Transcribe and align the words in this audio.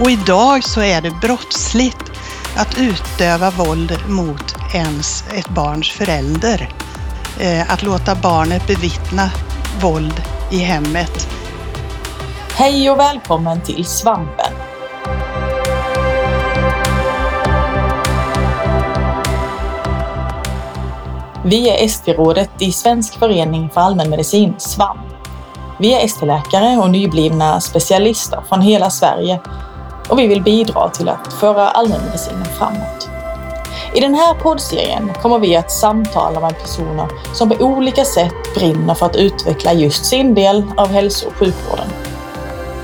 Och 0.00 0.10
idag 0.10 0.64
så 0.64 0.80
är 0.80 1.00
det 1.00 1.10
brottsligt 1.10 2.12
att 2.56 2.78
utöva 2.78 3.50
våld 3.50 3.98
mot 4.08 4.54
ens 4.74 5.24
ett 5.32 5.48
barns 5.48 5.90
förälder. 5.90 6.68
Eh, 7.40 7.72
att 7.72 7.82
låta 7.82 8.14
barnet 8.14 8.66
bevittna 8.66 9.30
våld 9.82 10.22
i 10.50 10.58
hemmet. 10.58 11.28
Hej 12.54 12.90
och 12.90 12.98
välkommen 12.98 13.60
till 13.60 13.84
Svampen. 13.84 14.52
Vi 21.44 21.68
är 21.68 21.84
ST-rådet 21.84 22.50
i 22.58 22.72
Svensk 22.72 23.18
förening 23.18 23.70
för 23.70 23.80
allmänmedicin, 23.80 24.54
SVAM. 24.58 24.98
Vi 25.78 25.94
är 25.94 26.04
ST-läkare 26.04 26.76
och 26.76 26.90
nyblivna 26.90 27.60
specialister 27.60 28.42
från 28.48 28.60
hela 28.60 28.90
Sverige 28.90 29.40
och 30.08 30.18
vi 30.18 30.26
vill 30.26 30.42
bidra 30.42 30.88
till 30.88 31.08
att 31.08 31.32
föra 31.32 31.68
allmänmedicinen 31.68 32.44
framåt. 32.44 33.08
I 33.94 34.00
den 34.00 34.14
här 34.14 34.34
poddserien 34.34 35.12
kommer 35.22 35.38
vi 35.38 35.56
att 35.56 35.70
samtala 35.70 36.40
med 36.40 36.58
personer 36.62 37.08
som 37.34 37.48
på 37.48 37.64
olika 37.64 38.04
sätt 38.04 38.54
brinner 38.54 38.94
för 38.94 39.06
att 39.06 39.16
utveckla 39.16 39.72
just 39.72 40.04
sin 40.04 40.34
del 40.34 40.64
av 40.76 40.88
hälso 40.88 41.28
och 41.28 41.34
sjukvården. 41.34 41.88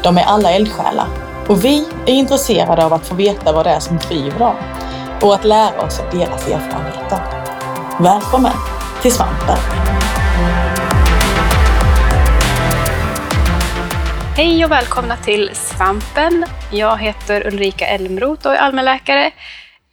De 0.02 0.18
är 0.18 0.24
alla 0.24 0.50
eldsjälar 0.50 1.06
och 1.48 1.64
vi 1.64 1.88
är 2.06 2.12
intresserade 2.12 2.84
av 2.84 2.92
att 2.92 3.06
få 3.06 3.14
veta 3.14 3.52
vad 3.52 3.66
det 3.66 3.70
är 3.70 3.80
som 3.80 3.98
driver 3.98 4.38
dem 4.38 4.56
och 5.22 5.34
att 5.34 5.44
lära 5.44 5.80
oss 5.80 6.00
av 6.00 6.18
deras 6.18 6.48
erfarenheter. 6.48 7.18
Välkommen 8.00 8.56
till 9.02 9.12
Svampen! 9.12 9.93
Hej 14.36 14.64
och 14.64 14.70
välkomna 14.70 15.16
till 15.16 15.50
Svampen. 15.54 16.44
Jag 16.72 16.98
heter 16.98 17.46
Ulrika 17.46 17.86
Elmroth 17.86 18.46
och 18.46 18.54
är 18.54 18.58
allmänläkare. 18.58 19.30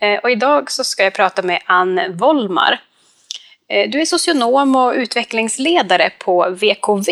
Eh, 0.01 0.19
och 0.19 0.31
idag 0.31 0.71
så 0.71 0.83
ska 0.83 1.03
jag 1.03 1.13
prata 1.13 1.41
med 1.41 1.61
Ann 1.65 2.17
Wollmar. 2.17 2.81
Eh, 3.69 3.89
du 3.89 4.01
är 4.01 4.05
socionom 4.05 4.75
och 4.75 4.93
utvecklingsledare 4.93 6.09
på 6.19 6.49
VKV, 6.49 7.09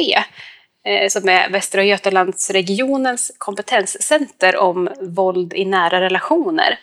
eh, 0.85 1.09
som 1.09 1.29
är 1.29 1.49
Västra 1.49 1.83
Götalandsregionens 1.83 3.31
kompetenscenter 3.37 4.57
om 4.57 4.89
våld 5.01 5.53
i 5.53 5.65
nära 5.65 6.01
relationer. 6.01 6.79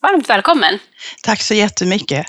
Varmt 0.00 0.30
välkommen! 0.30 0.78
Tack 1.22 1.40
så 1.40 1.54
jättemycket! 1.54 2.26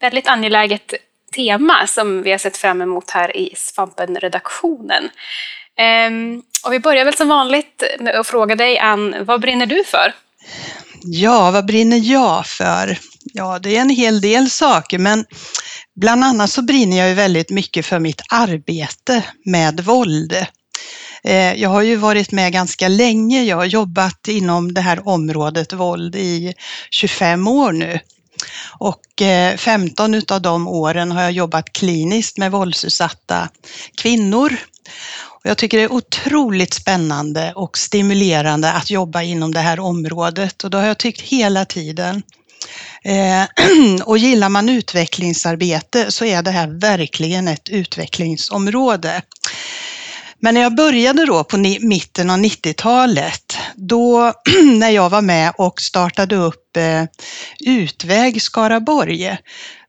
Väldigt 0.00 0.28
angeläget 0.28 0.94
tema 1.34 1.86
som 1.86 2.22
vi 2.22 2.30
har 2.30 2.38
sett 2.38 2.56
fram 2.56 2.82
emot 2.82 3.10
här 3.10 3.36
i 3.36 3.54
Svampen-redaktionen. 3.56 5.10
Ehm, 5.80 6.42
och 6.64 6.72
vi 6.72 6.80
börjar 6.80 7.04
väl 7.04 7.16
som 7.16 7.28
vanligt 7.28 7.82
med 8.00 8.14
att 8.14 8.26
fråga 8.26 8.56
dig, 8.56 8.78
Ann, 8.78 9.14
vad 9.24 9.40
brinner 9.40 9.66
du 9.66 9.84
för? 9.84 10.14
Ja, 11.02 11.50
vad 11.50 11.66
brinner 11.66 11.96
jag 11.96 12.46
för? 12.46 12.98
Ja, 13.34 13.58
det 13.58 13.76
är 13.76 13.80
en 13.80 13.90
hel 13.90 14.20
del 14.20 14.50
saker, 14.50 14.98
men 14.98 15.24
bland 16.00 16.24
annat 16.24 16.50
så 16.50 16.62
brinner 16.62 16.96
jag 16.96 17.08
ju 17.08 17.14
väldigt 17.14 17.50
mycket 17.50 17.86
för 17.86 17.98
mitt 17.98 18.22
arbete 18.30 19.24
med 19.44 19.80
våld. 19.80 20.46
Eh, 21.24 21.54
jag 21.54 21.68
har 21.68 21.82
ju 21.82 21.96
varit 21.96 22.32
med 22.32 22.52
ganska 22.52 22.88
länge. 22.88 23.42
Jag 23.42 23.56
har 23.56 23.64
jobbat 23.64 24.28
inom 24.28 24.74
det 24.74 24.80
här 24.80 25.08
området 25.08 25.72
våld 25.72 26.16
i 26.16 26.54
25 26.90 27.48
år 27.48 27.72
nu. 27.72 27.98
Och 28.78 29.22
eh, 29.22 29.56
15 29.56 30.14
utav 30.14 30.42
de 30.42 30.68
åren 30.68 31.12
har 31.12 31.22
jag 31.22 31.32
jobbat 31.32 31.72
kliniskt 31.72 32.38
med 32.38 32.50
våldsutsatta 32.50 33.48
kvinnor. 34.02 34.56
Jag 35.42 35.58
tycker 35.58 35.78
det 35.78 35.84
är 35.84 35.92
otroligt 35.92 36.74
spännande 36.74 37.52
och 37.56 37.78
stimulerande 37.78 38.72
att 38.72 38.90
jobba 38.90 39.22
inom 39.22 39.54
det 39.54 39.60
här 39.60 39.80
området 39.80 40.64
och 40.64 40.70
det 40.70 40.76
har 40.76 40.86
jag 40.86 40.98
tyckt 40.98 41.20
hela 41.20 41.64
tiden. 41.64 42.22
Eh, 43.04 43.44
och 44.04 44.18
gillar 44.18 44.48
man 44.48 44.68
utvecklingsarbete 44.68 46.12
så 46.12 46.24
är 46.24 46.42
det 46.42 46.50
här 46.50 46.80
verkligen 46.80 47.48
ett 47.48 47.68
utvecklingsområde. 47.68 49.22
Men 50.42 50.54
när 50.54 50.60
jag 50.60 50.74
började 50.74 51.26
då 51.26 51.44
på 51.44 51.56
mitten 51.80 52.30
av 52.30 52.38
90-talet, 52.38 53.56
då 53.74 54.32
när 54.78 54.90
jag 54.90 55.10
var 55.10 55.22
med 55.22 55.52
och 55.58 55.80
startade 55.80 56.36
upp 56.36 56.76
eh, 56.76 57.04
Utväg 57.60 58.42
Skaraborg, 58.42 59.36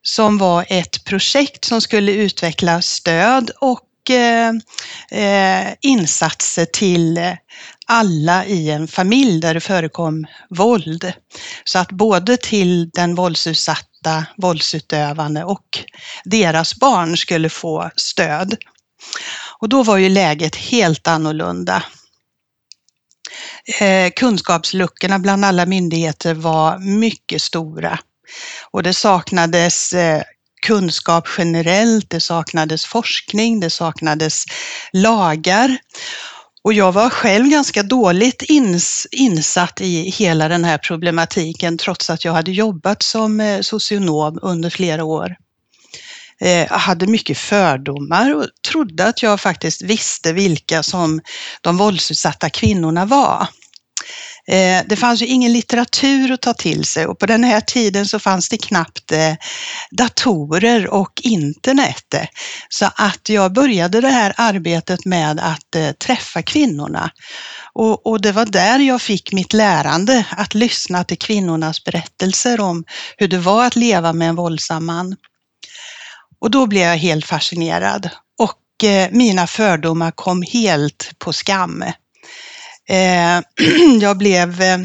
som 0.02 0.38
var 0.38 0.66
ett 0.70 1.04
projekt 1.04 1.66
som 1.66 1.82
skulle 1.82 2.12
utveckla 2.12 2.82
stöd 2.82 3.52
och 3.62 3.80
Eh, 4.10 4.50
eh, 5.22 5.74
insatser 5.82 6.66
till 6.66 7.20
alla 7.88 8.46
i 8.46 8.72
en 8.72 8.88
familj 8.88 9.42
där 9.42 9.54
det 9.54 9.60
förekom 9.60 10.26
våld. 10.50 11.14
Så 11.64 11.80
att 11.80 11.92
både 11.92 12.38
till 12.38 12.90
den 12.90 13.16
våldsutsatta, 13.16 14.26
våldsutövande 14.38 15.44
och 15.44 15.66
deras 16.26 16.76
barn 16.76 17.18
skulle 17.18 17.50
få 17.50 17.92
stöd. 17.96 18.58
Och 19.60 19.70
då 19.70 19.84
var 19.84 19.98
ju 19.98 20.10
läget 20.10 20.56
helt 20.56 21.08
annorlunda. 21.08 21.84
Eh, 23.80 24.12
kunskapsluckorna 24.16 25.20
bland 25.20 25.46
alla 25.46 25.66
myndigheter 25.66 26.34
var 26.34 26.80
mycket 26.80 27.42
stora 27.42 28.00
och 28.72 28.84
det 28.84 28.94
saknades 28.94 29.94
eh, 29.94 30.24
kunskap 30.62 31.28
generellt, 31.38 32.10
det 32.10 32.20
saknades 32.20 32.86
forskning, 32.86 33.60
det 33.60 33.70
saknades 33.70 34.46
lagar. 34.94 35.78
Och 36.64 36.74
jag 36.74 36.92
var 36.92 37.10
själv 37.10 37.48
ganska 37.48 37.84
dåligt 37.84 38.42
ins, 38.42 39.08
insatt 39.12 39.82
i 39.82 40.10
hela 40.10 40.48
den 40.48 40.64
här 40.64 40.78
problematiken 40.78 41.78
trots 41.78 42.10
att 42.10 42.26
jag 42.26 42.34
hade 42.34 42.52
jobbat 42.52 43.04
som 43.04 43.40
eh, 43.40 43.62
socionom 43.62 44.40
under 44.42 44.70
flera 44.70 45.04
år. 45.04 45.36
Eh, 46.42 46.50
jag 46.50 46.68
hade 46.68 47.08
mycket 47.08 47.38
fördomar 47.38 48.36
och 48.36 48.46
trodde 48.68 49.06
att 49.06 49.24
jag 49.24 49.42
faktiskt 49.42 49.82
visste 49.82 50.34
vilka 50.34 50.84
som 50.84 51.22
de 51.62 51.78
våldsutsatta 51.78 52.50
kvinnorna 52.50 53.06
var. 53.06 53.48
Eh, 54.48 54.82
det 54.86 54.96
fanns 54.96 55.22
ju 55.22 55.26
ingen 55.26 55.54
litteratur 55.54 56.32
att 56.32 56.42
ta 56.42 56.54
till 56.54 56.86
sig 56.86 57.06
och 57.06 57.20
på 57.20 57.26
den 57.26 57.44
här 57.44 57.62
tiden 57.62 58.06
så 58.06 58.20
fanns 58.20 58.50
det 58.50 58.58
knappt 58.58 59.12
eh, 59.12 59.34
datorer 59.92 60.88
och 60.88 61.22
internet. 61.24 62.16
Så 62.70 62.86
att 62.96 63.30
jag 63.30 63.54
började 63.54 64.02
det 64.02 64.10
här 64.10 64.34
arbetet 64.38 65.06
med 65.06 65.40
att 65.40 65.76
eh, 65.76 65.92
träffa 65.92 66.42
kvinnorna. 66.42 67.12
Och, 67.74 68.08
och, 68.08 68.22
det 68.22 68.32
var 68.32 68.46
där 68.46 68.80
jag 68.80 69.02
fick 69.02 69.34
mitt 69.34 69.54
lärande, 69.54 70.26
att 70.30 70.54
lyssna 70.54 71.04
till 71.04 71.18
kvinnornas 71.18 71.84
berättelser 71.84 72.60
om 72.60 72.84
hur 73.18 73.28
det 73.28 73.38
var 73.38 73.66
att 73.66 73.76
leva 73.76 74.14
med 74.14 74.30
en 74.30 74.36
våldsam 74.36 74.86
man. 74.86 75.16
Och 76.40 76.52
då 76.52 76.68
blev 76.68 76.84
jag 76.84 76.98
helt 76.98 77.26
fascinerad 77.26 78.10
och 78.40 78.58
mina 79.12 79.48
fördomar 79.48 80.12
kom 80.12 80.42
helt 80.42 81.12
på 81.20 81.34
skam. 81.34 81.84
Eh, 82.92 83.42
jag 84.02 84.18
blev 84.18 84.62
eh, 84.62 84.78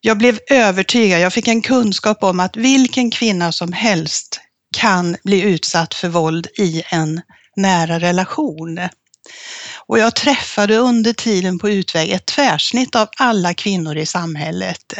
jag 0.00 0.18
blev 0.18 0.38
övertygad, 0.50 1.20
jag 1.20 1.32
fick 1.32 1.48
en 1.48 1.62
kunskap 1.62 2.22
om 2.22 2.40
att 2.40 2.56
vilken 2.56 3.10
kvinna 3.10 3.52
som 3.52 3.72
helst 3.72 4.40
kan 4.76 5.16
bli 5.24 5.42
utsatt 5.42 5.94
för 5.94 6.08
våld 6.08 6.46
i 6.58 6.82
en 6.90 7.20
nära 7.56 7.98
relation. 7.98 8.80
Och 9.86 9.98
jag 9.98 10.16
träffade 10.16 10.76
under 10.76 11.12
tiden 11.12 11.58
på 11.58 11.70
Utväg 11.70 12.10
ett 12.10 12.26
tvärsnitt 12.26 12.96
av 12.96 13.08
alla 13.16 13.54
kvinnor 13.54 13.96
i 13.96 14.06
samhället. 14.06 14.94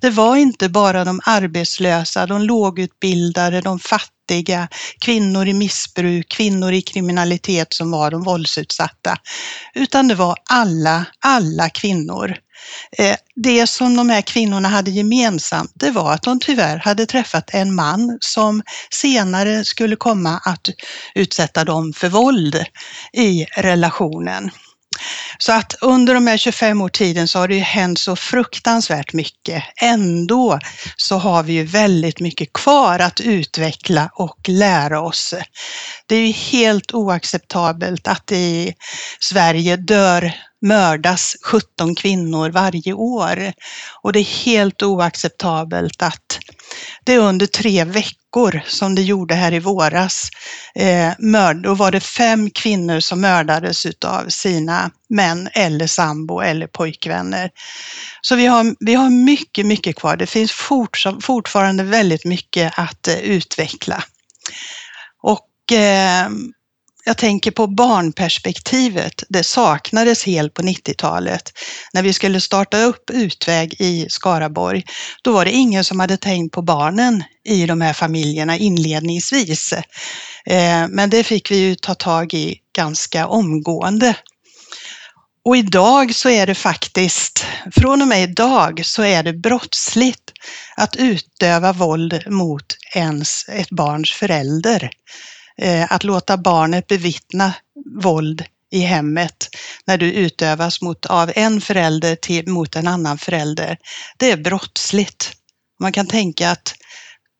Det 0.00 0.10
var 0.10 0.36
inte 0.36 0.68
bara 0.68 1.04
de 1.04 1.20
arbetslösa, 1.24 2.26
de 2.26 2.42
lågutbildade, 2.42 3.60
de 3.60 3.78
fattiga, 3.78 4.68
kvinnor 5.00 5.48
i 5.48 5.52
missbruk, 5.52 6.28
kvinnor 6.28 6.72
i 6.72 6.82
kriminalitet 6.82 7.72
som 7.74 7.90
var 7.90 8.10
de 8.10 8.22
våldsutsatta, 8.22 9.16
utan 9.74 10.08
det 10.08 10.14
var 10.14 10.36
alla, 10.50 11.04
alla 11.20 11.70
kvinnor. 11.70 12.36
Eh, 12.98 13.16
det 13.34 13.66
som 13.66 13.96
de 13.96 14.10
här 14.10 14.22
kvinnorna 14.22 14.68
hade 14.68 14.90
gemensamt, 14.90 15.72
det 15.74 15.90
var 15.90 16.12
att 16.12 16.22
de 16.22 16.40
tyvärr 16.40 16.76
hade 16.76 17.06
träffat 17.06 17.50
en 17.54 17.74
man 17.74 18.18
som 18.20 18.62
senare 18.90 19.64
skulle 19.64 19.96
komma 19.96 20.40
att 20.44 20.68
utsätta 21.14 21.64
dem 21.64 21.92
för 21.92 22.08
våld 22.08 22.64
i 23.12 23.44
relationen. 23.56 24.50
Så 25.38 25.52
att 25.52 25.74
under 25.80 26.14
de 26.14 26.26
här 26.26 26.36
25 26.36 26.80
år 26.80 26.88
tiden 26.88 27.28
så 27.28 27.38
har 27.38 27.48
det 27.48 27.54
ju 27.54 27.60
hänt 27.60 27.98
så 27.98 28.16
fruktansvärt 28.16 29.12
mycket. 29.12 29.64
Ändå 29.82 30.58
så 30.96 31.16
har 31.16 31.42
vi 31.42 31.52
ju 31.52 31.64
väldigt 31.64 32.20
mycket 32.20 32.52
kvar 32.52 32.98
att 32.98 33.20
utveckla 33.20 34.10
och 34.14 34.38
lära 34.48 35.00
oss. 35.00 35.34
Det 36.06 36.16
är 36.16 36.26
ju 36.26 36.32
helt 36.32 36.94
oacceptabelt 36.94 38.08
att 38.08 38.26
det 38.26 38.36
i 38.36 38.74
Sverige 39.20 39.76
dör 39.76 40.32
mördas 40.64 41.36
17 41.42 41.94
kvinnor 41.94 42.50
varje 42.50 42.92
år. 42.92 43.52
Och 44.02 44.12
det 44.12 44.18
är 44.18 44.44
helt 44.44 44.82
oacceptabelt 44.82 46.02
att 46.02 46.38
det 47.04 47.18
under 47.18 47.46
tre 47.46 47.84
veckor, 47.84 48.60
som 48.66 48.94
det 48.94 49.02
gjorde 49.02 49.34
här 49.34 49.52
i 49.52 49.58
våras, 49.58 50.28
eh, 50.74 51.12
mörd, 51.18 51.62
då 51.62 51.74
var 51.74 51.90
det 51.90 52.00
fem 52.00 52.50
kvinnor 52.50 53.00
som 53.00 53.20
mördades 53.20 53.86
utav 53.86 54.28
sina 54.28 54.90
män 55.08 55.48
eller 55.52 55.86
sambo 55.86 56.40
eller 56.40 56.66
pojkvänner. 56.66 57.50
Så 58.20 58.36
vi 58.36 58.46
har, 58.46 58.76
vi 58.80 58.94
har 58.94 59.10
mycket, 59.10 59.66
mycket 59.66 59.96
kvar. 59.96 60.16
Det 60.16 60.26
finns 60.26 60.52
fortfarande 61.22 61.82
väldigt 61.82 62.24
mycket 62.24 62.78
att 62.78 63.08
eh, 63.08 63.18
utveckla. 63.18 64.04
Och 65.22 65.72
eh, 65.72 66.28
jag 67.04 67.16
tänker 67.16 67.50
på 67.50 67.66
barnperspektivet. 67.66 69.22
Det 69.28 69.44
saknades 69.44 70.24
helt 70.24 70.54
på 70.54 70.62
90-talet. 70.62 71.52
När 71.92 72.02
vi 72.02 72.12
skulle 72.12 72.40
starta 72.40 72.82
upp 72.82 73.10
Utväg 73.10 73.74
i 73.78 74.06
Skaraborg, 74.08 74.84
då 75.22 75.32
var 75.32 75.44
det 75.44 75.50
ingen 75.50 75.84
som 75.84 76.00
hade 76.00 76.16
tänkt 76.16 76.52
på 76.52 76.62
barnen 76.62 77.24
i 77.44 77.66
de 77.66 77.80
här 77.80 77.92
familjerna 77.92 78.56
inledningsvis. 78.56 79.72
Eh, 80.46 80.88
men 80.88 81.10
det 81.10 81.24
fick 81.24 81.50
vi 81.50 81.56
ju 81.56 81.74
ta 81.74 81.94
tag 81.94 82.34
i 82.34 82.56
ganska 82.76 83.26
omgående. 83.26 84.16
Och 85.44 85.56
idag 85.56 86.14
så 86.14 86.28
är 86.28 86.46
det 86.46 86.54
faktiskt, 86.54 87.46
från 87.74 88.02
och 88.02 88.08
med 88.08 88.22
idag 88.22 88.80
så 88.84 89.02
är 89.02 89.22
det 89.22 89.32
brottsligt 89.32 90.32
att 90.76 90.96
utöva 90.96 91.72
våld 91.72 92.22
mot 92.26 92.76
ens 92.94 93.48
ett 93.48 93.70
barns 93.70 94.10
förälder. 94.12 94.90
Eh, 95.58 95.92
att 95.92 96.04
låta 96.04 96.36
barnet 96.36 96.86
bevittna 96.86 97.54
våld 98.02 98.44
i 98.70 98.80
hemmet 98.80 99.48
när 99.84 99.98
du 99.98 100.12
utövas 100.12 100.82
mot, 100.82 101.06
av 101.06 101.32
en 101.34 101.60
förälder 101.60 102.16
till, 102.16 102.48
mot 102.48 102.76
en 102.76 102.88
annan 102.88 103.18
förälder, 103.18 103.78
det 104.16 104.30
är 104.30 104.36
brottsligt. 104.36 105.32
Man 105.80 105.92
kan 105.92 106.06
tänka 106.06 106.50
att 106.50 106.74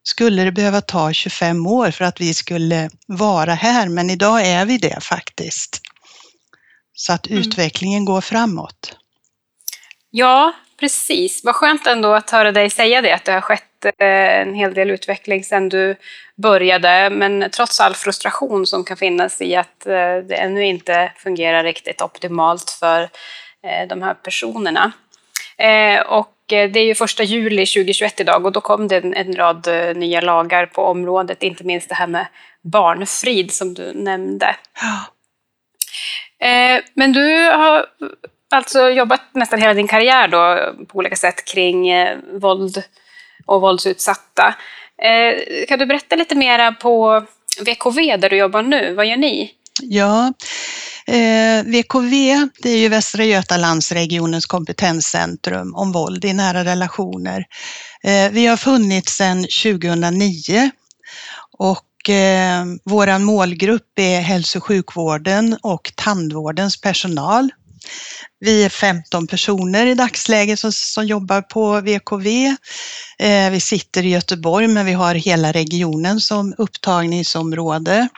skulle 0.02 0.44
det 0.44 0.52
behöva 0.52 0.80
ta 0.80 1.12
25 1.12 1.66
år 1.66 1.90
för 1.90 2.04
att 2.04 2.20
vi 2.20 2.34
skulle 2.34 2.90
vara 3.06 3.54
här, 3.54 3.88
men 3.88 4.10
idag 4.10 4.46
är 4.46 4.64
vi 4.64 4.78
det 4.78 5.00
faktiskt. 5.02 5.80
Så 6.92 7.12
att 7.12 7.26
mm. 7.26 7.38
utvecklingen 7.38 8.04
går 8.04 8.20
framåt. 8.20 8.96
Ja, 10.10 10.52
precis. 10.80 11.44
Vad 11.44 11.54
skönt 11.54 11.86
ändå 11.86 12.14
att 12.14 12.30
höra 12.30 12.52
dig 12.52 12.70
säga 12.70 13.02
det, 13.02 13.14
att 13.14 13.24
det 13.24 13.32
har 13.32 13.40
skett 13.40 13.73
en 13.98 14.54
hel 14.54 14.74
del 14.74 14.90
utveckling 14.90 15.44
sedan 15.44 15.68
du 15.68 15.96
började, 16.36 17.10
men 17.10 17.50
trots 17.50 17.80
all 17.80 17.94
frustration 17.94 18.66
som 18.66 18.84
kan 18.84 18.96
finnas 18.96 19.40
i 19.40 19.56
att 19.56 19.86
eh, 19.86 20.16
det 20.28 20.34
ännu 20.34 20.64
inte 20.64 21.12
fungerar 21.16 21.64
riktigt 21.64 22.02
optimalt 22.02 22.70
för 22.70 23.02
eh, 23.62 23.88
de 23.88 24.02
här 24.02 24.14
personerna. 24.14 24.92
Och 26.06 26.30
det 26.46 26.76
är 26.76 26.84
ju 26.84 26.94
första 26.94 27.22
juli 27.22 27.66
2021 27.66 28.20
idag 28.20 28.46
och 28.46 28.52
då 28.52 28.60
kom 28.60 28.88
det 28.88 28.96
en 28.96 29.36
rad 29.36 29.68
nya 29.96 30.20
lagar 30.20 30.66
på 30.66 30.82
området, 30.82 31.42
inte 31.42 31.64
minst 31.64 31.88
det 31.88 31.94
här 31.94 32.06
med 32.06 32.26
barnfrid 32.62 33.52
som 33.52 33.74
du 33.74 33.92
nämnde. 33.92 34.56
Men 36.94 37.12
du 37.12 37.50
har 37.50 37.86
alltså 38.50 38.90
jobbat 38.90 39.20
nästan 39.32 39.60
hela 39.60 39.74
din 39.74 39.88
karriär 39.88 40.28
då 40.28 40.72
på 40.86 40.98
olika 40.98 41.16
sätt 41.16 41.44
kring 41.44 41.90
våld 42.40 42.84
och 43.46 43.60
våldsutsatta. 43.60 44.54
Eh, 45.02 45.66
kan 45.68 45.78
du 45.78 45.86
berätta 45.86 46.16
lite 46.16 46.34
mera 46.34 46.72
på 46.72 47.26
VKV 47.60 48.16
där 48.16 48.30
du 48.30 48.36
jobbar 48.36 48.62
nu? 48.62 48.94
Vad 48.94 49.06
gör 49.06 49.16
ni? 49.16 49.50
Ja, 49.82 50.32
eh, 51.06 51.64
VKV 51.64 52.10
det 52.62 52.70
är 52.70 52.78
ju 52.78 52.88
Västra 52.88 53.24
Götalandsregionens 53.24 54.46
kompetenscentrum 54.46 55.74
om 55.74 55.92
våld 55.92 56.24
i 56.24 56.32
nära 56.32 56.64
relationer. 56.64 57.44
Eh, 58.04 58.30
vi 58.32 58.46
har 58.46 58.56
funnits 58.56 59.16
sedan 59.16 59.46
2009 59.62 60.70
och 61.58 62.10
eh, 62.10 62.64
vår 62.84 63.18
målgrupp 63.18 63.98
är 63.98 64.20
hälso 64.20 64.58
och 64.58 64.64
sjukvården 64.64 65.58
och 65.62 65.92
tandvårdens 65.96 66.80
personal. 66.80 67.50
Vi 68.40 68.64
är 68.64 68.68
15 68.68 69.26
personer 69.26 69.86
i 69.86 69.94
dagsläget 69.94 70.58
som, 70.58 70.72
som 70.72 71.06
jobbar 71.06 71.42
på 71.42 71.80
VKV. 71.80 72.26
Eh, 73.18 73.50
vi 73.50 73.60
sitter 73.60 74.06
i 74.06 74.08
Göteborg 74.08 74.68
men 74.68 74.86
vi 74.86 74.92
har 74.92 75.14
hela 75.14 75.52
regionen 75.52 76.20
som 76.20 76.54
upptagningsområde. 76.58 78.08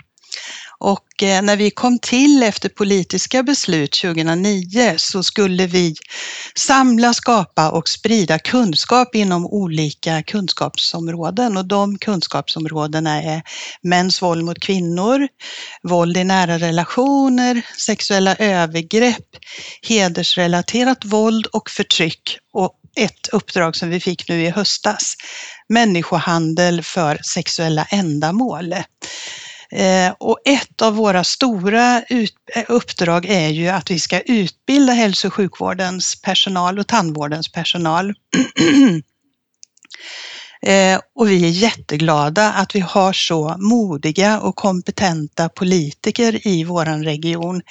Och 0.78 1.22
eh, 1.22 1.42
när 1.42 1.56
vi 1.56 1.70
kom 1.70 1.98
till 1.98 2.42
efter 2.42 2.68
politiska 2.68 3.42
beslut 3.42 3.92
2009 4.02 4.94
så 4.96 5.22
skulle 5.22 5.66
vi 5.66 5.94
samla, 6.54 7.14
skapa 7.14 7.70
och 7.70 7.88
sprida 7.88 8.38
kunskap 8.38 9.14
inom 9.14 9.46
olika 9.46 10.22
kunskapsområden 10.22 11.56
och 11.56 11.66
de 11.66 11.98
kunskapsområdena 11.98 13.22
är 13.22 13.42
mäns 13.82 14.22
våld 14.22 14.44
mot 14.44 14.60
kvinnor, 14.60 15.28
våld 15.82 16.16
i 16.16 16.24
nära 16.24 16.58
relationer, 16.58 17.62
sexuella 17.86 18.36
övergrepp, 18.36 19.26
hedersrelaterat 19.82 21.04
våld 21.04 21.46
och 21.46 21.70
förtryck 21.70 22.38
och 22.52 22.72
ett 22.96 23.28
uppdrag 23.32 23.76
som 23.76 23.90
vi 23.90 24.00
fick 24.00 24.28
nu 24.28 24.42
i 24.42 24.50
höstas, 24.50 25.14
människohandel 25.68 26.82
för 26.82 27.18
sexuella 27.22 27.84
ändamål. 27.90 28.74
Eh, 29.70 30.14
och 30.18 30.38
ett 30.44 30.82
av 30.82 30.94
våra 30.94 31.24
stora 31.24 32.02
eh, 32.02 32.64
uppdrag 32.68 33.26
är 33.26 33.48
ju 33.48 33.68
att 33.68 33.90
vi 33.90 33.98
ska 33.98 34.20
utbilda 34.20 34.92
hälso 34.92 35.26
och 35.26 35.34
sjukvårdens 35.34 36.22
personal 36.22 36.78
och 36.78 36.86
tandvårdens 36.86 37.52
personal. 37.52 38.14
Eh, 40.62 41.00
och 41.14 41.30
vi 41.30 41.44
är 41.44 41.48
jätteglada 41.48 42.52
att 42.52 42.74
vi 42.74 42.80
har 42.80 43.12
så 43.12 43.56
modiga 43.58 44.40
och 44.40 44.56
kompetenta 44.56 45.48
politiker 45.48 46.46
i 46.46 46.64
vår 46.64 47.04
region 47.04 47.62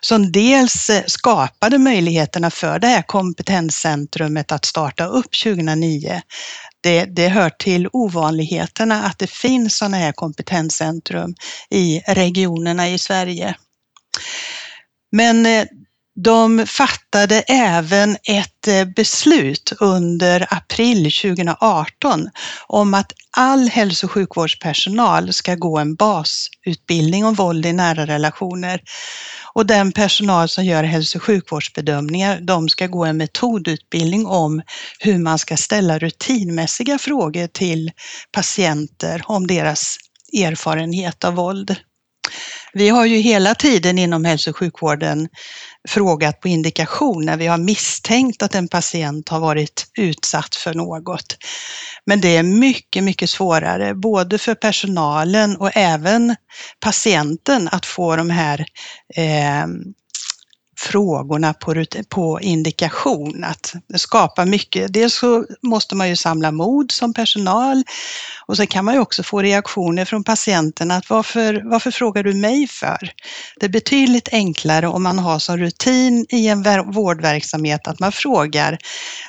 som 0.00 0.32
dels 0.32 0.90
skapade 1.06 1.78
möjligheterna 1.78 2.50
för 2.50 2.78
det 2.78 2.86
här 2.86 3.02
kompetenscentrumet 3.02 4.52
att 4.52 4.64
starta 4.64 5.06
upp 5.06 5.42
2009 5.44 6.22
det, 6.82 7.04
det 7.04 7.28
hör 7.28 7.50
till 7.50 7.88
ovanligheterna 7.92 9.04
att 9.04 9.18
det 9.18 9.30
finns 9.30 9.76
sådana 9.76 9.96
här 9.96 10.12
kompetenscentrum 10.12 11.34
i 11.70 12.00
regionerna 12.06 12.88
i 12.88 12.98
Sverige. 12.98 13.54
Men 15.12 15.46
eh, 15.46 15.64
de 16.14 16.66
fattade 16.66 17.40
även 17.48 18.16
ett 18.28 18.68
eh, 18.68 18.84
beslut 18.84 19.72
under 19.80 20.46
april 20.50 21.10
2018 21.22 22.28
om 22.66 22.94
att 22.94 23.12
all 23.36 23.68
hälso 23.68 24.06
och 24.06 24.12
sjukvårdspersonal 24.12 25.32
ska 25.32 25.54
gå 25.54 25.78
en 25.78 25.94
basutbildning 25.94 27.24
om 27.24 27.34
våld 27.34 27.66
i 27.66 27.72
nära 27.72 28.06
relationer. 28.06 28.80
Och 29.54 29.66
den 29.66 29.92
personal 29.92 30.48
som 30.48 30.64
gör 30.64 30.84
hälso 30.84 31.18
och 31.18 31.22
sjukvårdsbedömningar, 31.22 32.40
de 32.40 32.68
ska 32.68 32.86
gå 32.86 33.04
en 33.04 33.16
metodutbildning 33.16 34.26
om 34.26 34.62
hur 34.98 35.18
man 35.18 35.38
ska 35.38 35.56
ställa 35.56 35.98
rutinmässiga 35.98 36.98
frågor 36.98 37.46
till 37.46 37.90
patienter 38.32 39.22
om 39.26 39.46
deras 39.46 39.96
erfarenhet 40.32 41.24
av 41.24 41.34
våld. 41.34 41.76
Vi 42.74 42.88
har 42.88 43.06
ju 43.06 43.16
hela 43.16 43.54
tiden 43.54 43.98
inom 43.98 44.24
hälso 44.24 44.50
och 44.50 44.56
sjukvården 44.56 45.28
frågat 45.88 46.40
på 46.40 46.48
indikation 46.48 47.24
när 47.24 47.36
vi 47.36 47.46
har 47.46 47.58
misstänkt 47.58 48.42
att 48.42 48.54
en 48.54 48.68
patient 48.68 49.28
har 49.28 49.40
varit 49.40 49.86
utsatt 49.98 50.54
för 50.54 50.74
något. 50.74 51.36
Men 52.06 52.20
det 52.20 52.36
är 52.36 52.42
mycket, 52.42 53.04
mycket 53.04 53.30
svårare, 53.30 53.94
både 53.94 54.38
för 54.38 54.54
personalen 54.54 55.56
och 55.56 55.70
även 55.74 56.36
patienten 56.80 57.68
att 57.72 57.86
få 57.86 58.16
de 58.16 58.30
här 58.30 58.66
eh, 59.16 59.66
frågorna 60.82 61.54
på, 61.54 61.84
på 62.08 62.40
indikation. 62.40 63.44
Att 63.44 63.74
skapa 63.96 64.44
mycket. 64.44 64.92
Dels 64.92 65.14
så 65.14 65.44
måste 65.62 65.94
man 65.94 66.08
ju 66.08 66.16
samla 66.16 66.52
mod 66.52 66.92
som 66.92 67.14
personal 67.14 67.84
och 68.46 68.56
så 68.56 68.66
kan 68.66 68.84
man 68.84 68.94
ju 68.94 69.00
också 69.00 69.22
få 69.22 69.42
reaktioner 69.42 70.04
från 70.04 70.24
patienterna 70.24 70.96
att 70.96 71.10
varför, 71.10 71.62
varför 71.64 71.90
frågar 71.90 72.22
du 72.22 72.34
mig 72.34 72.66
för? 72.66 73.12
Det 73.60 73.66
är 73.66 73.70
betydligt 73.70 74.28
enklare 74.32 74.88
om 74.88 75.02
man 75.02 75.18
har 75.18 75.38
som 75.38 75.58
rutin 75.58 76.26
i 76.28 76.48
en 76.48 76.62
vårdverksamhet 76.92 77.88
att 77.88 78.00
man 78.00 78.12
frågar 78.12 78.78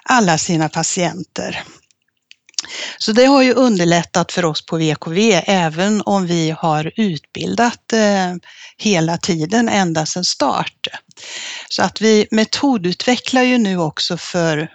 alla 0.04 0.38
sina 0.38 0.70
patienter. 0.70 1.64
Så 2.98 3.12
det 3.12 3.26
har 3.26 3.42
ju 3.42 3.54
underlättat 3.54 4.32
för 4.32 4.46
oss 4.46 4.66
på 4.66 4.78
VKV, 4.78 5.42
även 5.46 6.02
om 6.06 6.28
vi 6.28 6.52
har 6.52 6.92
utbildat 6.96 7.94
eh, 7.94 8.34
hela 8.78 9.18
tiden 9.18 9.70
ända 9.70 10.06
sedan 10.06 10.26
start. 10.26 10.88
Så 11.70 11.84
att 11.84 12.02
vi 12.02 12.28
metodutvecklar 12.32 13.44
ju 13.44 13.58
nu 13.58 13.78
också 13.78 14.18
för 14.18 14.72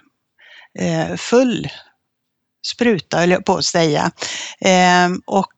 eh, 0.79 1.15
full 1.15 1.69
spruta, 2.67 3.19
höll 3.19 3.31
jag 3.31 3.45
på 3.45 3.55
att 3.55 3.65
säga. 3.65 4.11
Ehm, 4.61 5.13
eh, 5.13 5.19
och 5.25 5.53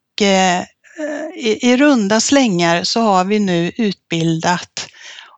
i 1.36 1.78
runda 1.78 2.20
slängar 2.20 2.84
så 2.84 3.02
har 3.02 3.26
vi 3.26 3.40
nu 3.40 3.72
utbildat 3.78 4.88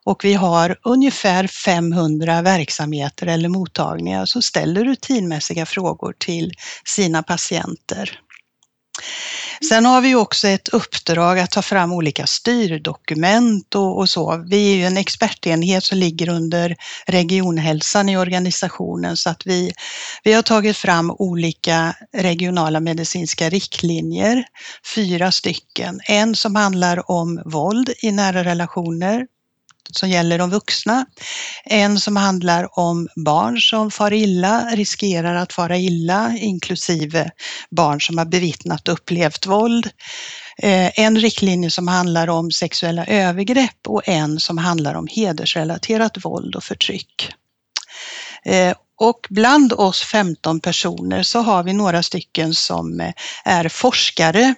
och 0.04 0.24
vi 0.24 0.34
har 0.34 0.76
ungefär 0.82 1.46
500 1.46 2.42
verksamheter 2.42 3.26
eller 3.26 3.48
mottagningar 3.48 4.26
som 4.26 4.42
ställer 4.42 4.84
rutinmässiga 4.84 5.66
frågor 5.66 6.14
till 6.18 6.52
sina 6.84 7.22
patienter. 7.22 8.20
Sen 9.68 9.84
har 9.84 10.00
vi 10.00 10.14
också 10.14 10.48
ett 10.48 10.68
uppdrag 10.68 11.38
att 11.38 11.50
ta 11.50 11.62
fram 11.62 11.92
olika 11.92 12.26
styrdokument 12.26 13.74
och, 13.74 13.98
och, 13.98 14.08
så. 14.08 14.44
Vi 14.48 14.72
är 14.72 14.76
ju 14.76 14.84
en 14.84 14.96
expertenhet 14.96 15.84
som 15.84 15.98
ligger 15.98 16.28
under 16.28 16.76
regionhälsan 17.06 18.08
i 18.08 18.16
organisationen 18.16 19.16
så 19.16 19.30
att 19.30 19.46
vi, 19.46 19.72
vi 20.24 20.32
har 20.32 20.42
tagit 20.42 20.76
fram 20.76 21.10
olika 21.10 21.94
regionala 22.16 22.80
medicinska 22.80 23.48
riktlinjer, 23.48 24.44
fyra 24.94 25.32
stycken. 25.32 26.00
En 26.04 26.36
som 26.36 26.56
handlar 26.56 27.10
om 27.10 27.42
våld 27.44 27.92
i 28.02 28.12
nära 28.12 28.44
relationer, 28.44 29.26
som 29.90 30.08
gäller 30.08 30.38
de 30.38 30.50
vuxna. 30.50 31.06
En 31.64 32.00
som 32.00 32.16
handlar 32.16 32.78
om 32.78 33.08
barn 33.16 33.60
som 33.60 33.90
far 33.90 34.12
illa, 34.12 34.68
riskerar 34.72 35.34
att 35.34 35.52
fara 35.52 35.76
illa, 35.76 36.36
inklusive 36.38 37.30
barn 37.70 38.00
som 38.00 38.18
har 38.18 38.24
bevittnat 38.24 38.88
och 38.88 38.94
upplevt 38.94 39.46
våld. 39.46 39.90
Eh, 40.58 41.00
en 41.00 41.18
riktlinje 41.18 41.70
som 41.70 41.88
handlar 41.88 42.28
om 42.28 42.50
sexuella 42.50 43.06
övergrepp 43.06 43.88
och 43.88 44.08
en 44.08 44.40
som 44.40 44.58
handlar 44.58 44.94
om 44.94 45.08
hedersrelaterat 45.10 46.24
våld 46.24 46.56
och 46.56 46.64
förtryck. 46.64 47.34
Eh, 48.44 48.74
och 48.96 49.26
bland 49.30 49.72
oss 49.72 50.02
15 50.02 50.60
personer 50.60 51.22
så 51.22 51.40
har 51.40 51.62
vi 51.62 51.72
några 51.72 52.02
stycken 52.02 52.54
som 52.54 53.00
eh, 53.00 53.12
är 53.44 53.68
forskare 53.68 54.54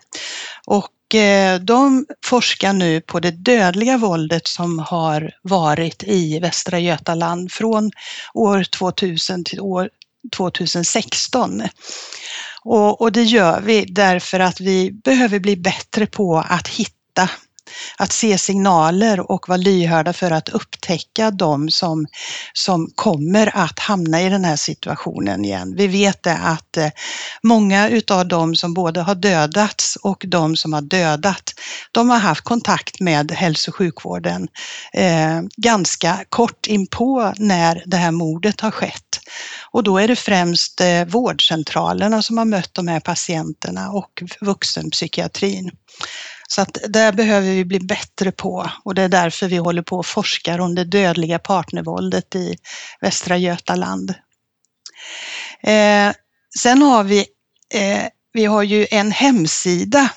och 0.67 0.89
Eh, 1.15 1.61
de 1.61 2.07
forskar 2.25 2.73
nu 2.73 3.01
på 3.01 3.21
det 3.21 3.31
dödliga 3.31 3.99
våldet 3.99 4.47
som 4.47 4.79
har 4.79 5.31
varit 5.43 6.03
i 6.03 6.39
Västra 6.39 6.79
Götaland 6.79 7.53
från 7.53 7.91
år 8.35 8.65
2000 8.65 9.45
till 9.45 9.61
år 9.61 9.89
2016. 10.37 11.63
Och, 12.63 13.01
och 13.01 13.13
det 13.13 13.23
gör 13.23 13.61
vi 13.61 13.85
därför 13.85 14.41
att 14.41 14.61
vi 14.61 14.93
behöver 14.93 15.39
bli 15.39 15.57
bättre 15.57 16.07
på 16.07 16.45
att 16.49 16.69
hitta 16.69 17.31
att 17.97 18.13
se 18.13 18.39
signaler 18.39 19.31
och 19.31 19.49
vara 19.49 19.57
lyhörda 19.57 20.13
för 20.13 20.31
att 20.31 20.49
upptäcka 20.49 21.31
de 21.31 21.71
som, 21.71 22.07
som 22.53 22.91
kommer 22.95 23.57
att 23.57 23.79
hamna 23.79 24.23
i 24.23 24.29
den 24.29 24.45
här 24.45 24.57
situationen 24.57 25.45
igen. 25.45 25.75
Vi 25.77 25.87
vet 25.87 26.23
det 26.23 26.37
att 26.37 26.77
eh, 26.77 26.89
många 27.43 27.89
utav 27.89 28.29
de 28.29 28.57
som 28.57 28.75
både 28.75 29.01
har 29.01 29.15
dödats 29.15 29.97
och 29.97 30.25
de 30.29 30.57
som 30.57 30.73
har 30.73 30.83
dödat, 30.83 31.55
de 31.93 32.11
har 32.11 32.19
haft 32.19 32.45
kontakt 32.45 33.01
med 33.01 33.33
hälso 33.33 33.71
och 33.71 33.75
sjukvården 33.75 34.49
eh, 34.93 35.41
ganska 35.57 36.25
kort 36.29 36.67
inpå 36.67 37.33
när 37.37 37.83
det 37.87 37.97
här 37.97 38.11
mordet 38.11 38.61
har 38.61 38.71
skett. 38.71 39.21
Och 39.71 39.83
då 39.83 39.99
är 39.99 40.09
det 40.09 40.17
främst 40.17 40.81
eh, 40.81 41.05
vårdcentralerna 41.05 42.23
som 42.23 42.39
har 42.39 42.45
mött 42.45 42.75
de 42.75 42.89
här 42.89 43.01
patienterna 43.01 43.91
och 43.91 44.23
vuxenpsykiatrin. 44.41 45.71
Så 46.49 46.61
att 46.61 46.79
där 46.89 47.13
behöver 47.13 47.47
vi 47.49 47.65
bli 47.65 47.81
bättre 47.81 48.33
på 48.33 48.71
och 48.85 48.95
det 48.95 49.03
är 49.03 49.09
därför 49.09 49.49
vi 49.49 49.57
håller 49.57 49.83
på 49.83 49.97
och 49.97 50.07
forskar 50.07 50.59
om 50.59 50.75
det 50.75 50.85
dödliga 50.85 51.39
partnervåldet 51.39 52.35
i 52.35 52.57
Västra 53.01 53.37
Götaland. 53.37 54.15
Eh, 55.63 56.13
sen 56.59 56.83
har 56.83 57.05
vi, 57.05 57.27
eh, 57.75 58.05
vi 58.33 58.45
har 58.45 58.63
ju 58.63 58.87
en 58.91 59.13
hemsida 59.13 60.09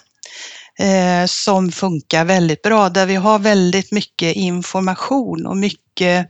eh, 0.79 1.25
som 1.25 1.71
funkar 1.71 2.25
väldigt 2.25 2.61
bra, 2.61 2.89
där 2.89 3.05
vi 3.05 3.15
har 3.15 3.39
väldigt 3.39 3.91
mycket 3.91 4.35
information 4.35 5.45
och 5.45 5.57
mycket 5.57 6.27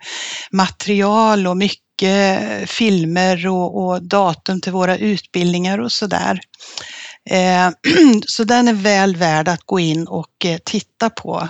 material 0.52 1.48
och 1.48 1.58
mycket 1.58 2.70
filmer 2.70 3.48
och, 3.48 3.86
och 3.86 4.04
datum 4.04 4.62
till 4.62 4.72
våra 4.72 4.98
utbildningar 4.98 5.80
och 5.80 5.92
sådär. 5.92 6.32
Eh, 6.32 6.99
Eh, 7.30 7.70
så 8.28 8.44
den 8.44 8.68
är 8.68 8.74
väl 8.74 9.16
värd 9.16 9.48
att 9.48 9.64
gå 9.66 9.80
in 9.80 10.08
och 10.08 10.46
eh, 10.46 10.58
titta 10.66 11.10
på. 11.10 11.50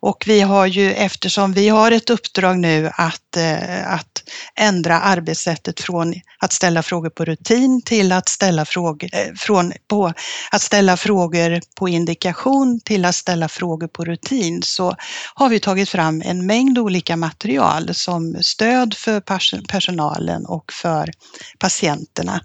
och 0.00 0.24
vi 0.26 0.40
har 0.40 0.66
ju, 0.66 0.92
eftersom 0.92 1.52
vi 1.52 1.68
har 1.68 1.90
ett 1.90 2.10
uppdrag 2.10 2.58
nu 2.58 2.90
att, 2.94 3.36
eh, 3.36 3.92
att 3.92 4.22
ändra 4.54 5.00
arbetssättet 5.00 5.80
från 5.80 6.14
att 6.38 6.52
ställa 6.52 6.82
frågor 6.82 7.10
på 7.10 7.24
rutin 7.24 7.82
till 7.82 8.12
att 8.12 8.28
ställa 8.28 8.64
frågor, 8.64 9.08
eh, 9.12 9.34
från, 9.36 9.72
på, 9.88 10.12
att 10.50 10.62
ställa 10.62 10.96
frågor 10.96 11.60
på 11.76 11.88
indikation 11.88 12.80
till 12.84 13.04
att 13.04 13.14
ställa 13.14 13.48
frågor 13.48 13.88
på 13.88 14.04
rutin 14.04 14.62
så 14.62 14.96
har 15.34 15.48
vi 15.48 15.60
tagit 15.60 15.88
fram 15.88 16.22
en 16.24 16.46
mängd 16.46 16.78
olika 16.78 17.16
material 17.16 17.94
som 17.94 18.36
stöd 18.40 18.94
för 18.94 19.20
personalen 19.66 20.46
och 20.46 20.72
för 20.72 21.10
patienterna. 21.58 22.40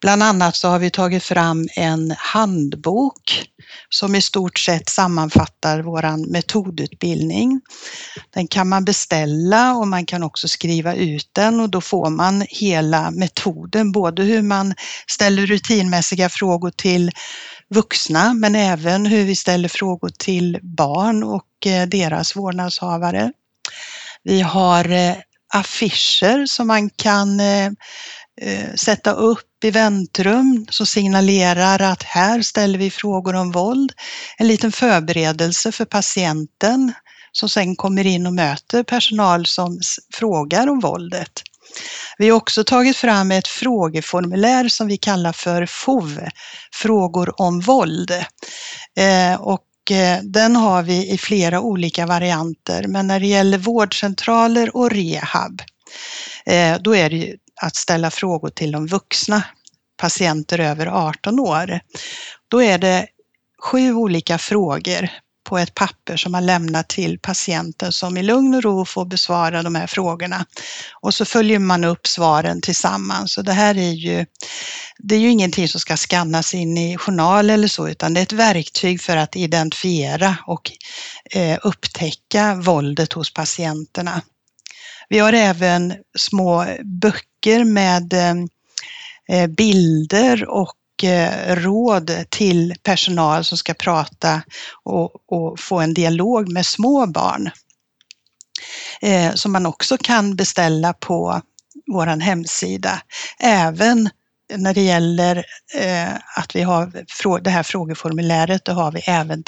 Bland 0.00 0.22
annat 0.22 0.56
så 0.56 0.68
har 0.68 0.78
vi 0.78 0.90
tagit 0.90 1.24
fram 1.24 1.68
en 1.76 2.14
handbok 2.18 3.48
som 3.88 4.14
i 4.14 4.22
stort 4.22 4.58
sett 4.58 4.88
sammanfattar 4.88 5.82
våran 5.82 6.22
metodutbildning. 6.32 7.60
Den 8.34 8.46
kan 8.46 8.68
man 8.68 8.84
beställa 8.84 9.74
och 9.74 9.88
man 9.88 10.06
kan 10.06 10.22
också 10.22 10.48
skriva 10.48 10.94
ut 10.94 11.28
den 11.32 11.60
och 11.60 11.70
då 11.70 11.80
får 11.80 12.10
man 12.10 12.46
hela 12.48 13.10
metoden, 13.10 13.92
både 13.92 14.22
hur 14.22 14.42
man 14.42 14.74
ställer 15.06 15.46
rutinmässiga 15.46 16.28
frågor 16.28 16.70
till 16.70 17.10
vuxna, 17.68 18.34
men 18.34 18.54
även 18.54 19.06
hur 19.06 19.24
vi 19.24 19.36
ställer 19.36 19.68
frågor 19.68 20.10
till 20.18 20.58
barn 20.62 21.22
och 21.24 21.66
eh, 21.66 21.86
deras 21.88 22.36
vårdnadshavare. 22.36 23.32
Vi 24.22 24.40
har 24.40 24.90
eh, 24.90 25.14
affischer 25.54 26.46
som 26.46 26.66
man 26.66 26.90
kan 26.90 27.40
eh, 27.40 27.72
sätta 28.74 29.12
upp 29.12 29.51
i 29.64 29.70
väntrum 29.70 30.66
som 30.70 30.86
signalerar 30.86 31.78
att 31.82 32.02
här 32.02 32.42
ställer 32.42 32.78
vi 32.78 32.90
frågor 32.90 33.34
om 33.34 33.52
våld. 33.52 33.92
En 34.36 34.48
liten 34.48 34.72
förberedelse 34.72 35.72
för 35.72 35.84
patienten 35.84 36.92
som 37.32 37.48
sen 37.48 37.76
kommer 37.76 38.06
in 38.06 38.26
och 38.26 38.34
möter 38.34 38.82
personal 38.82 39.46
som 39.46 39.80
frågar 40.14 40.66
om 40.66 40.80
våldet. 40.80 41.42
Vi 42.18 42.28
har 42.28 42.36
också 42.36 42.64
tagit 42.64 42.96
fram 42.96 43.30
ett 43.30 43.48
frågeformulär 43.48 44.68
som 44.68 44.86
vi 44.86 44.96
kallar 44.96 45.32
för 45.32 45.66
FOV, 45.66 46.20
frågor 46.72 47.40
om 47.40 47.60
våld. 47.60 48.10
Eh, 48.96 49.40
och 49.40 49.90
eh, 49.90 50.18
den 50.22 50.56
har 50.56 50.82
vi 50.82 51.10
i 51.10 51.18
flera 51.18 51.60
olika 51.60 52.06
varianter, 52.06 52.86
men 52.88 53.06
när 53.06 53.20
det 53.20 53.26
gäller 53.26 53.58
vårdcentraler 53.58 54.76
och 54.76 54.90
rehab, 54.90 55.62
eh, 56.46 56.76
då 56.80 56.96
är 56.96 57.10
det 57.10 57.36
att 57.62 57.76
ställa 57.76 58.10
frågor 58.10 58.50
till 58.50 58.72
de 58.72 58.86
vuxna 58.86 59.42
patienter 59.96 60.58
över 60.58 60.86
18 60.86 61.40
år. 61.40 61.80
Då 62.48 62.62
är 62.62 62.78
det 62.78 63.06
sju 63.62 63.94
olika 63.94 64.38
frågor 64.38 65.08
på 65.44 65.58
ett 65.58 65.74
papper 65.74 66.16
som 66.16 66.32
man 66.32 66.46
lämnar 66.46 66.82
till 66.82 67.18
patienten 67.18 67.92
som 67.92 68.16
i 68.16 68.22
lugn 68.22 68.54
och 68.54 68.62
ro 68.62 68.84
får 68.84 69.04
besvara 69.04 69.62
de 69.62 69.74
här 69.74 69.86
frågorna. 69.86 70.46
Och 71.00 71.14
så 71.14 71.24
följer 71.24 71.58
man 71.58 71.84
upp 71.84 72.06
svaren 72.06 72.60
tillsammans. 72.60 73.32
Så 73.32 73.42
det 73.42 73.52
här 73.52 73.78
är 73.78 73.92
ju, 73.92 74.26
det 74.98 75.14
är 75.14 75.18
ju 75.18 75.30
ingenting 75.30 75.68
som 75.68 75.80
ska 75.80 75.96
skannas 75.96 76.54
in 76.54 76.78
i 76.78 76.96
journal 76.96 77.50
eller 77.50 77.68
så, 77.68 77.88
utan 77.88 78.14
det 78.14 78.20
är 78.20 78.22
ett 78.22 78.32
verktyg 78.32 79.00
för 79.00 79.16
att 79.16 79.36
identifiera 79.36 80.36
och 80.46 80.70
eh, 81.34 81.58
upptäcka 81.62 82.54
våldet 82.54 83.12
hos 83.12 83.34
patienterna. 83.34 84.22
Vi 85.12 85.18
har 85.18 85.32
även 85.32 85.94
små 86.18 86.66
böcker 86.84 87.64
med 87.64 88.12
eh, 89.28 89.46
bilder 89.46 90.48
och 90.48 91.04
eh, 91.04 91.56
råd 91.56 92.10
till 92.28 92.74
personal 92.82 93.44
som 93.44 93.58
ska 93.58 93.74
prata 93.74 94.42
och, 94.84 95.10
och 95.26 95.60
få 95.60 95.80
en 95.80 95.94
dialog 95.94 96.52
med 96.52 96.66
små 96.66 97.06
barn. 97.06 97.50
Eh, 99.00 99.34
som 99.34 99.52
man 99.52 99.66
också 99.66 99.96
kan 99.98 100.36
beställa 100.36 100.92
på 100.92 101.40
vår 101.92 102.06
hemsida. 102.06 103.02
Även 103.38 104.10
när 104.56 104.74
det 104.74 104.82
gäller 104.82 105.44
eh, 105.74 106.14
att 106.36 106.56
vi 106.56 106.62
har 106.62 107.40
det 107.40 107.50
här 107.50 107.62
frågeformuläret, 107.62 108.64
då 108.64 108.72
har 108.72 108.92
vi 108.92 109.00
även 109.00 109.44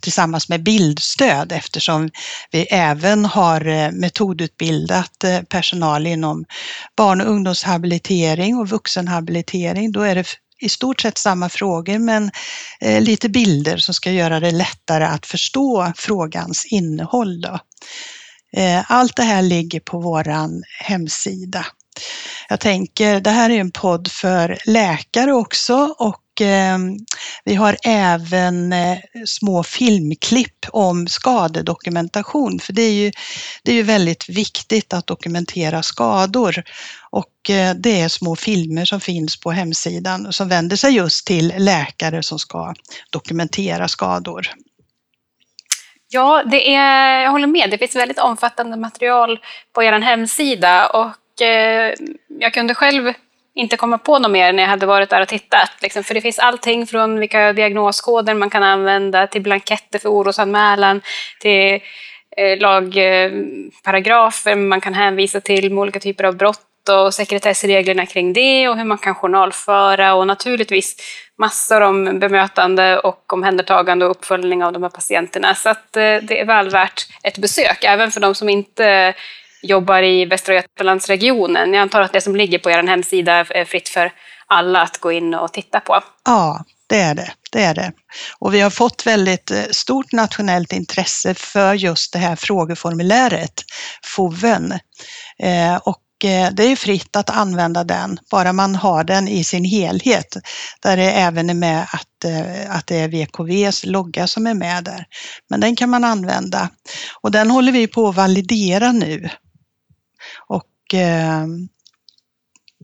tillsammans 0.00 0.48
med 0.48 0.62
bildstöd 0.62 1.52
eftersom 1.52 2.10
vi 2.50 2.62
även 2.70 3.24
har 3.24 3.66
eh, 3.66 3.90
metodutbildat 3.92 5.24
eh, 5.24 5.42
personal 5.42 6.06
inom 6.06 6.44
barn 6.96 7.20
och 7.20 7.30
ungdomshabilitering 7.30 8.56
och 8.56 8.68
vuxenhabilitering. 8.68 9.92
Då 9.92 10.00
är 10.00 10.14
det 10.14 10.26
i 10.60 10.68
stort 10.68 11.00
sett 11.00 11.18
samma 11.18 11.48
frågor 11.48 11.98
men 11.98 12.30
eh, 12.80 13.00
lite 13.00 13.28
bilder 13.28 13.76
som 13.76 13.94
ska 13.94 14.10
göra 14.10 14.40
det 14.40 14.50
lättare 14.50 15.04
att 15.04 15.26
förstå 15.26 15.92
frågans 15.96 16.64
innehåll. 16.64 17.40
Då. 17.40 17.58
Allt 18.86 19.16
det 19.16 19.22
här 19.22 19.42
ligger 19.42 19.80
på 19.80 20.00
våran 20.00 20.62
hemsida. 20.80 21.66
Jag 22.48 22.60
tänker, 22.60 23.20
det 23.20 23.30
här 23.30 23.50
är 23.50 23.60
en 23.60 23.70
podd 23.70 24.08
för 24.12 24.58
läkare 24.66 25.32
också 25.32 25.94
och 25.98 26.22
ehm, 26.40 26.96
vi 27.44 27.54
har 27.54 27.76
även 27.84 28.72
eh, 28.72 28.98
små 29.26 29.62
filmklipp 29.62 30.66
om 30.70 31.06
skadedokumentation, 31.06 32.60
för 32.60 32.72
det 32.72 32.82
är 32.82 32.92
ju, 32.92 33.12
det 33.62 33.72
är 33.72 33.76
ju 33.76 33.82
väldigt 33.82 34.28
viktigt 34.28 34.92
att 34.94 35.06
dokumentera 35.06 35.82
skador. 35.82 36.62
Och 37.10 37.50
eh, 37.50 37.74
det 37.74 38.00
är 38.00 38.08
små 38.08 38.36
filmer 38.36 38.84
som 38.84 39.00
finns 39.00 39.40
på 39.40 39.50
hemsidan 39.50 40.32
som 40.32 40.48
vänder 40.48 40.76
sig 40.76 40.94
just 40.94 41.26
till 41.26 41.54
läkare 41.58 42.22
som 42.22 42.38
ska 42.38 42.74
dokumentera 43.10 43.88
skador. 43.88 44.46
Ja, 46.08 46.42
det 46.50 46.74
är, 46.74 47.22
jag 47.22 47.30
håller 47.30 47.46
med. 47.46 47.70
Det 47.70 47.78
finns 47.78 47.96
väldigt 47.96 48.18
omfattande 48.18 48.76
material 48.76 49.38
på 49.72 49.82
er 49.82 50.00
hemsida 50.00 50.86
och 50.86 51.10
eh, 51.40 51.92
jag 52.28 52.54
kunde 52.54 52.74
själv 52.74 53.12
inte 53.54 53.76
komma 53.76 53.98
på 53.98 54.18
något 54.18 54.30
mer 54.30 54.52
när 54.52 54.62
jag 54.62 54.70
hade 54.70 54.86
varit 54.86 55.10
där 55.10 55.20
och 55.22 55.28
tittat. 55.28 55.70
Liksom, 55.82 56.04
för 56.04 56.14
det 56.14 56.20
finns 56.20 56.38
allting 56.38 56.86
från 56.86 57.18
vilka 57.20 57.52
diagnoskoder 57.52 58.34
man 58.34 58.50
kan 58.50 58.62
använda 58.62 59.26
till 59.26 59.42
blanketter 59.42 59.98
för 59.98 60.08
orosanmälan, 60.08 61.00
till 61.40 61.80
eh, 62.36 62.58
lagparagrafer 62.58 64.54
man 64.56 64.80
kan 64.80 64.94
hänvisa 64.94 65.40
till 65.40 65.74
med 65.74 65.82
olika 65.82 66.00
typer 66.00 66.24
av 66.24 66.36
brott 66.36 66.60
och 66.88 67.14
sekretessreglerna 67.14 68.06
kring 68.06 68.32
det 68.32 68.68
och 68.68 68.76
hur 68.76 68.84
man 68.84 68.98
kan 68.98 69.14
journalföra 69.14 70.14
och 70.14 70.26
naturligtvis 70.26 70.96
massor 71.38 71.80
om 71.80 72.18
bemötande 72.18 72.98
och 72.98 73.32
omhändertagande 73.32 74.04
och 74.04 74.10
uppföljning 74.10 74.64
av 74.64 74.72
de 74.72 74.82
här 74.82 74.90
patienterna. 74.90 75.54
Så 75.54 75.68
att 75.68 75.96
eh, 75.96 76.16
det 76.22 76.40
är 76.40 76.44
väl 76.44 76.70
värt 76.70 77.06
ett 77.22 77.38
besök, 77.38 77.84
även 77.84 78.10
för 78.10 78.20
de 78.20 78.34
som 78.34 78.48
inte 78.48 79.14
jobbar 79.68 80.02
i 80.02 80.24
Västra 80.24 80.54
Götalandsregionen. 80.54 81.72
Jag 81.72 81.82
antar 81.82 82.00
att 82.00 82.12
det 82.12 82.20
som 82.20 82.36
ligger 82.36 82.58
på 82.58 82.70
er 82.70 82.82
hemsida 82.82 83.32
är 83.32 83.64
fritt 83.64 83.88
för 83.88 84.12
alla 84.46 84.82
att 84.82 84.98
gå 84.98 85.12
in 85.12 85.34
och 85.34 85.52
titta 85.52 85.80
på. 85.80 86.00
Ja, 86.24 86.64
det 86.86 87.00
är 87.00 87.14
det. 87.14 87.30
det 87.52 87.62
är 87.62 87.74
det. 87.74 87.92
Och 88.38 88.54
vi 88.54 88.60
har 88.60 88.70
fått 88.70 89.06
väldigt 89.06 89.50
eh, 89.50 89.62
stort 89.70 90.12
nationellt 90.12 90.72
intresse 90.72 91.34
för 91.34 91.74
just 91.74 92.12
det 92.12 92.18
här 92.18 92.36
frågeformuläret, 92.36 93.64
FOVEN. 94.04 94.72
Eh, 95.38 95.76
och 95.76 96.24
eh, 96.24 96.50
det 96.52 96.64
är 96.64 96.76
fritt 96.76 97.16
att 97.16 97.30
använda 97.30 97.84
den, 97.84 98.18
bara 98.30 98.52
man 98.52 98.74
har 98.74 99.04
den 99.04 99.28
i 99.28 99.44
sin 99.44 99.64
helhet. 99.64 100.36
Där 100.82 100.96
det 100.96 101.10
även 101.10 101.50
är 101.50 101.54
med 101.54 101.82
att, 101.82 102.24
eh, 102.24 102.76
att 102.76 102.86
det 102.86 102.96
är 102.96 103.08
VKVs 103.08 103.84
logga 103.84 104.26
som 104.26 104.46
är 104.46 104.54
med 104.54 104.84
där. 104.84 105.04
Men 105.50 105.60
den 105.60 105.76
kan 105.76 105.90
man 105.90 106.04
använda. 106.04 106.68
Och 107.20 107.30
den 107.30 107.50
håller 107.50 107.72
vi 107.72 107.86
på 107.86 108.08
att 108.08 108.16
validera 108.16 108.92
nu. 108.92 109.30
Och 110.48 110.94
eh, 110.94 111.46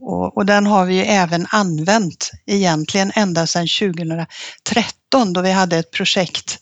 och, 0.01 0.37
och, 0.37 0.45
den 0.45 0.65
har 0.65 0.85
vi 0.85 0.95
ju 0.95 1.01
även 1.01 1.47
använt 1.49 2.31
egentligen 2.45 3.11
ända 3.15 3.47
sedan 3.47 3.67
2013 3.67 5.33
då 5.33 5.41
vi 5.41 5.51
hade 5.51 5.77
ett 5.77 5.91
projekt 5.91 6.59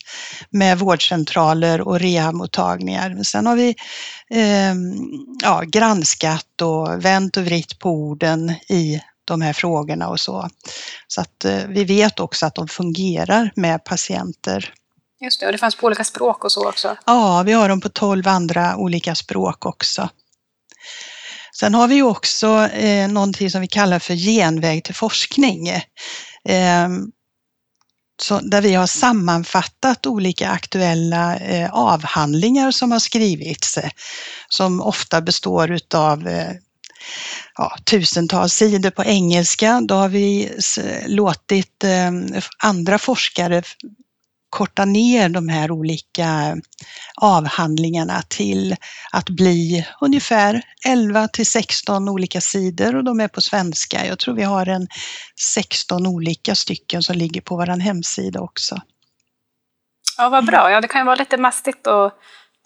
med 0.49 0.79
vårdcentraler 0.79 1.81
och 1.81 1.99
rehabmottagningar. 1.99 3.09
Men 3.09 3.25
sen 3.25 3.45
har 3.45 3.55
vi 3.55 3.75
eh, 4.29 4.75
ja, 5.41 5.61
granskat 5.67 6.61
och 6.61 7.05
vänt 7.05 7.37
och 7.37 7.43
vritt 7.43 7.79
på 7.79 7.89
orden 7.89 8.49
i 8.69 9.01
de 9.25 9.41
här 9.41 9.53
frågorna 9.53 10.07
och 10.07 10.19
så. 10.19 10.49
Så 11.07 11.21
att 11.21 11.45
eh, 11.45 11.67
vi 11.67 11.83
vet 11.83 12.19
också 12.19 12.45
att 12.45 12.55
de 12.55 12.67
fungerar 12.67 13.51
med 13.55 13.83
patienter. 13.83 14.73
Just 15.21 15.39
det, 15.39 15.45
och 15.45 15.51
det 15.51 15.57
fanns 15.57 15.75
på 15.75 15.87
olika 15.87 16.03
språk 16.03 16.43
och 16.43 16.51
så 16.51 16.69
också? 16.69 16.97
Ja, 17.05 17.43
vi 17.45 17.53
har 17.53 17.69
dem 17.69 17.81
på 17.81 17.89
12 17.89 18.27
andra 18.27 18.75
olika 18.75 19.15
språk 19.15 19.65
också. 19.65 20.09
Sen 21.61 21.73
har 21.73 21.87
vi 21.87 22.01
också 22.01 22.47
eh, 22.67 23.07
någonting 23.07 23.51
som 23.51 23.61
vi 23.61 23.67
kallar 23.67 23.99
för 23.99 24.13
genväg 24.13 24.83
till 24.83 24.95
forskning. 24.95 25.67
Eh, 25.69 26.89
så, 28.21 28.39
där 28.39 28.61
vi 28.61 28.73
har 28.73 28.87
sammanfattat 28.87 30.05
olika 30.05 30.49
aktuella 30.49 31.35
eh, 31.37 31.73
avhandlingar 31.73 32.71
som 32.71 32.91
har 32.91 32.99
skrivits, 32.99 33.77
eh, 33.77 33.89
som 34.49 34.81
ofta 34.81 35.21
består 35.21 35.71
utav 35.71 36.27
eh, 36.27 36.51
ja, 37.57 37.77
tusentals 37.85 38.53
sidor 38.53 38.89
på 38.89 39.03
engelska. 39.03 39.81
Då 39.81 39.95
har 39.95 40.09
vi 40.09 40.51
låtit 41.07 41.83
eh, 41.83 42.11
andra 42.63 42.97
forskare 42.97 43.63
korta 44.51 44.85
ner 44.85 45.29
de 45.29 45.49
här 45.49 45.71
olika 45.71 46.57
avhandlingarna 47.21 48.21
till 48.27 48.75
att 49.11 49.29
bli 49.29 49.87
ungefär 50.01 50.61
11 50.87 51.27
till 51.27 51.45
16 51.45 52.09
olika 52.09 52.41
sidor 52.41 52.95
och 52.95 53.03
de 53.03 53.19
är 53.19 53.27
på 53.27 53.41
svenska. 53.41 54.05
Jag 54.05 54.19
tror 54.19 54.35
vi 54.35 54.43
har 54.43 54.65
en 54.65 54.87
16 55.39 56.07
olika 56.07 56.55
stycken 56.55 57.03
som 57.03 57.15
ligger 57.15 57.41
på 57.41 57.55
vår 57.55 57.81
hemsida 57.81 58.39
också. 58.39 58.81
Ja, 60.17 60.29
vad 60.29 60.45
bra. 60.45 60.71
Ja, 60.71 60.81
det 60.81 60.87
kan 60.87 61.01
ju 61.01 61.05
vara 61.05 61.15
lite 61.15 61.37
mastigt 61.37 61.87
att 61.87 62.13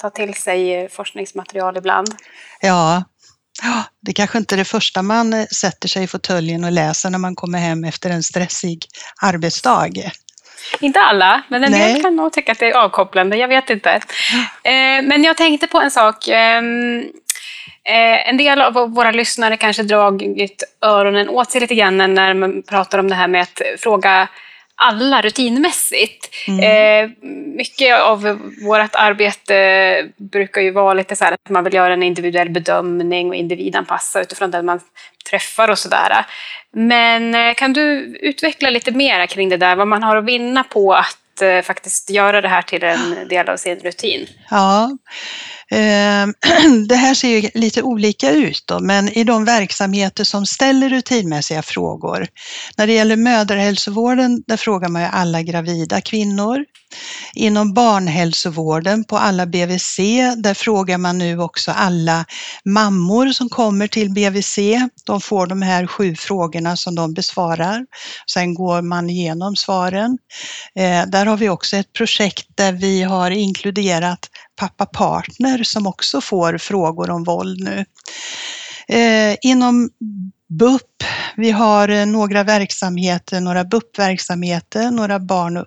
ta 0.01 0.09
till 0.09 0.33
sig 0.33 0.89
forskningsmaterial 0.89 1.77
ibland. 1.77 2.15
Ja, 2.61 3.03
det 4.01 4.13
kanske 4.13 4.37
inte 4.37 4.55
är 4.55 4.57
det 4.57 4.65
första 4.65 5.01
man 5.01 5.47
sätter 5.47 5.87
sig 5.87 6.03
i 6.03 6.07
fåtöljen 6.07 6.63
och 6.63 6.71
läser 6.71 7.09
när 7.09 7.19
man 7.19 7.35
kommer 7.35 7.59
hem 7.59 7.83
efter 7.83 8.09
en 8.09 8.23
stressig 8.23 8.85
arbetsdag. 9.21 9.89
Inte 10.79 10.99
alla, 10.99 11.43
men 11.47 11.63
en 11.63 11.71
Nej. 11.71 11.93
del 11.93 12.01
kan 12.01 12.15
nog 12.15 12.33
tycka 12.33 12.51
att 12.51 12.59
det 12.59 12.71
är 12.71 12.77
avkopplande. 12.77 13.37
Jag 13.37 13.47
vet 13.47 13.69
inte. 13.69 13.91
Eh, 14.63 15.03
men 15.03 15.23
jag 15.23 15.37
tänkte 15.37 15.67
på 15.67 15.81
en 15.81 15.91
sak. 15.91 16.27
Ehm, 16.27 16.99
eh, 17.83 18.29
en 18.29 18.37
del 18.37 18.61
av 18.61 18.73
våra 18.73 19.11
lyssnare 19.11 19.57
kanske 19.57 19.83
dragit 19.83 20.63
öronen 20.81 21.29
åt 21.29 21.51
sig 21.51 21.61
lite 21.61 21.75
grann 21.75 21.97
när 21.97 22.33
man 22.33 22.63
pratar 22.63 22.99
om 22.99 23.09
det 23.09 23.15
här 23.15 23.27
med 23.27 23.41
att 23.41 23.61
fråga 23.79 24.27
alla 24.75 25.21
rutinmässigt. 25.21 26.29
Mm. 26.47 26.59
Eh, 26.59 27.11
mycket 27.57 28.01
av 28.01 28.39
vårt 28.65 28.95
arbete 28.95 30.09
brukar 30.17 30.61
ju 30.61 30.71
vara 30.71 30.93
lite 30.93 31.15
så 31.15 31.25
här 31.25 31.31
att 31.31 31.49
man 31.49 31.63
vill 31.63 31.73
göra 31.73 31.93
en 31.93 32.03
individuell 32.03 32.49
bedömning 32.49 33.29
och 33.29 33.35
individanpassa 33.35 34.21
utifrån 34.21 34.51
den 34.51 34.65
man 34.65 34.79
träffar 35.29 35.69
och 35.69 35.79
sådär. 35.79 36.25
Men 36.71 37.35
eh, 37.35 37.53
kan 37.53 37.73
du 37.73 38.17
utveckla 38.21 38.69
lite 38.69 38.91
mer 38.91 39.25
kring 39.25 39.49
det 39.49 39.57
där, 39.57 39.75
vad 39.75 39.87
man 39.87 40.03
har 40.03 40.15
att 40.15 40.25
vinna 40.25 40.63
på 40.63 40.93
att 40.93 41.17
eh, 41.41 41.61
faktiskt 41.61 42.09
göra 42.09 42.41
det 42.41 42.47
här 42.47 42.61
till 42.61 42.83
en 42.83 43.27
del 43.27 43.49
av 43.49 43.57
sin 43.57 43.79
rutin? 43.79 44.27
Ja, 44.49 44.97
ehm, 45.71 46.33
det 46.87 46.95
här 46.95 47.13
ser 47.13 47.29
ju 47.29 47.49
lite 47.53 47.81
olika 47.81 48.31
ut 48.31 48.63
då, 48.65 48.79
men 48.79 49.09
i 49.09 49.23
de 49.23 49.45
verksamheter 49.45 50.23
som 50.23 50.45
ställer 50.45 50.89
rutinmässiga 50.89 51.61
frågor. 51.61 52.27
När 52.77 52.87
det 52.87 52.93
gäller 52.93 53.15
mödrahälsovården, 53.15 54.43
där 54.47 54.57
frågar 54.57 54.89
man 54.89 55.01
ju 55.01 55.07
alla 55.07 55.41
gravida 55.41 56.01
kvinnor. 56.01 56.65
Inom 57.33 57.73
barnhälsovården 57.73 59.03
på 59.03 59.17
alla 59.17 59.45
BVC, 59.45 59.97
där 60.37 60.53
frågar 60.53 60.97
man 60.97 61.17
nu 61.17 61.39
också 61.39 61.71
alla 61.71 62.25
mammor 62.65 63.29
som 63.29 63.49
kommer 63.49 63.87
till 63.87 64.13
BVC. 64.13 64.57
De 65.05 65.21
får 65.21 65.47
de 65.47 65.61
här 65.61 65.87
sju 65.87 66.15
frågorna 66.15 66.77
som 66.77 66.95
de 66.95 67.13
besvarar. 67.13 67.85
Sen 68.31 68.53
går 68.53 68.81
man 68.81 69.09
igenom 69.09 69.55
svaren. 69.55 70.17
Eh, 70.75 71.05
där 71.07 71.25
har 71.25 71.37
vi 71.37 71.49
också 71.49 71.75
ett 71.75 71.93
projekt 71.93 72.47
där 72.55 72.73
vi 72.73 73.01
har 73.01 73.31
inkluderat 73.31 74.29
pappa 74.59 74.85
partner 74.85 75.63
som 75.63 75.87
också 75.87 76.21
får 76.21 76.57
frågor 76.57 77.09
om 77.09 77.23
våld 77.23 77.59
nu. 77.63 77.85
Eh, 78.87 79.35
inom 79.41 79.89
BUP, 80.49 81.03
vi 81.35 81.51
har 81.51 81.89
eh, 81.89 82.05
några 82.05 82.43
verksamheter, 82.43 83.41
några 83.41 83.63
BUP-verksamheter, 83.63 84.91
några 84.91 85.19
barn 85.19 85.57
och, 85.57 85.65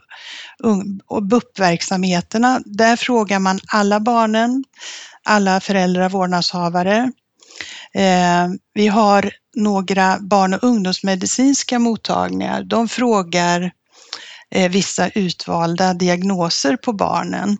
och 1.06 1.22
BUP-verksamheterna, 1.22 2.60
där 2.64 2.96
frågar 2.96 3.38
man 3.38 3.60
alla 3.72 4.00
barnen, 4.00 4.64
alla 5.22 5.60
föräldrar, 5.60 6.08
vårdnadshavare. 6.08 7.12
Eh, 7.94 8.48
vi 8.74 8.88
har 8.88 9.30
några 9.56 10.18
barn 10.20 10.54
och 10.54 10.64
ungdomsmedicinska 10.64 11.78
mottagningar. 11.78 12.62
De 12.62 12.88
frågar 12.88 13.70
eh, 14.54 14.70
vissa 14.70 15.08
utvalda 15.08 15.94
diagnoser 15.94 16.76
på 16.76 16.92
barnen. 16.92 17.58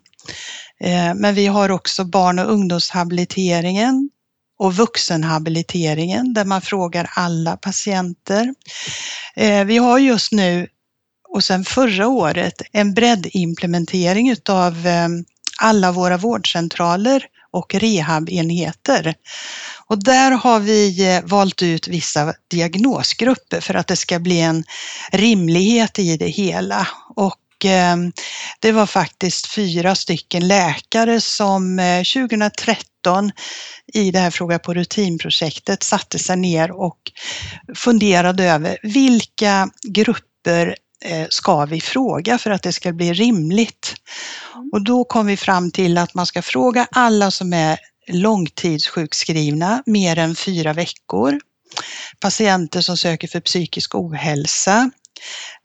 Eh, 0.83 1.13
men 1.15 1.35
vi 1.35 1.47
har 1.47 1.71
också 1.71 2.05
barn 2.05 2.39
och 2.39 2.51
ungdomshabiliteringen 2.51 4.09
och 4.59 4.75
vuxenhabiliteringen 4.75 6.33
där 6.33 6.45
man 6.45 6.61
frågar 6.61 7.09
alla 7.15 7.57
patienter. 7.57 8.53
Eh, 9.35 9.63
vi 9.63 9.77
har 9.77 9.99
just 9.99 10.31
nu 10.31 10.67
och 11.29 11.43
sen 11.43 11.65
förra 11.65 12.07
året 12.07 12.61
en 12.71 12.93
breddimplementering 12.93 14.29
utav 14.29 14.87
eh, 14.87 15.07
alla 15.61 15.91
våra 15.91 16.17
vårdcentraler 16.17 17.23
och 17.51 17.75
rehabenheter. 17.75 19.15
Och 19.87 20.03
där 20.03 20.31
har 20.31 20.59
vi 20.59 21.15
eh, 21.15 21.23
valt 21.23 21.61
ut 21.61 21.87
vissa 21.87 22.33
diagnosgrupper 22.47 23.61
för 23.61 23.73
att 23.73 23.87
det 23.87 23.95
ska 23.95 24.19
bli 24.19 24.39
en 24.39 24.63
rimlighet 25.11 25.99
i 25.99 26.17
det 26.17 26.27
hela. 26.27 26.87
Och 27.15 27.35
det 28.59 28.71
var 28.71 28.85
faktiskt 28.85 29.47
fyra 29.47 29.95
stycken 29.95 30.47
läkare 30.47 31.21
som 31.21 31.79
2013 32.13 33.25
eh, 33.25 33.31
i 33.93 34.11
det 34.11 34.19
här 34.19 34.31
Fråga 34.31 34.59
på 34.59 34.73
rutin-projektet 34.73 35.83
satte 35.83 36.19
sig 36.19 36.37
ner 36.37 36.71
och 36.71 36.99
funderade 37.75 38.43
över 38.43 38.77
vilka 38.83 39.69
grupper 39.83 40.75
eh, 41.05 41.27
ska 41.29 41.65
vi 41.65 41.81
fråga 41.81 42.37
för 42.37 42.51
att 42.51 42.63
det 42.63 42.73
ska 42.73 42.91
bli 42.91 43.13
rimligt? 43.13 43.95
Mm. 44.55 44.69
Och 44.71 44.83
då 44.83 45.03
kom 45.03 45.25
vi 45.25 45.37
fram 45.37 45.71
till 45.71 45.97
att 45.97 46.13
man 46.13 46.25
ska 46.25 46.41
fråga 46.41 46.87
alla 46.91 47.31
som 47.31 47.53
är 47.53 47.79
långtidssjukskrivna 48.07 49.83
mer 49.85 50.17
än 50.17 50.35
fyra 50.35 50.73
veckor, 50.73 51.39
patienter 52.19 52.81
som 52.81 52.97
söker 52.97 53.27
för 53.27 53.39
psykisk 53.39 53.95
ohälsa, 53.95 54.91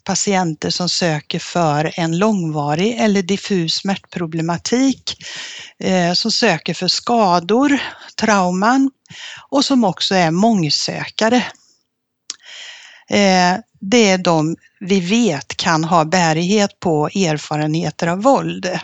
patienter 0.04 0.70
som 0.70 0.88
söker 0.88 1.38
för 1.38 1.92
en 1.96 2.18
långvarig 2.18 2.96
eller 2.98 3.22
diffus 3.22 3.74
smärtproblematik, 3.74 5.16
eh, 5.78 6.12
som 6.12 6.30
söker 6.30 6.74
för 6.74 6.88
skador, 6.88 7.78
trauman 8.20 8.90
och 9.48 9.64
som 9.64 9.84
också 9.84 10.14
är 10.14 10.30
mångsökare. 10.30 11.36
Eh, 13.10 13.56
det 13.80 14.10
är 14.10 14.18
de 14.18 14.56
vi 14.80 15.00
vet 15.00 15.56
kan 15.56 15.84
ha 15.84 16.04
bärighet 16.04 16.80
på 16.80 17.06
erfarenheter 17.06 18.06
av 18.06 18.22
våld. 18.22 18.78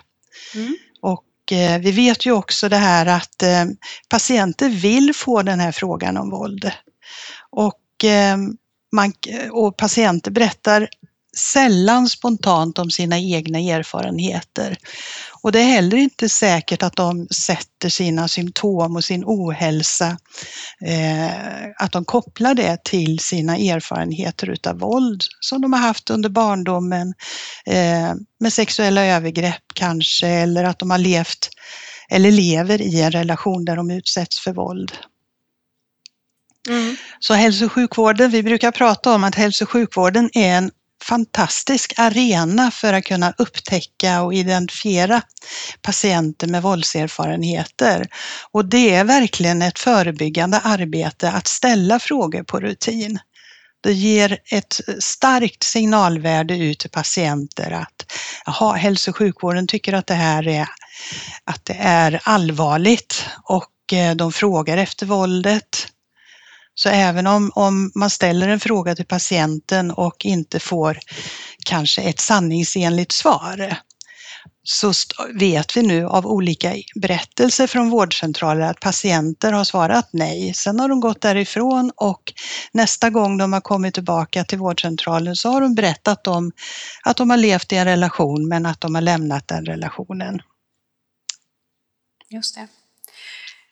Mm. 0.55 0.77
Och 1.03 1.53
eh, 1.53 1.81
vi 1.81 1.93
vet 1.93 2.27
ju 2.27 2.33
också 2.33 2.69
det 2.69 2.77
här 2.77 3.07
att 3.07 3.43
patienter 4.09 4.69
vill 4.69 5.15
få 5.15 5.43
den 5.43 5.61
här 5.61 5.73
frågan 5.73 6.17
om 6.17 6.31
våld. 6.31 6.71
Och, 7.51 8.05
man, 8.93 9.13
och 9.51 9.77
patienter 9.77 10.31
berättar 10.31 10.89
sällan 11.37 12.09
spontant 12.09 12.79
om 12.79 12.91
sina 12.91 13.19
egna 13.19 13.59
erfarenheter. 13.59 14.77
Och 15.43 15.53
det 15.53 15.61
är 15.61 15.65
heller 15.65 15.97
inte 15.97 16.29
säkert 16.29 16.83
att 16.83 16.97
de 16.97 17.29
sätter 17.29 17.89
sina 17.89 18.29
symptom 18.29 18.97
och 18.97 19.05
sin 19.05 19.25
ohälsa, 19.27 20.19
eh, 20.87 21.65
att 21.79 21.93
de 21.93 22.05
kopplar 22.05 22.55
det 22.55 22.85
till 22.85 23.19
sina 23.19 23.57
erfarenheter 23.57 24.51
utav 24.51 24.79
våld 24.79 25.23
som 25.41 25.61
de 25.61 25.73
har 25.73 25.81
haft 25.81 26.11
under 26.11 26.29
barndomen, 26.29 27.15
eh, 27.67 28.15
med 28.41 28.53
sexuella 28.53 29.05
övergrepp 29.07 29.63
kanske, 29.75 30.27
eller 30.27 30.65
att 30.65 30.79
de 30.79 30.91
har 30.91 30.99
levt 30.99 31.51
eller 32.11 32.31
lever 32.31 32.83
i 32.83 33.01
en 33.01 33.11
relation 33.11 33.65
där 33.65 33.77
de 33.77 33.91
utsätts 33.91 34.41
för 34.41 34.53
våld. 34.53 34.93
Mm. 36.69 36.97
Så 37.21 37.35
hälso 37.35 37.65
och 37.65 37.73
sjukvården, 37.73 38.31
vi 38.31 38.43
brukar 38.43 38.71
prata 38.71 39.15
om 39.15 39.25
att 39.25 39.35
hälso 39.35 39.65
och 39.65 39.71
sjukvården 39.71 40.31
är 40.33 40.57
en 40.57 40.71
fantastisk 41.03 41.93
arena 41.97 42.71
för 42.71 42.93
att 42.93 43.05
kunna 43.05 43.35
upptäcka 43.39 44.23
och 44.23 44.35
identifiera 44.35 45.23
patienter 45.83 46.47
med 46.47 46.63
våldserfarenheter. 46.63 48.07
Och 48.51 48.65
det 48.65 48.95
är 48.95 49.05
verkligen 49.05 49.63
ett 49.63 49.79
förebyggande 49.79 50.61
arbete 50.61 51.31
att 51.31 51.47
ställa 51.47 51.99
frågor 51.99 52.43
på 52.43 52.61
rutin. 52.61 53.19
Det 53.83 53.93
ger 53.93 54.39
ett 54.51 54.81
starkt 54.99 55.63
signalvärde 55.63 56.57
ut 56.57 56.79
till 56.79 56.91
patienter 56.91 57.71
att 57.71 58.13
aha, 58.47 58.73
hälso 58.73 59.11
och 59.11 59.17
sjukvården 59.17 59.67
tycker 59.67 59.93
att 59.93 60.07
det 60.07 60.15
här 60.15 60.49
är, 60.49 60.69
att 61.45 61.65
det 61.65 61.77
är 61.81 62.21
allvarligt 62.25 63.27
och 63.43 63.93
eh, 63.93 64.15
de 64.15 64.33
frågar 64.33 64.77
efter 64.77 65.07
våldet. 65.07 65.89
Så 66.75 66.89
även 66.89 67.27
om, 67.27 67.51
om 67.55 67.93
man 67.95 68.11
ställer 68.11 68.49
en 68.49 68.61
fråga 68.61 68.95
till 68.95 69.07
patienten 69.07 69.91
och 69.91 70.25
inte 70.25 70.61
får 70.61 70.99
kanske 71.67 72.03
ett 72.03 72.21
sanningsenligt 72.21 73.13
svar, 73.13 73.77
så 74.63 74.93
vet 75.35 75.77
vi 75.77 75.83
nu 75.83 76.07
av 76.07 76.27
olika 76.27 76.75
berättelser 76.95 77.67
från 77.67 77.91
vårdcentraler 77.91 78.61
att 78.61 78.81
patienter 78.81 79.53
har 79.53 79.65
svarat 79.65 80.09
nej. 80.13 80.55
Sen 80.55 80.81
har 80.81 80.89
de 80.89 81.01
gått 81.01 81.21
därifrån 81.21 81.93
och 81.97 82.33
nästa 82.73 83.11
gång 83.11 83.39
de 83.39 83.53
har 83.53 83.61
kommit 83.61 83.95
tillbaka 83.95 84.45
till 84.45 84.59
vårdcentralen 84.59 85.37
så 85.37 85.49
har 85.49 85.61
de 85.61 85.75
berättat 85.75 86.27
om 86.27 86.53
att 87.05 87.17
de 87.17 87.31
har 87.31 87.37
levt 87.37 87.73
i 87.73 87.77
en 87.77 87.85
relation 87.85 88.49
men 88.49 88.67
att 88.67 88.81
de 88.81 88.95
har 88.95 89.03
lämnat 89.03 89.49
den 89.49 89.65
relationen. 89.67 90.43
Just 92.31 92.55
det. 92.55 92.69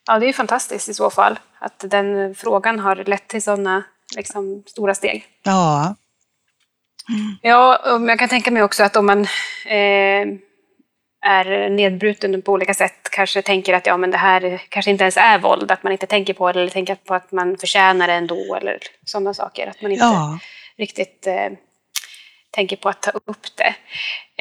Ja, 0.09 0.19
det 0.19 0.25
är 0.25 0.27
ju 0.27 0.33
fantastiskt 0.33 0.89
i 0.89 0.95
så 0.95 1.11
fall 1.11 1.39
att 1.59 1.85
den 1.87 2.35
frågan 2.35 2.79
har 2.79 2.97
lett 2.97 3.29
till 3.29 3.43
sådana 3.43 3.83
liksom, 4.17 4.63
stora 4.67 4.95
steg. 4.95 5.25
Ja. 5.43 5.95
Ja, 7.43 7.77
och 7.77 8.11
jag 8.11 8.19
kan 8.19 8.29
tänka 8.29 8.51
mig 8.51 8.63
också 8.63 8.85
att 8.85 8.97
om 8.97 9.07
man 9.07 9.21
eh, 9.67 10.27
är 11.27 11.71
nedbruten 11.71 12.43
på 12.43 12.53
olika 12.53 12.75
sätt, 12.75 13.09
kanske 13.11 13.43
tänker 13.43 13.75
att 13.75 13.87
ja, 13.87 13.97
men 13.97 14.11
det 14.11 14.17
här 14.19 14.63
kanske 14.69 14.91
inte 14.91 15.05
ens 15.05 15.17
är 15.17 15.39
våld, 15.39 15.71
att 15.71 15.83
man 15.83 15.93
inte 15.93 16.07
tänker 16.07 16.35
på 16.35 16.53
det 16.53 16.61
eller 16.61 16.71
tänker 16.71 16.95
på 16.95 17.15
att 17.15 17.33
man 17.33 17.57
förtjänar 17.57 18.07
det 18.07 18.13
ändå 18.13 18.55
eller 18.55 18.79
sådana 19.05 19.35
saker. 19.35 19.67
Att 19.67 19.83
man 19.83 19.93
inte 19.93 20.05
Ja. 20.05 20.39
riktigt 20.77 21.27
eh, 21.27 21.49
tänker 22.51 22.77
på 22.77 22.89
att 22.89 23.03
ta 23.03 23.11
upp 23.11 23.47
det. 23.57 23.75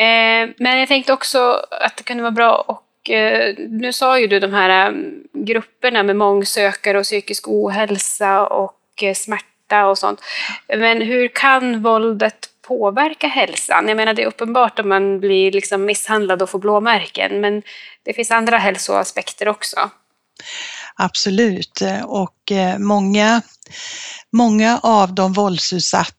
Eh, 0.03 0.49
men 0.57 0.79
jag 0.79 0.87
tänkte 0.87 1.13
också 1.13 1.65
att 1.81 1.97
det 1.97 2.03
kunde 2.03 2.23
vara 2.23 2.31
bra 2.31 2.81
och 3.07 3.13
eh, 3.13 3.55
nu 3.57 3.93
sa 3.93 4.19
ju 4.19 4.27
du 4.27 4.39
de 4.39 4.53
här 4.53 4.89
eh, 4.89 4.95
grupperna 5.33 6.03
med 6.03 6.15
mångsökare 6.15 6.97
och 6.97 7.03
psykisk 7.03 7.47
ohälsa 7.47 8.47
och 8.47 9.03
eh, 9.03 9.13
smärta 9.13 9.85
och 9.85 9.97
sånt. 9.97 10.19
Men 10.67 11.01
hur 11.01 11.27
kan 11.27 11.81
våldet 11.81 12.49
påverka 12.67 13.27
hälsan? 13.27 13.87
Jag 13.87 13.97
menar 13.97 14.13
det 14.13 14.23
är 14.23 14.27
uppenbart 14.27 14.79
om 14.79 14.89
man 14.89 15.19
blir 15.19 15.51
liksom 15.51 15.85
misshandlad 15.85 16.41
och 16.41 16.49
får 16.49 16.59
blåmärken, 16.59 17.41
men 17.41 17.61
det 18.03 18.13
finns 18.13 18.31
andra 18.31 18.57
hälsoaspekter 18.57 19.47
också. 19.47 19.89
Absolut. 20.95 21.81
Och 22.05 22.51
eh, 22.51 22.77
många, 22.77 23.41
många 24.31 24.79
av 24.83 25.15
de 25.15 25.33
våldsutsatta 25.33 26.16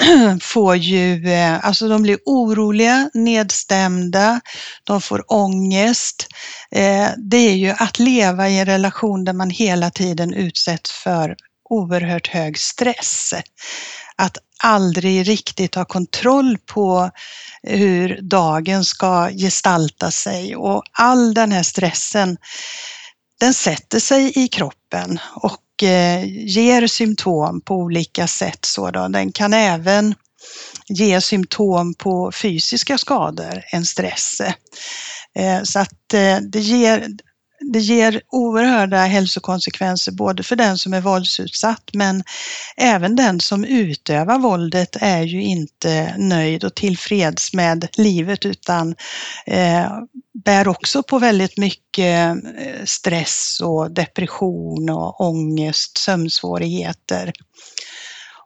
får 0.40 0.76
ju, 0.76 1.32
eh, 1.32 1.66
alltså 1.66 1.88
de 1.88 2.02
blir 2.02 2.18
oroliga, 2.24 3.10
nedstämda, 3.14 4.40
de 4.84 5.00
får 5.00 5.32
ångest. 5.32 6.26
Eh, 6.70 7.08
det 7.16 7.36
är 7.36 7.54
ju 7.54 7.70
att 7.70 7.98
leva 7.98 8.48
i 8.48 8.58
en 8.58 8.66
relation 8.66 9.24
där 9.24 9.32
man 9.32 9.50
hela 9.50 9.90
tiden 9.90 10.34
utsätts 10.34 10.90
för 10.92 11.36
oerhört 11.70 12.28
hög 12.28 12.58
stress. 12.58 13.34
Att 14.16 14.38
aldrig 14.62 15.28
riktigt 15.28 15.74
ha 15.74 15.84
kontroll 15.84 16.58
på 16.66 17.10
hur 17.62 18.18
dagen 18.22 18.84
ska 18.84 19.30
gestalta 19.30 20.10
sig 20.10 20.56
och 20.56 20.82
all 20.92 21.34
den 21.34 21.52
här 21.52 21.62
stressen 21.62 22.36
den 23.40 23.54
sätter 23.54 23.98
sig 23.98 24.32
i 24.38 24.48
kroppen 24.48 25.18
och 25.34 25.82
eh, 25.82 26.24
ger 26.26 26.86
symptom 26.86 27.60
på 27.60 27.74
olika 27.74 28.26
sätt. 28.26 28.64
Så 28.64 28.90
då. 28.90 29.08
Den 29.08 29.32
kan 29.32 29.54
även 29.54 30.14
ge 30.88 31.20
symptom 31.20 31.94
på 31.94 32.32
fysiska 32.32 32.98
skador, 32.98 33.62
en 33.72 33.84
stress. 33.84 34.40
Eh, 35.34 35.62
så 35.62 35.78
att 35.78 36.14
eh, 36.14 36.38
det 36.38 36.60
ger, 36.60 37.08
det 37.60 37.78
ger 37.78 38.20
oerhörda 38.28 38.96
hälsokonsekvenser 38.96 40.12
både 40.12 40.42
för 40.42 40.56
den 40.56 40.78
som 40.78 40.94
är 40.94 41.00
våldsutsatt 41.00 41.90
men 41.92 42.22
även 42.76 43.16
den 43.16 43.40
som 43.40 43.64
utövar 43.64 44.38
våldet 44.38 44.96
är 45.00 45.22
ju 45.22 45.42
inte 45.42 46.14
nöjd 46.18 46.64
och 46.64 46.74
tillfreds 46.74 47.52
med 47.52 47.88
livet 47.96 48.46
utan 48.46 48.94
eh, 49.46 49.90
bär 50.44 50.68
också 50.68 51.02
på 51.02 51.18
väldigt 51.18 51.58
mycket 51.58 52.36
eh, 52.36 52.84
stress 52.84 53.60
och 53.62 53.90
depression 53.90 54.90
och 54.90 55.20
ångest, 55.20 55.98
sömnsvårigheter. 55.98 57.32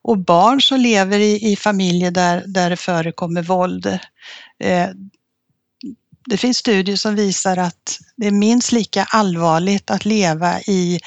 Och 0.03 0.19
barn 0.19 0.63
som 0.63 0.81
lever 0.81 1.19
i, 1.19 1.53
i 1.53 1.57
familjer 1.57 2.11
där, 2.11 2.45
där 2.47 2.71
det 2.71 2.77
förekommer 2.77 3.43
våld, 3.43 3.87
eh, 4.65 4.89
det 6.27 6.37
finns 6.37 6.59
studier 6.59 6.97
som 6.97 7.15
visar 7.15 7.57
att 7.57 7.99
det 8.17 8.27
är 8.27 8.31
minst 8.31 8.73
lika 8.73 9.05
allvarligt 9.05 9.91
att 9.91 10.05
leva 10.05 10.61
i 10.61 11.01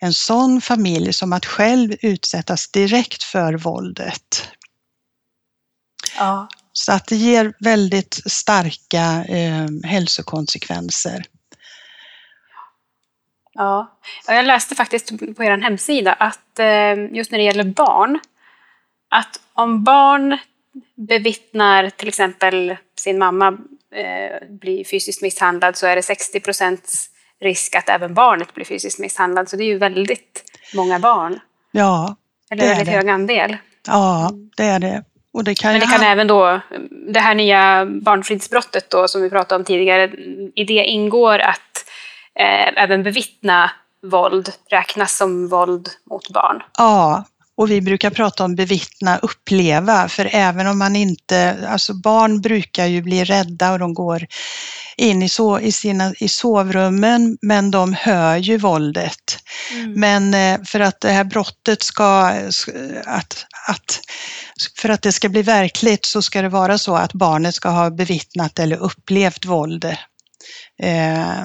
en 0.00 0.12
sån 0.12 0.60
familj 0.60 1.12
som 1.12 1.32
att 1.32 1.46
själv 1.46 1.96
utsättas 2.02 2.70
direkt 2.70 3.22
för 3.22 3.54
våldet. 3.54 4.48
Ja. 6.18 6.48
Så 6.72 6.92
att 6.92 7.06
det 7.06 7.16
ger 7.16 7.52
väldigt 7.60 8.20
starka 8.26 9.24
eh, 9.28 9.68
hälsokonsekvenser. 9.84 11.24
Ja, 13.52 13.96
Ja, 14.26 14.34
jag 14.34 14.44
läste 14.44 14.74
faktiskt 14.74 15.36
på 15.36 15.44
er 15.44 15.58
hemsida 15.58 16.12
att 16.12 16.58
eh, 16.58 17.16
just 17.16 17.30
när 17.30 17.38
det 17.38 17.44
gäller 17.44 17.64
barn, 17.64 18.20
att 19.08 19.40
om 19.54 19.84
barn 19.84 20.38
bevittnar 20.94 21.90
till 21.90 22.08
exempel 22.08 22.76
sin 22.96 23.18
mamma 23.18 23.58
eh, 23.94 24.48
bli 24.48 24.84
fysiskt 24.84 25.22
misshandlad 25.22 25.76
så 25.76 25.86
är 25.86 25.96
det 25.96 26.02
60 26.02 26.40
procents 26.40 27.06
risk 27.40 27.74
att 27.76 27.88
även 27.88 28.14
barnet 28.14 28.54
blir 28.54 28.64
fysiskt 28.64 28.98
misshandlad. 28.98 29.48
Så 29.48 29.56
det 29.56 29.64
är 29.64 29.66
ju 29.66 29.78
väldigt 29.78 30.44
många 30.74 30.98
barn, 30.98 31.40
Ja, 31.72 32.16
eller 32.50 32.62
Det 32.62 32.68
är 32.68 32.74
väldigt 32.74 32.86
det. 32.86 32.92
hög 32.98 33.08
andel. 33.08 33.56
ja 33.86 34.30
det 34.56 34.64
är 34.64 34.78
det. 34.78 35.04
Och 35.32 35.44
det 35.44 35.54
kan 35.54 35.72
Men 35.72 35.80
det 35.80 35.86
kan 35.86 36.02
även 36.02 36.26
då, 36.26 36.60
det 37.12 37.20
här 37.20 37.34
nya 37.34 37.86
barnfridsbrottet 37.86 38.90
då 38.90 39.08
som 39.08 39.22
vi 39.22 39.30
pratade 39.30 39.58
om 39.58 39.64
tidigare, 39.64 40.10
i 40.54 40.64
det 40.64 40.84
ingår 40.84 41.38
att 41.38 41.84
eh, 42.34 42.82
även 42.82 43.02
bevittna 43.02 43.70
våld 44.02 44.52
räknas 44.70 45.16
som 45.16 45.48
våld 45.48 45.88
mot 46.10 46.28
barn. 46.30 46.62
Ja, 46.78 47.24
och 47.60 47.70
vi 47.70 47.80
brukar 47.80 48.10
prata 48.10 48.44
om 48.44 48.54
bevittna, 48.54 49.18
uppleva, 49.18 50.08
för 50.08 50.28
även 50.32 50.66
om 50.66 50.78
man 50.78 50.96
inte, 50.96 51.68
alltså 51.68 51.94
barn 51.94 52.40
brukar 52.40 52.86
ju 52.86 53.02
bli 53.02 53.24
rädda 53.24 53.72
och 53.72 53.78
de 53.78 53.94
går 53.94 54.26
in 54.96 55.22
i, 55.22 55.28
so, 55.28 55.60
i, 55.60 55.72
sina, 55.72 56.14
i 56.20 56.28
sovrummen, 56.28 57.38
men 57.42 57.70
de 57.70 57.94
hör 57.94 58.36
ju 58.36 58.58
våldet. 58.58 59.38
Mm. 59.72 59.92
Men 59.92 60.34
eh, 60.34 60.64
för 60.64 60.80
att 60.80 61.00
det 61.00 61.10
här 61.10 61.24
brottet 61.24 61.82
ska, 61.82 62.32
att, 63.04 63.46
att, 63.68 64.00
för 64.76 64.88
att 64.88 65.02
det 65.02 65.12
ska 65.12 65.28
bli 65.28 65.42
verkligt 65.42 66.04
så 66.04 66.22
ska 66.22 66.42
det 66.42 66.48
vara 66.48 66.78
så 66.78 66.96
att 66.96 67.12
barnet 67.12 67.54
ska 67.54 67.68
ha 67.68 67.90
bevittnat 67.90 68.58
eller 68.58 68.76
upplevt 68.76 69.44
våld 69.44 69.84
eh, 70.82 71.44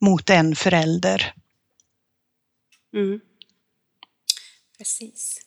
mot 0.00 0.30
en 0.30 0.56
förälder. 0.56 1.32
Mm. 2.94 3.20
Precis. 4.78 5.37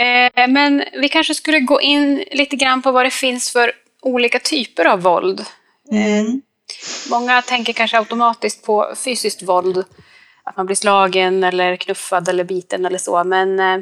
Eh, 0.00 0.48
men 0.48 0.84
vi 1.00 1.08
kanske 1.08 1.34
skulle 1.34 1.60
gå 1.60 1.80
in 1.80 2.24
lite 2.32 2.56
grann 2.56 2.82
på 2.82 2.92
vad 2.92 3.06
det 3.06 3.10
finns 3.10 3.52
för 3.52 3.72
olika 4.02 4.38
typer 4.38 4.84
av 4.84 5.00
våld. 5.02 5.44
Mm. 5.92 6.42
Många 7.10 7.42
tänker 7.42 7.72
kanske 7.72 7.98
automatiskt 7.98 8.64
på 8.64 8.94
fysiskt 8.96 9.42
våld, 9.42 9.84
att 10.44 10.56
man 10.56 10.66
blir 10.66 10.76
slagen 10.76 11.44
eller 11.44 11.76
knuffad 11.76 12.28
eller 12.28 12.44
biten 12.44 12.86
eller 12.86 12.98
så, 12.98 13.24
men 13.24 13.60
eh, 13.60 13.78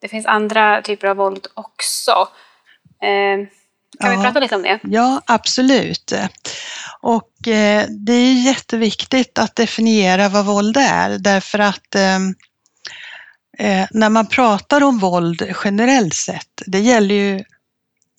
det 0.00 0.08
finns 0.08 0.26
andra 0.26 0.82
typer 0.82 1.08
av 1.08 1.16
våld 1.16 1.46
också. 1.54 2.28
Eh, 3.02 3.48
kan 4.00 4.12
ja. 4.12 4.16
vi 4.16 4.24
prata 4.24 4.40
lite 4.40 4.56
om 4.56 4.62
det? 4.62 4.78
Ja, 4.82 5.22
absolut. 5.26 6.12
Och 7.00 7.48
eh, 7.48 7.86
det 7.88 8.12
är 8.12 8.46
jätteviktigt 8.46 9.38
att 9.38 9.56
definiera 9.56 10.28
vad 10.28 10.46
våld 10.46 10.76
är 10.76 11.18
därför 11.18 11.58
att 11.58 11.94
eh, 13.58 13.86
när 13.90 14.08
man 14.08 14.26
pratar 14.26 14.82
om 14.82 14.98
våld 14.98 15.52
generellt 15.64 16.14
sett, 16.14 16.62
det 16.66 16.80
gäller 16.80 17.14
ju 17.14 17.44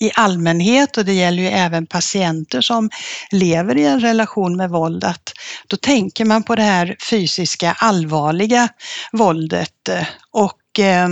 i 0.01 0.11
allmänhet 0.15 0.97
och 0.97 1.05
det 1.05 1.13
gäller 1.13 1.43
ju 1.43 1.49
även 1.49 1.87
patienter 1.87 2.61
som 2.61 2.89
lever 3.31 3.77
i 3.77 3.85
en 3.85 3.99
relation 3.99 4.57
med 4.57 4.69
våld, 4.69 5.03
att 5.03 5.33
då 5.67 5.77
tänker 5.77 6.25
man 6.25 6.43
på 6.43 6.55
det 6.55 6.63
här 6.63 6.95
fysiska 7.09 7.75
allvarliga 7.79 8.69
våldet. 9.11 9.89
Eh, 9.89 10.07
och 10.31 10.79
eh, 10.79 11.07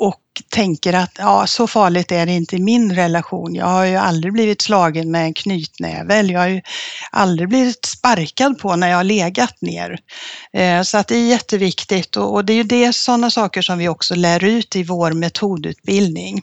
och 0.00 0.20
tänker 0.48 0.92
att 0.92 1.10
ja, 1.18 1.46
så 1.46 1.66
farligt 1.66 2.12
är 2.12 2.26
det 2.26 2.32
inte 2.32 2.56
i 2.56 2.60
min 2.60 2.94
relation. 2.94 3.54
Jag 3.54 3.66
har 3.66 3.84
ju 3.84 3.96
aldrig 3.96 4.32
blivit 4.32 4.62
slagen 4.62 5.10
med 5.10 5.24
en 5.24 5.34
knytnäve 5.34 6.20
jag 6.20 6.40
har 6.40 6.48
ju 6.48 6.60
aldrig 7.10 7.48
blivit 7.48 7.84
sparkad 7.84 8.58
på 8.58 8.76
när 8.76 8.88
jag 8.88 8.96
har 8.96 9.04
legat 9.04 9.60
ner. 9.60 9.98
Eh, 10.52 10.82
så 10.82 10.98
att 10.98 11.08
det 11.08 11.16
är 11.16 11.26
jätteviktigt 11.26 12.16
och 12.16 12.44
det 12.44 12.52
är 12.52 12.56
ju 12.56 12.62
det 12.62 12.94
sådana 12.94 13.30
saker 13.30 13.62
som 13.62 13.78
vi 13.78 13.88
också 13.88 14.14
lär 14.14 14.44
ut 14.44 14.76
i 14.76 14.82
vår 14.82 15.12
metodutbildning. 15.12 16.42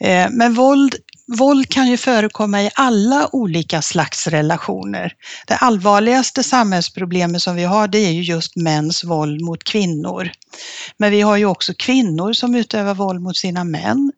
Eh, 0.00 0.26
men 0.30 0.54
våld 0.54 0.96
Våld 1.28 1.68
kan 1.68 1.88
ju 1.88 1.96
förekomma 1.96 2.62
i 2.62 2.70
alla 2.74 3.28
olika 3.32 3.82
slags 3.82 4.26
relationer. 4.26 5.12
Det 5.46 5.54
allvarligaste 5.54 6.42
samhällsproblemet 6.42 7.42
som 7.42 7.56
vi 7.56 7.64
har 7.64 7.88
det 7.88 7.98
är 7.98 8.10
ju 8.10 8.22
just 8.22 8.56
mäns 8.56 9.04
våld 9.04 9.40
mot 9.40 9.64
kvinnor. 9.64 10.30
Men 10.96 11.10
vi 11.10 11.20
har 11.20 11.36
ju 11.36 11.46
också 11.46 11.72
kvinnor 11.78 12.32
som 12.32 12.54
utövar 12.54 12.94
våld 12.94 13.20
mot 13.20 13.36
sina 13.36 13.64
män 13.64 14.12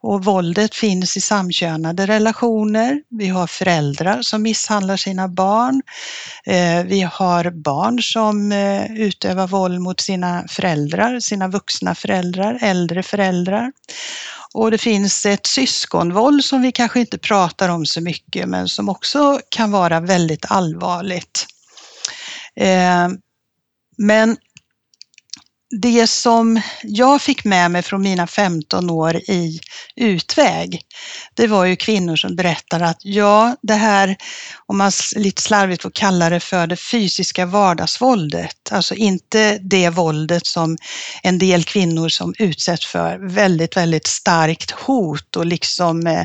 och 0.00 0.24
våldet 0.24 0.74
finns 0.74 1.16
i 1.16 1.20
samkönade 1.20 2.06
relationer. 2.06 3.02
Vi 3.10 3.28
har 3.28 3.46
föräldrar 3.46 4.22
som 4.22 4.42
misshandlar 4.42 4.96
sina 4.96 5.28
barn. 5.28 5.82
Eh, 6.46 6.84
vi 6.84 7.00
har 7.00 7.50
barn 7.50 8.02
som 8.02 8.52
eh, 8.52 9.00
utövar 9.00 9.46
våld 9.46 9.80
mot 9.80 10.00
sina 10.00 10.44
föräldrar, 10.48 11.20
sina 11.20 11.48
vuxna 11.48 11.94
föräldrar, 11.94 12.58
äldre 12.62 13.02
föräldrar. 13.02 13.72
Och 14.54 14.70
det 14.70 14.78
finns 14.78 15.26
ett 15.26 15.46
syskonvåld 15.46 16.44
som 16.44 16.62
vi 16.62 16.72
kanske 16.72 17.00
inte 17.00 17.18
pratar 17.18 17.68
om 17.68 17.86
så 17.86 18.00
mycket 18.00 18.48
men 18.48 18.68
som 18.68 18.88
också 18.88 19.40
kan 19.48 19.70
vara 19.70 20.00
väldigt 20.00 20.44
allvarligt. 20.48 21.46
Eh, 22.56 23.08
men 23.98 24.36
det 25.70 26.06
som 26.06 26.60
jag 26.82 27.22
fick 27.22 27.44
med 27.44 27.70
mig 27.70 27.82
från 27.82 28.02
mina 28.02 28.26
15 28.26 28.90
år 28.90 29.16
i 29.16 29.60
utväg, 29.96 30.80
det 31.34 31.46
var 31.46 31.64
ju 31.64 31.76
kvinnor 31.76 32.16
som 32.16 32.36
berättade 32.36 32.86
att 32.86 33.00
ja, 33.02 33.56
det 33.62 33.74
här, 33.74 34.16
om 34.66 34.78
man 34.78 34.92
lite 35.16 35.42
slarvigt 35.42 35.82
får 35.82 35.90
kalla 35.90 36.30
det 36.30 36.40
för 36.40 36.66
det 36.66 36.76
fysiska 36.76 37.46
vardagsvåldet, 37.46 38.72
alltså 38.72 38.94
inte 38.94 39.58
det 39.58 39.90
våldet 39.90 40.46
som 40.46 40.76
en 41.22 41.38
del 41.38 41.64
kvinnor 41.64 42.08
som 42.08 42.34
utsätts 42.38 42.86
för 42.86 43.18
väldigt, 43.18 43.76
väldigt 43.76 44.06
starkt 44.06 44.70
hot 44.70 45.36
och 45.36 45.46
liksom 45.46 46.06
eh, 46.06 46.24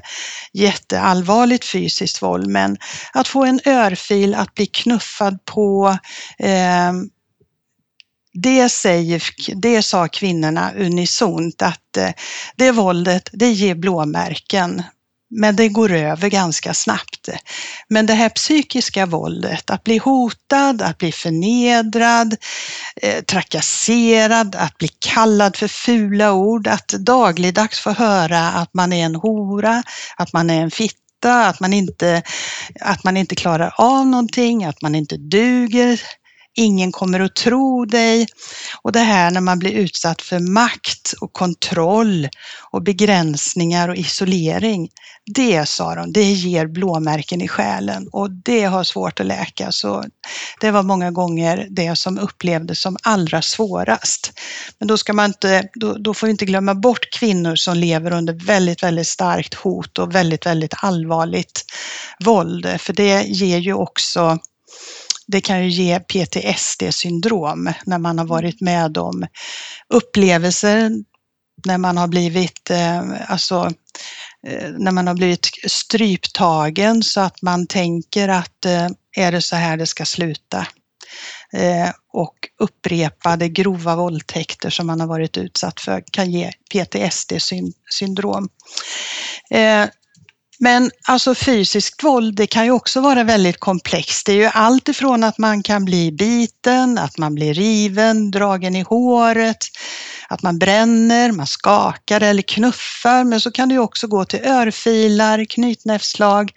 jätteallvarligt 0.53 1.65
fysiskt 1.65 2.21
våld, 2.21 2.47
men 2.47 2.77
att 3.13 3.27
få 3.27 3.43
en 3.45 3.60
örfil, 3.65 4.36
att 4.36 4.53
bli 4.53 4.65
knuffad 4.65 5.45
på, 5.45 5.97
eh, 6.39 6.91
det, 8.34 8.69
säger, 8.69 9.24
det 9.56 9.84
sa 9.84 10.08
kvinnorna 10.08 10.72
unisont 10.74 11.62
att 11.62 11.98
eh, 11.98 12.10
det 12.56 12.72
våldet, 12.72 13.30
det 13.34 13.52
ger 13.52 13.76
blåmärken. 13.76 14.84
Men 15.36 15.56
det 15.56 15.69
går 15.69 15.91
över 15.91 16.30
ganska 16.30 16.74
snabbt. 16.74 17.30
Men 17.88 18.06
det 18.06 18.13
här 18.13 18.30
psykiska 18.30 19.06
våldet, 19.06 19.69
att 19.69 19.84
bli 19.84 19.98
hotad, 19.98 20.82
att 20.82 20.98
bli 20.98 21.12
förnedrad, 21.12 22.36
eh, 23.02 23.24
trakasserad, 23.24 24.56
att 24.56 24.78
bli 24.78 24.88
kallad 24.88 25.56
för 25.56 25.67
fula 25.67 26.34
ord, 26.34 26.67
att 26.67 26.88
dagligdags 26.88 27.80
få 27.80 27.91
höra 27.91 28.39
att 28.39 28.74
man 28.74 28.93
är 28.93 29.06
en 29.06 29.15
hora, 29.15 29.84
att 30.17 30.34
man 30.34 30.50
är 30.50 30.62
en 30.62 30.72
fitta, 30.72 31.48
att 31.48 31.60
man 31.60 31.74
inte, 31.74 32.22
att 32.82 33.04
man 33.04 33.17
inte 33.17 33.36
klarar 33.36 33.74
av 33.78 34.08
någonting, 34.08 34.65
att 34.65 34.82
man 34.82 34.96
inte 34.96 35.17
duger 35.17 36.02
ingen 36.56 36.92
kommer 36.92 37.20
att 37.20 37.36
tro 37.36 37.86
dig. 37.86 38.28
Och 38.82 38.92
det 38.92 39.00
här 39.00 39.32
när 39.32 39.42
man 39.42 39.60
blir 39.60 39.72
utsatt 39.72 40.22
för 40.22 40.39
makt 40.39 41.13
och 41.22 41.34
kontroll 41.34 42.30
och 42.72 42.84
begränsningar 42.84 43.89
och 43.89 43.96
isolering. 43.96 44.89
Det 45.26 45.70
sa 45.70 45.96
de, 45.96 46.13
det 46.13 46.32
ger 46.32 46.68
blåmärken 46.68 47.42
i 47.42 47.48
själen 47.48 48.08
och 48.12 48.32
det 48.32 48.63
har 48.63 48.84
svårt 48.84 49.20
att 49.20 49.26
läka. 49.26 49.72
Så 49.72 50.06
det 50.60 50.72
var 50.72 50.84
många 50.84 51.12
gånger 51.12 51.68
det 51.70 51.96
som 51.96 52.20
upplevdes 52.20 52.82
som 52.82 52.98
allra 53.04 53.42
svårast. 53.42 54.39
Men 54.80 54.88
då, 54.88 54.98
ska 54.98 55.13
man 55.13 55.26
inte, 55.26 55.70
då, 55.74 55.94
då 55.94 56.13
får 56.13 56.28
vi 56.28 56.32
inte 56.32 56.46
glömma 56.46 56.76
bort 56.76 57.10
kvinnor 57.12 57.56
som 57.56 57.78
lever 57.78 58.13
under 58.13 58.34
väldigt, 58.34 58.84
väldigt 58.84 59.08
starkt 59.08 59.54
hot 59.54 60.00
och 60.00 60.16
väldigt, 60.16 60.46
väldigt 60.46 60.74
allvarligt 60.78 61.66
våld. 62.20 62.76
För 62.80 62.94
det 62.94 63.24
ger 63.24 63.58
ju 63.58 63.74
också 63.74 64.39
det 65.27 65.41
kan 65.41 65.63
ju 65.63 65.69
ge 65.69 65.99
PTSD-syndrom 65.99 67.73
när 67.86 67.97
man 67.97 68.17
har 68.17 68.25
varit 68.25 68.62
med 68.62 68.97
om 68.97 69.27
upplevelser 69.89 70.91
när 71.65 71.77
man 71.77 71.97
har 71.97 72.07
blivit, 72.07 72.69
eh, 72.69 73.31
alltså, 73.31 73.71
eh, 74.47 74.69
när 74.69 74.91
man 74.91 75.07
har 75.07 75.13
blivit 75.13 75.47
stryptagen 75.67 77.03
så 77.03 77.21
att 77.21 77.41
man 77.41 77.67
tänker 77.67 78.29
att 78.29 78.65
eh, 78.65 78.88
är 79.17 79.31
det 79.31 79.41
så 79.41 79.55
här 79.55 79.77
det 79.77 79.88
ska 79.88 80.05
sluta? 80.05 80.67
Och 82.13 82.36
upprepade 82.59 83.49
grova 83.49 83.95
våldtäkter 83.95 84.69
som 84.69 84.88
man 84.88 84.99
har 84.99 85.07
varit 85.07 85.38
utsatt 85.38 85.79
för 85.81 86.03
kan 86.12 86.31
ge 86.31 86.51
PTSD-syndrom. 86.73 88.49
Men 90.63 90.91
alltså 91.08 91.36
fysiskt 91.36 92.04
våld, 92.04 92.36
det 92.36 92.47
kan 92.47 92.65
ju 92.65 92.71
också 92.71 93.02
vara 93.02 93.23
väldigt 93.23 93.60
komplext. 93.60 94.26
Det 94.26 94.32
är 94.32 94.36
ju 94.36 94.45
allt 94.45 94.89
ifrån 94.89 95.23
att 95.23 95.38
man 95.38 95.63
kan 95.63 95.86
bli 95.86 96.12
biten, 96.12 96.97
att 96.97 97.17
man 97.17 97.36
blir 97.36 97.54
riven, 97.54 98.32
dragen 98.32 98.76
i 98.76 98.82
håret, 98.82 99.58
att 100.28 100.41
man 100.41 100.60
bränner, 100.60 101.32
man 101.32 101.47
skakar 101.47 102.21
eller 102.21 102.41
knuffar. 102.41 103.23
Men 103.23 103.41
så 103.41 103.52
kan 103.52 103.69
det 103.69 103.73
ju 103.73 103.80
också 103.80 104.08
gå 104.08 104.26
till 104.26 104.45
örfilar, 104.45 105.45
knytnävsslag, 105.45 106.52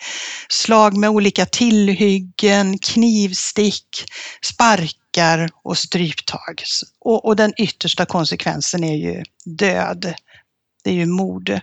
slag 0.49 0.97
med 0.97 1.11
olika 1.11 1.47
tillhyggen, 1.47 2.79
knivstick, 2.79 3.89
sparkar 4.43 5.51
och 5.65 5.79
stryptag. 5.79 6.63
Och, 7.01 7.25
och 7.25 7.37
den 7.37 7.53
yttersta 7.57 8.07
konsekvensen 8.07 8.85
är 8.85 8.97
ju 8.97 9.23
död. 9.45 10.15
Det 10.85 10.91
är 10.91 10.95
ju 10.95 11.07
mord. 11.07 11.61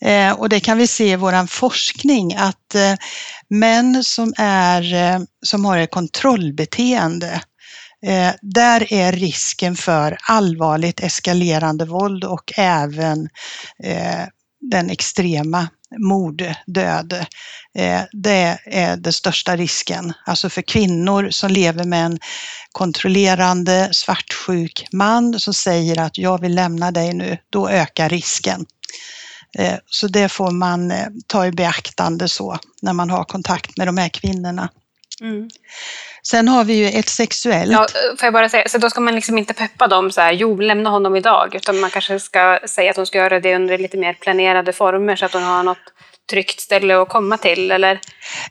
Eh, 0.00 0.32
och 0.32 0.48
det 0.48 0.60
kan 0.60 0.78
vi 0.78 0.86
se 0.86 1.12
i 1.12 1.16
vår 1.16 1.46
forskning 1.46 2.34
att 2.34 2.74
eh, 2.74 2.94
män 3.48 4.04
som, 4.04 4.34
är, 4.36 4.94
eh, 4.94 5.20
som 5.46 5.64
har 5.64 5.78
ett 5.78 5.90
kontrollbeteende 5.90 7.40
där 8.42 8.92
är 8.92 9.12
risken 9.12 9.76
för 9.76 10.18
allvarligt 10.28 11.00
eskalerande 11.00 11.84
våld 11.84 12.24
och 12.24 12.52
även 12.56 13.28
den 14.70 14.90
extrema 14.90 15.68
mord, 15.98 16.44
död. 16.66 17.26
det 18.12 18.58
är 18.66 18.96
den 18.96 19.12
största 19.12 19.56
risken. 19.56 20.12
Alltså 20.26 20.50
för 20.50 20.62
kvinnor 20.62 21.28
som 21.30 21.50
lever 21.50 21.84
med 21.84 22.06
en 22.06 22.18
kontrollerande 22.72 23.88
svartsjuk 23.92 24.86
man 24.92 25.40
som 25.40 25.54
säger 25.54 26.00
att 26.00 26.18
jag 26.18 26.40
vill 26.40 26.54
lämna 26.54 26.90
dig 26.90 27.14
nu, 27.14 27.38
då 27.50 27.68
ökar 27.68 28.08
risken. 28.08 28.66
Eh, 29.58 29.74
så 29.86 30.08
det 30.08 30.28
får 30.28 30.50
man 30.50 30.90
eh, 30.90 31.06
ta 31.26 31.46
i 31.46 31.52
beaktande 31.52 32.28
så 32.28 32.58
när 32.82 32.92
man 32.92 33.10
har 33.10 33.24
kontakt 33.24 33.76
med 33.76 33.88
de 33.88 33.98
här 33.98 34.08
kvinnorna. 34.08 34.68
Mm. 35.20 35.48
Sen 36.22 36.48
har 36.48 36.64
vi 36.64 36.74
ju 36.74 36.98
ett 36.98 37.08
sexuellt... 37.08 37.72
Ja, 37.72 37.86
får 38.18 38.26
jag 38.26 38.32
bara 38.32 38.48
säga, 38.48 38.68
så 38.68 38.78
då 38.78 38.90
ska 38.90 39.00
man 39.00 39.14
liksom 39.14 39.38
inte 39.38 39.54
peppa 39.54 39.86
dem 39.86 40.10
så 40.10 40.20
här, 40.20 40.32
jo, 40.32 40.60
lämna 40.60 40.90
honom 40.90 41.16
idag, 41.16 41.54
utan 41.54 41.80
man 41.80 41.90
kanske 41.90 42.20
ska 42.20 42.58
säga 42.66 42.90
att 42.90 42.96
hon 42.96 43.06
ska 43.06 43.18
göra 43.18 43.40
det 43.40 43.54
under 43.54 43.78
lite 43.78 43.96
mer 43.96 44.14
planerade 44.14 44.72
former 44.72 45.16
så 45.16 45.26
att 45.26 45.32
hon 45.32 45.42
har 45.42 45.62
något 45.62 45.92
tryggt 46.30 46.60
ställe 46.60 47.02
att 47.02 47.08
komma 47.08 47.38
till, 47.38 47.70
eller? 47.70 48.00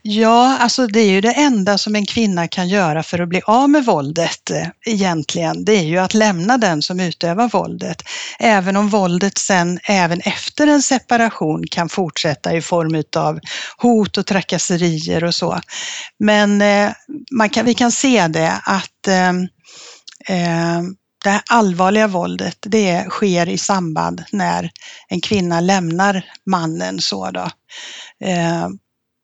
Ja, 0.02 0.58
alltså 0.58 0.86
det 0.86 1.00
är 1.00 1.10
ju 1.10 1.20
det 1.20 1.32
enda 1.32 1.78
som 1.78 1.94
en 1.96 2.06
kvinna 2.06 2.48
kan 2.48 2.68
göra 2.68 3.02
för 3.02 3.18
att 3.18 3.28
bli 3.28 3.42
av 3.46 3.70
med 3.70 3.84
våldet 3.84 4.50
eh, 4.50 4.66
egentligen. 4.86 5.64
Det 5.64 5.72
är 5.72 5.82
ju 5.82 5.98
att 5.98 6.14
lämna 6.14 6.58
den 6.58 6.82
som 6.82 7.00
utövar 7.00 7.48
våldet. 7.48 8.02
Även 8.38 8.76
om 8.76 8.88
våldet 8.88 9.38
sen, 9.38 9.78
även 9.82 10.20
efter 10.20 10.66
en 10.66 10.82
separation, 10.82 11.64
kan 11.70 11.88
fortsätta 11.88 12.54
i 12.54 12.62
form 12.62 13.02
av 13.16 13.40
hot 13.78 14.16
och 14.16 14.26
trakasserier 14.26 15.24
och 15.24 15.34
så. 15.34 15.60
Men 16.18 16.62
eh, 16.62 16.92
man 17.30 17.48
kan, 17.48 17.64
vi 17.64 17.74
kan 17.74 17.92
se 17.92 18.28
det 18.28 18.52
att 18.64 19.08
eh, 19.08 19.28
eh, 20.36 20.82
det 21.24 21.30
här 21.30 21.42
allvarliga 21.50 22.06
våldet, 22.06 22.58
det 22.60 23.06
sker 23.10 23.48
i 23.48 23.58
samband 23.58 24.24
när 24.32 24.70
en 25.08 25.20
kvinna 25.20 25.60
lämnar 25.60 26.24
mannen. 26.46 27.00
Så 27.00 27.30
då. 27.30 27.50
Eh, 28.26 28.68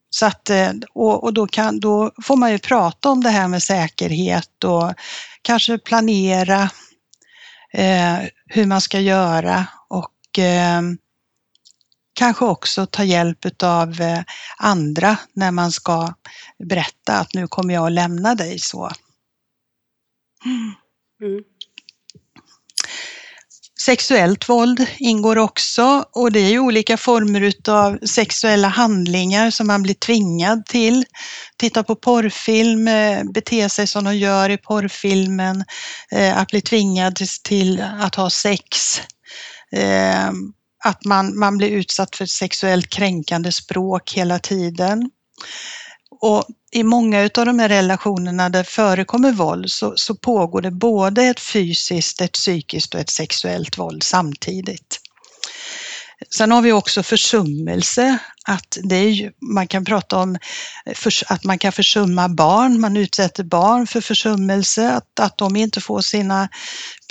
så 0.09 0.25
att, 0.25 0.49
eh, 0.49 0.71
och, 0.93 1.23
och 1.23 1.33
då, 1.33 1.47
kan, 1.47 1.79
då 1.79 2.11
får 2.23 2.35
man 2.35 2.51
ju 2.51 2.59
prata 2.59 3.09
om 3.09 3.23
det 3.23 3.29
här 3.29 3.47
med 3.47 3.63
säkerhet 3.63 4.63
och 4.63 4.93
kanske 5.41 5.77
planera 5.77 6.69
eh, 7.73 8.17
hur 8.45 8.65
man 8.65 8.81
ska 8.81 8.99
göra 8.99 9.67
och 9.89 10.39
eh, 10.39 10.81
kanske 12.13 12.45
också 12.45 12.85
ta 12.85 13.03
hjälp 13.03 13.63
av 13.63 14.01
eh, 14.01 14.23
andra 14.57 15.17
när 15.33 15.51
man 15.51 15.71
ska 15.71 16.13
berätta 16.63 17.19
att 17.19 17.33
nu 17.33 17.47
kommer 17.47 17.73
jag 17.73 17.85
att 17.85 17.91
lämna 17.91 18.35
dig 18.35 18.59
så. 18.59 18.91
Mm. 21.21 21.43
Sexuellt 23.85 24.49
våld 24.49 24.87
ingår 24.97 25.37
också 25.37 26.05
och 26.11 26.31
det 26.31 26.39
är 26.39 26.49
ju 26.49 26.59
olika 26.59 26.97
former 26.97 27.41
utav 27.41 27.99
sexuella 28.05 28.67
handlingar 28.67 29.51
som 29.51 29.67
man 29.67 29.83
blir 29.83 29.93
tvingad 29.93 30.65
till. 30.65 31.05
Titta 31.57 31.83
på 31.83 31.95
porrfilm, 31.95 32.87
eh, 32.87 33.23
bete 33.33 33.69
sig 33.69 33.87
som 33.87 34.03
de 34.03 34.17
gör 34.17 34.49
i 34.49 34.57
porrfilmen, 34.57 35.63
eh, 36.11 36.37
att 36.37 36.47
bli 36.47 36.61
tvingad 36.61 37.19
till 37.43 37.83
att 37.99 38.15
ha 38.15 38.29
sex. 38.29 39.01
Eh, 39.75 40.31
att 40.83 41.05
man, 41.05 41.39
man 41.39 41.57
blir 41.57 41.69
utsatt 41.69 42.15
för 42.15 42.25
sexuellt 42.25 42.89
kränkande 42.89 43.51
språk 43.51 44.13
hela 44.13 44.39
tiden. 44.39 45.09
Och 46.23 46.45
i 46.71 46.83
många 46.83 47.29
av 47.35 47.45
de 47.45 47.59
här 47.59 47.69
relationerna 47.69 48.49
där 48.49 48.59
det 48.59 48.69
förekommer 48.69 49.31
våld 49.31 49.71
så, 49.71 49.93
så 49.95 50.15
pågår 50.15 50.61
det 50.61 50.71
både 50.71 51.23
ett 51.23 51.39
fysiskt, 51.39 52.21
ett 52.21 52.31
psykiskt 52.31 52.93
och 52.93 52.99
ett 52.99 53.09
sexuellt 53.09 53.77
våld 53.77 54.03
samtidigt. 54.03 54.99
Sen 56.35 56.51
har 56.51 56.61
vi 56.61 56.71
också 56.71 57.03
försummelse, 57.03 58.17
att 58.47 58.77
det 58.83 58.95
är, 58.95 59.31
man 59.53 59.67
kan 59.67 59.85
prata 59.85 60.17
om 60.17 60.37
att 61.27 61.43
man 61.43 61.59
kan 61.59 61.71
försumma 61.71 62.29
barn, 62.29 62.81
man 62.81 62.97
utsätter 62.97 63.43
barn 63.43 63.87
för 63.87 64.01
försummelse, 64.01 64.91
att, 64.91 65.19
att 65.19 65.37
de 65.37 65.55
inte 65.55 65.81
får 65.81 66.01
sina 66.01 66.49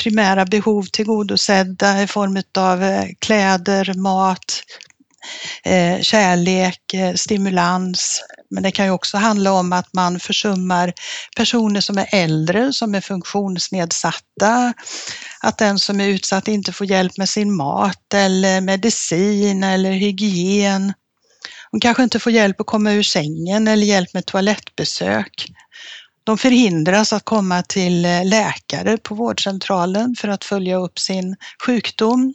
primära 0.02 0.44
behov 0.44 0.82
tillgodosedda 0.92 2.02
i 2.02 2.06
form 2.06 2.42
av 2.58 2.82
eh, 2.82 3.04
kläder, 3.18 3.94
mat, 3.94 4.62
Eh, 5.64 6.00
kärlek, 6.00 6.94
eh, 6.94 7.14
stimulans, 7.14 8.22
men 8.50 8.62
det 8.62 8.70
kan 8.70 8.86
ju 8.86 8.90
också 8.90 9.16
handla 9.16 9.52
om 9.52 9.72
att 9.72 9.92
man 9.92 10.20
försummar 10.20 10.92
personer 11.36 11.80
som 11.80 11.98
är 11.98 12.08
äldre, 12.12 12.72
som 12.72 12.94
är 12.94 13.00
funktionsnedsatta, 13.00 14.72
att 15.40 15.58
den 15.58 15.78
som 15.78 16.00
är 16.00 16.08
utsatt 16.08 16.48
inte 16.48 16.72
får 16.72 16.86
hjälp 16.86 17.18
med 17.18 17.28
sin 17.28 17.56
mat 17.56 18.14
eller 18.14 18.60
medicin 18.60 19.64
eller 19.64 19.92
hygien. 19.92 20.92
De 21.72 21.80
kanske 21.80 22.02
inte 22.02 22.18
får 22.18 22.32
hjälp 22.32 22.60
att 22.60 22.66
komma 22.66 22.92
ur 22.92 23.02
sängen 23.02 23.68
eller 23.68 23.86
hjälp 23.86 24.14
med 24.14 24.26
toalettbesök. 24.26 25.46
De 26.24 26.38
förhindras 26.38 27.12
att 27.12 27.24
komma 27.24 27.62
till 27.62 28.04
eh, 28.04 28.24
läkare 28.24 28.98
på 28.98 29.14
vårdcentralen 29.14 30.14
för 30.18 30.28
att 30.28 30.44
följa 30.44 30.76
upp 30.76 30.98
sin 30.98 31.36
sjukdom. 31.66 32.34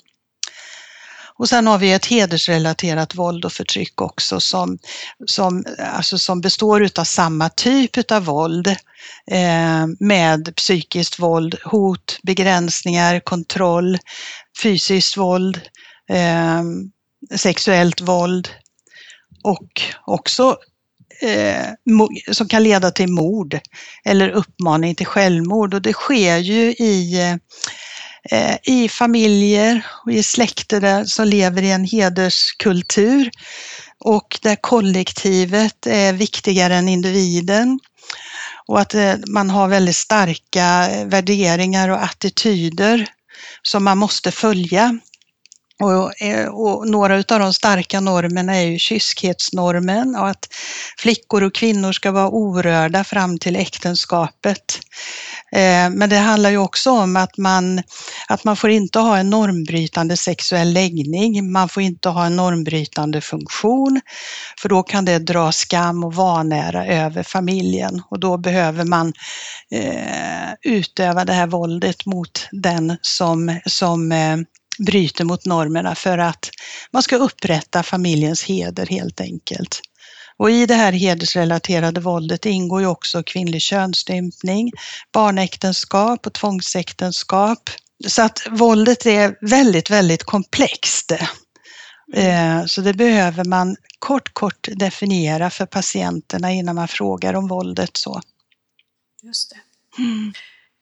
Och 1.38 1.50
sen 1.50 1.68
har 1.68 1.78
vi 1.78 1.94
ett 1.94 2.06
hedersrelaterat 2.06 3.16
våld 3.16 3.46
och 3.46 3.52
förtryck 3.54 4.02
också 4.02 4.40
som, 4.40 4.78
som, 5.26 5.66
alltså 5.80 6.18
som 6.18 6.42
består 6.42 6.90
av 7.00 7.04
samma 7.04 7.50
typ 7.50 8.12
av 8.12 8.26
våld 8.26 8.68
eh, 9.32 9.88
med 10.00 10.56
psykiskt 10.56 11.20
våld, 11.20 11.56
hot, 11.66 12.20
begränsningar, 12.24 13.20
kontroll, 13.20 13.98
fysiskt 14.64 15.18
våld, 15.18 15.62
eh, 16.10 16.64
sexuellt 17.38 18.02
våld 18.02 18.50
och 19.44 19.82
också 20.06 20.58
eh, 21.22 21.66
som 22.32 22.48
kan 22.48 22.64
leda 22.64 22.92
till 22.92 23.12
mord 23.12 23.60
eller 24.06 24.30
uppmaning 24.30 24.96
till 24.96 25.06
självmord. 25.06 25.74
Och 25.74 25.82
det 25.82 25.94
sker 25.94 26.38
ju 26.38 26.62
i 26.64 27.22
eh, 27.22 27.36
Eh, 28.32 28.58
i 28.64 28.90
familjer 28.90 29.86
och 30.06 30.12
i 30.12 30.24
släkter 30.24 30.82
där, 30.82 31.06
som 31.06 31.28
lever 31.28 31.62
i 31.62 31.72
en 31.72 31.86
hederskultur 31.86 33.30
och 34.00 34.40
där 34.42 34.56
kollektivet 34.56 35.88
är 35.88 36.14
viktigare 36.14 36.76
än 36.76 36.90
individen 36.90 37.80
och 38.68 38.80
att 38.80 38.94
eh, 38.94 39.14
man 39.28 39.50
har 39.50 39.68
väldigt 39.68 39.96
starka 39.96 40.90
värderingar 41.06 41.90
och 41.90 42.04
attityder 42.04 43.08
som 43.62 43.84
man 43.84 43.98
måste 43.98 44.32
följa. 44.32 45.00
Och, 45.84 46.22
eh, 46.22 46.48
och, 46.48 46.88
några 46.88 47.16
av 47.16 47.40
de 47.40 47.54
starka 47.54 48.00
normerna 48.00 48.56
är 48.56 48.66
ju 48.66 48.80
kyskhetsnormen 48.80 50.16
och 50.16 50.30
att 50.30 50.48
flickor 50.98 51.44
och 51.44 51.56
kvinnor 51.56 51.92
ska 51.92 52.12
vara 52.12 52.30
orörda 52.30 53.04
fram 53.04 53.38
till 53.38 53.56
äktenskapet. 53.56 54.80
Eh, 55.52 55.90
men 55.90 56.10
det 56.10 56.18
handlar 56.18 56.50
ju 56.50 56.58
också 56.58 56.92
om 56.92 57.16
att 57.16 57.38
man, 57.38 57.82
att 58.28 58.44
man 58.44 58.56
får 58.56 58.70
inte 58.70 59.00
ha 59.00 59.18
en 59.18 59.30
normbrytande 59.30 60.18
sexuell 60.18 60.74
läggning, 60.74 61.52
man 61.52 61.70
får 61.70 61.84
inte 61.84 62.10
ha 62.10 62.26
en 62.26 62.36
normbrytande 62.36 63.22
funktion, 63.22 64.02
för 64.62 64.70
då 64.70 64.84
kan 64.84 65.06
det 65.06 65.20
dra 65.20 65.52
skam 65.52 66.04
och 66.04 66.14
vanära 66.14 66.86
över 66.86 67.24
familjen 67.24 68.02
och 68.10 68.20
då 68.20 68.38
behöver 68.38 68.84
man 68.84 69.14
eh, 69.72 70.54
utöva 70.62 71.26
det 71.26 71.34
här 71.34 71.48
våldet 71.48 72.06
mot 72.06 72.48
den 72.52 72.98
som, 73.02 73.60
som 73.66 74.12
eh, 74.12 74.38
bryter 74.86 75.24
mot 75.24 75.46
normerna 75.46 75.96
för 75.96 76.18
att 76.18 76.50
man 76.92 77.04
ska 77.04 77.16
upprätta 77.16 77.84
familjens 77.84 78.44
heder 78.44 78.86
helt 78.86 79.22
enkelt. 79.22 79.82
Och 80.38 80.52
i 80.52 80.66
det 80.66 80.74
här 80.74 80.92
hedersrelaterade 80.92 82.00
våldet 82.00 82.46
ingår 82.46 82.82
ju 82.82 82.88
också 82.88 83.24
kvinnlig 83.24 83.62
könsstympning, 83.62 84.72
barnäktenskap 85.14 86.28
och 86.28 86.34
tvångsäktenskap. 86.34 87.70
Så 88.08 88.22
att 88.22 88.48
våldet 88.50 89.06
är 89.06 89.36
väldigt, 89.42 89.90
väldigt 89.90 90.24
komplext. 90.24 91.12
Eh, 92.14 92.66
så 92.66 92.82
det 92.82 92.94
behöver 92.94 93.44
man 93.44 93.76
kort, 94.00 94.34
kort 94.34 94.68
definiera 94.72 95.50
för 95.50 95.66
patienterna 95.66 96.52
innan 96.52 96.76
man 96.76 96.88
frågar 96.88 97.34
om 97.34 97.48
våldet. 97.48 97.98
Så. 97.98 98.22
Just 99.24 99.50
det. 99.50 99.58
Mm. 100.02 100.34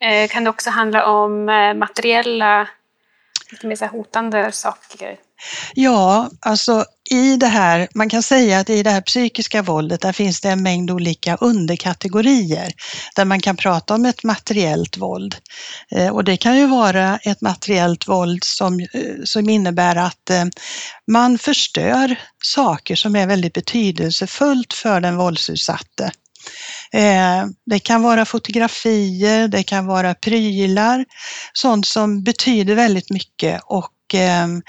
Eh, 0.01 0.29
kan 0.29 0.43
det 0.43 0.49
också 0.49 0.69
handla 0.69 1.05
om 1.05 1.49
eh, 1.49 1.73
materiella 1.73 2.67
lite 3.51 3.67
mer 3.67 3.75
så 3.75 3.85
hotande 3.85 4.51
saker? 4.51 5.17
Ja, 5.73 6.29
alltså 6.39 6.85
i 7.11 7.37
det 7.37 7.47
här, 7.47 7.87
man 7.93 8.09
kan 8.09 8.23
säga 8.23 8.59
att 8.59 8.69
i 8.69 8.83
det 8.83 8.89
här 8.89 9.01
psykiska 9.01 9.61
våldet, 9.61 10.01
där 10.01 10.11
finns 10.11 10.41
det 10.41 10.49
en 10.49 10.63
mängd 10.63 10.91
olika 10.91 11.35
underkategorier 11.35 12.71
där 13.15 13.25
man 13.25 13.41
kan 13.41 13.57
prata 13.57 13.95
om 13.95 14.05
ett 14.05 14.23
materiellt 14.23 14.97
våld. 14.97 15.35
Eh, 15.91 16.09
och 16.09 16.23
det 16.23 16.37
kan 16.37 16.57
ju 16.57 16.67
vara 16.67 17.17
ett 17.17 17.41
materiellt 17.41 18.07
våld 18.07 18.43
som, 18.43 18.79
eh, 18.79 18.87
som 19.23 19.49
innebär 19.49 19.95
att 19.95 20.29
eh, 20.29 20.45
man 21.11 21.37
förstör 21.37 22.15
saker 22.43 22.95
som 22.95 23.15
är 23.15 23.27
väldigt 23.27 23.53
betydelsefullt 23.53 24.73
för 24.73 25.01
den 25.01 25.17
våldsutsatte. 25.17 26.11
Eh, 26.91 27.45
det 27.65 27.79
kan 27.79 28.01
vara 28.01 28.25
fotografier, 28.25 29.47
det 29.47 29.63
kan 29.63 29.85
vara 29.85 30.13
prylar, 30.13 31.05
sånt 31.53 31.87
som 31.87 32.23
betyder 32.23 32.75
väldigt 32.75 33.09
mycket 33.09 33.61
och 33.65 33.91
ehm, 34.13 34.61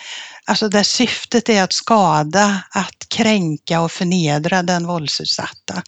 alltså 0.45 0.69
där 0.69 0.83
syftet 0.83 1.49
är 1.49 1.63
att 1.63 1.73
skada, 1.73 2.63
att 2.71 3.09
kränka 3.09 3.81
och 3.81 3.93
förnedra 3.93 4.63
den 4.63 4.87
våldsutsatta. 4.87 5.83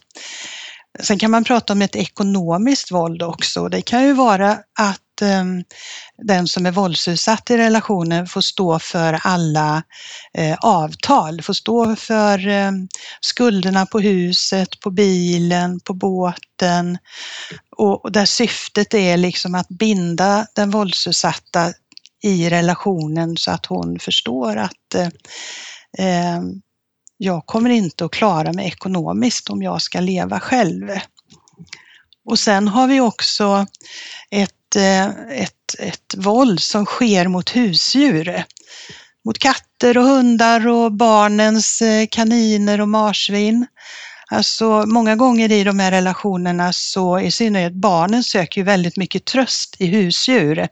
Sen 0.99 1.19
kan 1.19 1.31
man 1.31 1.43
prata 1.43 1.73
om 1.73 1.81
ett 1.81 1.95
ekonomiskt 1.95 2.91
våld 2.91 3.21
också. 3.23 3.69
Det 3.69 3.81
kan 3.81 4.03
ju 4.03 4.13
vara 4.13 4.51
att 4.79 5.01
Ehm, 5.21 5.63
den 6.17 6.47
som 6.47 6.65
är 6.65 6.71
våldsutsatt 6.71 7.49
i 7.49 7.57
relationen 7.57 8.27
får 8.27 8.41
stå 8.41 8.79
för 8.79 9.19
alla 9.23 9.83
eh, 10.37 10.57
avtal, 10.61 11.41
får 11.41 11.53
stå 11.53 11.95
för 11.95 12.47
ehm, 12.47 12.87
skulderna 13.21 13.85
på 13.85 13.99
huset, 13.99 14.79
på 14.79 14.91
bilen, 14.91 15.79
på 15.79 15.93
båten 15.93 16.97
och 17.77 18.11
där 18.11 18.25
syftet 18.25 18.93
är 18.93 19.17
liksom 19.17 19.55
att 19.55 19.69
binda 19.69 20.47
den 20.55 20.71
våldsutsatta 20.71 21.73
i 22.23 22.49
relationen 22.49 23.37
så 23.37 23.51
att 23.51 23.65
hon 23.65 23.99
förstår 23.99 24.57
att 24.57 24.95
eh, 24.95 25.09
ehm, 25.97 26.61
jag 27.17 27.45
kommer 27.45 27.69
inte 27.69 28.05
att 28.05 28.11
klara 28.11 28.53
mig 28.53 28.67
ekonomiskt 28.67 29.49
om 29.49 29.63
jag 29.63 29.81
ska 29.81 29.99
leva 29.99 30.39
själv. 30.39 30.89
Och 32.25 32.39
sen 32.39 32.67
har 32.67 32.87
vi 32.87 33.01
också 33.01 33.65
ett, 34.31 34.53
ett, 34.69 34.75
eh, 34.75 35.41
ett, 35.41 35.75
ett 35.79 36.15
våld 36.17 36.59
som 36.59 36.85
sker 36.85 37.27
mot 37.27 37.55
husdjur. 37.55 38.43
Mot 39.25 39.39
katter 39.39 39.97
och 39.97 40.03
hundar 40.03 40.67
och 40.67 40.91
barnens 40.91 41.81
eh, 41.81 42.07
kaniner 42.11 42.81
och 42.81 42.89
marsvin. 42.89 43.67
Alltså 44.31 44.83
många 44.87 45.15
gånger 45.15 45.51
i 45.51 45.63
de 45.63 45.79
här 45.79 45.91
relationerna 45.91 46.73
så 46.73 47.19
i 47.19 47.31
synnerhet 47.31 47.73
barnen 47.73 48.23
söker 48.23 48.61
ju 48.61 48.65
väldigt 48.65 48.97
mycket 48.97 49.25
tröst 49.25 49.75
i 49.79 49.85
husdjur. 49.85 50.57
Mm. 50.57 50.69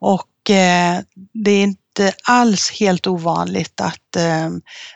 Och 0.00 0.50
eh, 0.50 1.00
det 1.32 1.50
är 1.50 1.62
inte 1.62 2.12
alls 2.22 2.70
helt 2.70 3.06
ovanligt 3.06 3.80
att 3.80 4.16
eh, 4.16 4.50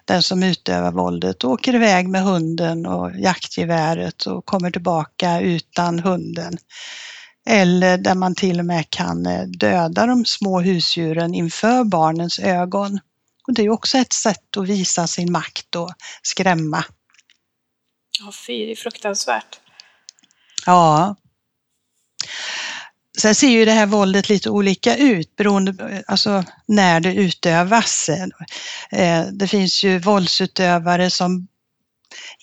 den 0.04 0.22
som 0.22 0.42
utövar 0.42 0.92
våldet 0.92 1.44
åker 1.44 1.74
iväg 1.74 2.08
med 2.08 2.22
hunden 2.22 2.86
och 2.86 3.10
jaktgeväret 3.18 4.26
och 4.26 4.44
kommer 4.44 4.70
tillbaka 4.70 5.40
utan 5.40 5.98
hunden. 5.98 6.58
Eller 7.46 7.98
där 7.98 8.14
man 8.14 8.34
till 8.34 8.58
och 8.58 8.66
med 8.66 8.90
kan 8.90 9.26
eh, 9.26 9.42
döda 9.42 10.06
de 10.06 10.24
små 10.24 10.60
husdjuren 10.60 11.34
inför 11.34 11.84
barnens 11.84 12.38
ögon. 12.38 13.00
Och 13.46 13.54
det 13.54 13.62
är 13.62 13.70
också 13.70 13.98
ett 13.98 14.12
sätt 14.12 14.56
att 14.56 14.68
visa 14.68 15.06
sin 15.06 15.32
makt 15.32 15.76
och 15.76 15.92
skrämma. 16.22 16.84
Ja, 18.20 18.32
fy, 18.46 18.66
det 18.66 18.72
är 18.72 18.76
fruktansvärt. 18.76 19.60
Ja. 20.66 21.16
Sen 23.18 23.34
ser 23.34 23.48
ju 23.48 23.64
det 23.64 23.72
här 23.72 23.86
våldet 23.86 24.28
lite 24.28 24.50
olika 24.50 24.96
ut 24.96 25.36
beroende 25.36 25.72
på 25.72 26.02
alltså, 26.06 26.44
när 26.66 27.00
det 27.00 27.14
utövas. 27.14 28.08
Eh, 28.90 29.26
det 29.32 29.48
finns 29.48 29.84
ju 29.84 29.98
våldsutövare 29.98 31.10
som 31.10 31.48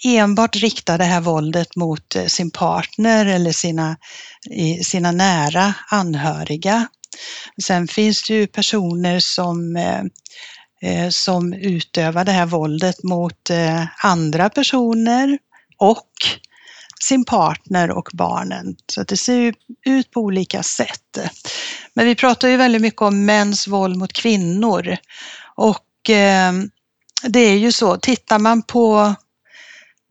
enbart 0.06 0.56
rikta 0.56 0.98
det 0.98 1.04
här 1.04 1.22
våldet 1.22 1.76
mot 1.76 2.16
eh, 2.16 2.26
sin 2.26 2.52
partner 2.52 3.26
eller 3.26 3.52
sina, 3.52 3.98
sina 4.84 5.12
nära 5.12 5.74
anhöriga. 5.88 6.88
Sen 7.64 7.88
finns 7.88 8.24
det 8.24 8.34
ju 8.34 8.48
personer 8.48 9.20
som, 9.20 9.76
eh, 9.76 10.02
eh, 10.82 11.10
som 11.10 11.54
utövar 11.54 12.26
det 12.26 12.32
här 12.32 12.46
våldet 12.46 13.04
mot 13.04 13.50
andra 14.04 14.50
personer 14.50 15.38
och 15.78 16.12
sin 17.00 17.26
partner 17.26 17.92
och 17.92 18.10
barnen. 18.14 18.76
Så 18.92 19.04
det 19.04 19.18
ser 19.18 19.54
ut 19.86 20.12
på 20.12 20.22
olika 20.22 20.64
sätt. 20.64 21.18
Men 21.94 22.06
vi 22.06 22.16
pratar 22.16 22.48
ju 22.48 22.58
väldigt 22.58 22.82
mycket 22.82 23.02
om 23.02 23.26
mäns 23.26 23.68
våld 23.68 23.98
mot 23.98 24.14
kvinnor 24.14 24.98
och 25.56 25.84
det 27.24 27.40
är 27.40 27.58
ju 27.58 27.72
så, 27.72 27.98
tittar 27.98 28.40
man 28.40 28.62
på 28.62 29.16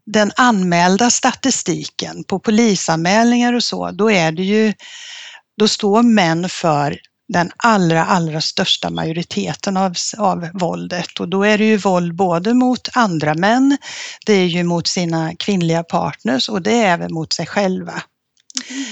den 0.07 0.33
anmälda 0.37 1.11
statistiken 1.11 2.25
på 2.25 2.39
polisanmälningar 2.39 3.53
och 3.53 3.65
så, 3.65 3.91
då 3.91 4.11
är 4.11 4.33
det 4.33 4.43
ju, 4.43 4.73
då 5.59 5.69
står 5.69 6.03
män 6.03 6.49
för 6.49 6.99
den 7.29 7.51
allra, 7.57 8.05
allra 8.05 8.41
största 8.41 8.91
majoriteten 8.91 9.77
av, 9.77 9.95
av 10.19 10.49
våldet 10.55 11.21
och 11.21 11.29
då 11.29 11.43
är 11.43 11.59
det 11.59 11.65
ju 11.65 11.77
våld 11.77 12.15
både 12.15 12.55
mot 12.55 12.89
andra 12.93 13.35
män, 13.35 13.77
det 14.27 14.33
är 14.33 14.47
ju 14.47 14.65
mot 14.65 14.87
sina 14.87 15.35
kvinnliga 15.37 15.83
partners 15.83 16.49
och 16.49 16.63
det 16.63 16.73
är 16.73 16.93
även 16.93 17.15
mot 17.15 17.33
sig 17.33 17.47
själva. 17.47 18.03
Mm. 18.71 18.85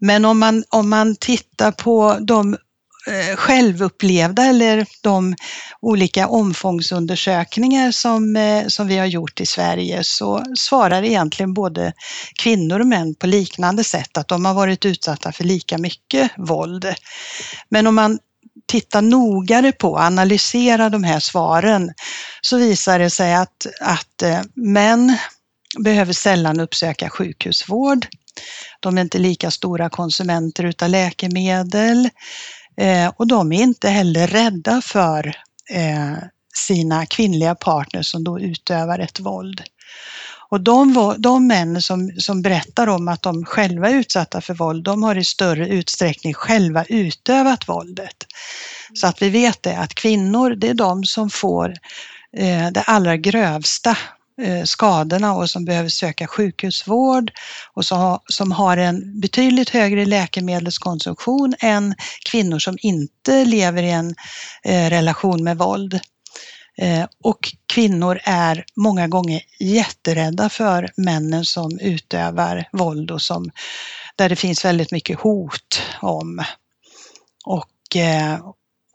Men 0.00 0.24
om 0.24 0.38
man, 0.38 0.64
om 0.68 0.88
man 0.88 1.16
tittar 1.16 1.72
på 1.72 2.18
de 2.20 2.56
Eh, 3.08 3.36
självupplevda 3.36 4.44
eller 4.44 4.86
de 5.02 5.34
olika 5.80 6.28
omfångsundersökningar 6.28 7.92
som, 7.92 8.36
eh, 8.36 8.66
som 8.66 8.86
vi 8.86 8.98
har 8.98 9.06
gjort 9.06 9.40
i 9.40 9.46
Sverige 9.46 10.04
så 10.04 10.44
svarar 10.58 11.02
egentligen 11.02 11.54
både 11.54 11.92
kvinnor 12.38 12.80
och 12.80 12.86
män 12.86 13.14
på 13.14 13.26
liknande 13.26 13.84
sätt 13.84 14.18
att 14.18 14.28
de 14.28 14.44
har 14.44 14.54
varit 14.54 14.84
utsatta 14.84 15.32
för 15.32 15.44
lika 15.44 15.78
mycket 15.78 16.30
våld. 16.36 16.94
Men 17.68 17.86
om 17.86 17.94
man 17.94 18.18
tittar 18.66 19.02
nogare 19.02 19.72
på, 19.72 19.90
och 19.90 20.00
analyserar 20.00 20.90
de 20.90 21.04
här 21.04 21.20
svaren 21.20 21.92
så 22.40 22.56
visar 22.56 22.98
det 22.98 23.10
sig 23.10 23.34
att, 23.34 23.66
att 23.80 24.22
eh, 24.22 24.40
män 24.54 25.18
behöver 25.78 26.12
sällan 26.12 26.60
uppsöka 26.60 27.10
sjukhusvård. 27.10 28.06
De 28.80 28.98
är 28.98 29.02
inte 29.02 29.18
lika 29.18 29.50
stora 29.50 29.90
konsumenter 29.90 30.64
utav 30.64 30.88
läkemedel. 30.88 32.08
Eh, 32.78 33.12
och 33.16 33.26
de 33.26 33.52
är 33.52 33.62
inte 33.62 33.88
heller 33.88 34.26
rädda 34.26 34.82
för 34.82 35.26
eh, 35.70 36.16
sina 36.54 37.06
kvinnliga 37.06 37.54
partners 37.54 38.10
som 38.10 38.24
då 38.24 38.40
utövar 38.40 38.98
ett 38.98 39.20
våld. 39.20 39.62
Och 40.50 40.60
de, 40.60 41.14
de 41.18 41.46
män 41.46 41.82
som, 41.82 42.10
som 42.18 42.42
berättar 42.42 42.86
om 42.86 43.08
att 43.08 43.22
de 43.22 43.44
själva 43.44 43.88
är 43.88 43.94
utsatta 43.94 44.40
för 44.40 44.54
våld, 44.54 44.84
de 44.84 45.02
har 45.02 45.16
i 45.16 45.24
större 45.24 45.68
utsträckning 45.68 46.34
själva 46.34 46.84
utövat 46.84 47.68
våldet. 47.68 48.26
Så 48.94 49.06
att 49.06 49.22
vi 49.22 49.30
vet 49.30 49.62
det, 49.62 49.76
att 49.76 49.94
kvinnor, 49.94 50.50
det 50.50 50.68
är 50.68 50.74
de 50.74 51.04
som 51.04 51.30
får 51.30 51.74
eh, 52.36 52.68
det 52.70 52.82
allra 52.86 53.16
grövsta 53.16 53.96
Eh, 54.42 54.64
skadorna 54.64 55.34
och 55.34 55.50
som 55.50 55.64
behöver 55.64 55.88
söka 55.88 56.26
sjukhusvård 56.26 57.30
och 57.74 57.84
som 58.28 58.52
har 58.52 58.76
en 58.76 59.20
betydligt 59.20 59.70
högre 59.70 60.06
läkemedelskonsumtion 60.06 61.54
än 61.60 61.94
kvinnor 62.30 62.58
som 62.58 62.78
inte 62.80 63.44
lever 63.44 63.82
i 63.82 63.90
en 63.90 64.14
eh, 64.64 64.90
relation 64.90 65.44
med 65.44 65.58
våld. 65.58 66.00
Eh, 66.78 67.06
och 67.24 67.38
kvinnor 67.66 68.20
är 68.24 68.64
många 68.76 69.08
gånger 69.08 69.42
jätterädda 69.60 70.48
för 70.48 70.88
männen 70.96 71.44
som 71.44 71.78
utövar 71.78 72.68
våld 72.72 73.10
och 73.10 73.22
som, 73.22 73.50
där 74.16 74.28
det 74.28 74.36
finns 74.36 74.64
väldigt 74.64 74.92
mycket 74.92 75.20
hot 75.20 75.82
om. 76.00 76.44
Och, 77.44 77.96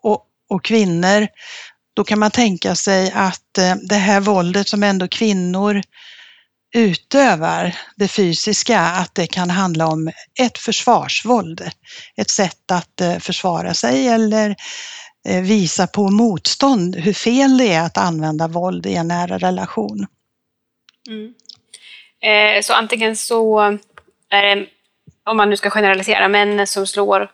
och, 0.02 0.26
och 0.50 0.66
kvinnor 0.66 1.28
då 1.94 2.04
kan 2.04 2.20
man 2.20 2.32
tänka 2.32 2.76
sig 2.76 3.12
att 3.16 3.58
eh, 3.58 3.76
det 3.90 3.96
här 3.96 4.20
våldet 4.20 4.68
som 4.68 4.84
ändå 4.84 5.08
kvinnor 5.08 5.82
utövar, 6.76 7.76
det 7.96 8.08
fysiska, 8.08 8.80
att 8.80 9.16
det 9.16 9.28
kan 9.28 9.50
handla 9.50 9.88
om 9.88 10.12
ett 10.40 10.58
försvarsvåld. 10.58 11.62
Ett 12.18 12.30
sätt 12.30 12.72
att 12.72 13.02
eh, 13.02 13.18
försvara 13.18 13.74
sig 13.74 14.08
eller 14.08 14.56
eh, 15.28 15.42
visa 15.42 15.88
på 15.88 16.10
motstånd, 16.10 16.96
hur 16.96 17.14
fel 17.14 17.58
det 17.58 17.74
är 17.74 17.86
att 17.86 17.98
använda 17.98 18.48
våld 18.48 18.86
i 18.86 18.96
en 18.96 19.08
nära 19.08 19.38
relation. 19.38 20.08
Mm. 21.08 21.34
Eh, 22.22 22.62
så 22.62 22.74
antingen 22.74 23.16
så 23.16 23.60
är 24.30 24.56
det, 24.56 24.66
om 25.26 25.38
man 25.38 25.50
nu 25.50 25.58
ska 25.58 25.70
generalisera, 25.70 26.28
män 26.28 26.68
som 26.68 26.88
slår 26.88 27.32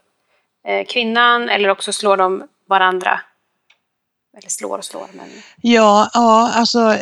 eh, 0.68 0.86
kvinnan 0.86 1.49
eller 1.49 1.70
också 1.70 1.93
slår 1.93 2.18
de 2.18 2.47
varandra 2.68 3.22
eller 4.39 4.49
slår 4.49 4.77
och 4.77 4.85
slår. 4.85 5.07
Men... 5.13 5.29
Ja, 5.61 6.09
ja, 6.13 6.51
alltså, 6.53 6.97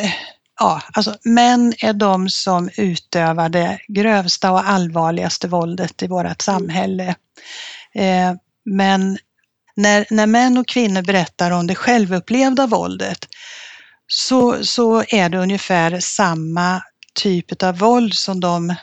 ja, 0.60 0.82
alltså 0.92 1.16
män 1.24 1.74
är 1.78 1.92
de 1.92 2.28
som 2.28 2.70
utövar 2.76 3.48
det 3.48 3.78
grövsta 3.88 4.52
och 4.52 4.68
allvarligaste 4.68 5.48
våldet 5.48 6.02
i 6.02 6.06
vårt 6.06 6.24
mm. 6.24 6.36
samhälle. 6.40 7.14
Eh, 7.94 8.32
men 8.64 9.18
när, 9.76 10.06
när 10.10 10.26
män 10.26 10.58
och 10.58 10.68
kvinnor 10.68 11.02
berättar 11.02 11.50
om 11.50 11.66
det 11.66 11.74
självupplevda 11.74 12.66
våldet 12.66 13.18
så, 14.06 14.64
så 14.64 15.04
är 15.08 15.28
det 15.28 15.38
ungefär 15.38 16.00
samma 16.00 16.82
typ 17.14 17.62
av 17.62 17.78
våld 17.78 18.14
som 18.14 18.40
de 18.40 18.74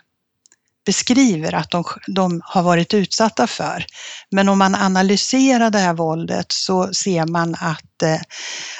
beskriver 0.86 1.56
att 1.56 1.72
de, 1.72 1.84
de, 2.08 2.42
har 2.44 2.64
varit 2.64 2.94
utsatta 2.94 3.48
för. 3.48 3.86
Men 4.32 4.50
om 4.50 4.58
man 4.58 4.76
analyserar 4.76 5.70
det 5.70 5.80
här 5.80 5.94
våldet 5.94 6.46
så 6.50 6.94
ser 6.94 7.26
man 7.26 7.56
att, 7.56 8.04
eh, 8.04 8.22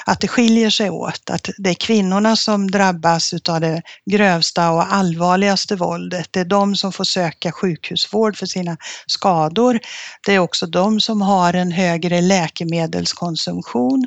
att 0.06 0.20
det 0.20 0.28
skiljer 0.28 0.70
sig 0.70 0.90
åt. 0.90 1.30
Att 1.30 1.50
det 1.58 1.70
är 1.70 1.74
kvinnorna 1.74 2.36
som 2.36 2.70
drabbas 2.70 3.34
av 3.48 3.60
det 3.60 3.82
grövsta 4.10 4.70
och 4.70 4.92
allvarligaste 4.92 5.76
våldet. 5.76 6.28
Det 6.30 6.40
är 6.40 6.44
de 6.44 6.76
som 6.76 6.92
får 6.92 7.04
söka 7.04 7.52
sjukhusvård 7.52 8.36
för 8.36 8.46
sina 8.46 8.76
skador. 9.06 9.80
Det 10.26 10.34
är 10.34 10.38
också 10.38 10.66
de 10.66 11.00
som 11.00 11.22
har 11.22 11.54
en 11.54 11.72
högre 11.72 12.20
läkemedelskonsumtion. 12.20 14.06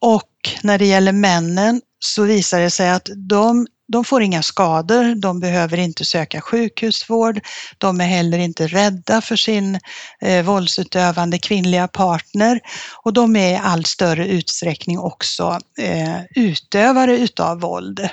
Och 0.00 0.30
när 0.62 0.78
det 0.78 0.86
gäller 0.86 1.12
männen 1.12 1.80
så 1.98 2.22
visar 2.22 2.60
det 2.60 2.70
sig 2.70 2.90
att 2.90 3.08
de 3.16 3.66
de 3.92 4.04
får 4.04 4.22
inga 4.22 4.42
skador, 4.42 5.14
de 5.14 5.40
behöver 5.40 5.78
inte 5.78 6.04
söka 6.04 6.40
sjukhusvård, 6.40 7.40
de 7.78 8.00
är 8.00 8.04
heller 8.04 8.38
inte 8.38 8.66
rädda 8.66 9.20
för 9.20 9.36
sin 9.36 9.78
eh, 10.20 10.44
våldsutövande 10.44 11.38
kvinnliga 11.38 11.88
partner 11.88 12.60
och 13.04 13.12
de 13.12 13.36
är 13.36 13.52
i 13.52 13.60
allt 13.62 13.86
större 13.86 14.28
utsträckning 14.28 14.98
också 14.98 15.58
eh, 15.78 16.20
utövare 16.36 17.18
utav 17.18 17.60
våld. 17.60 18.08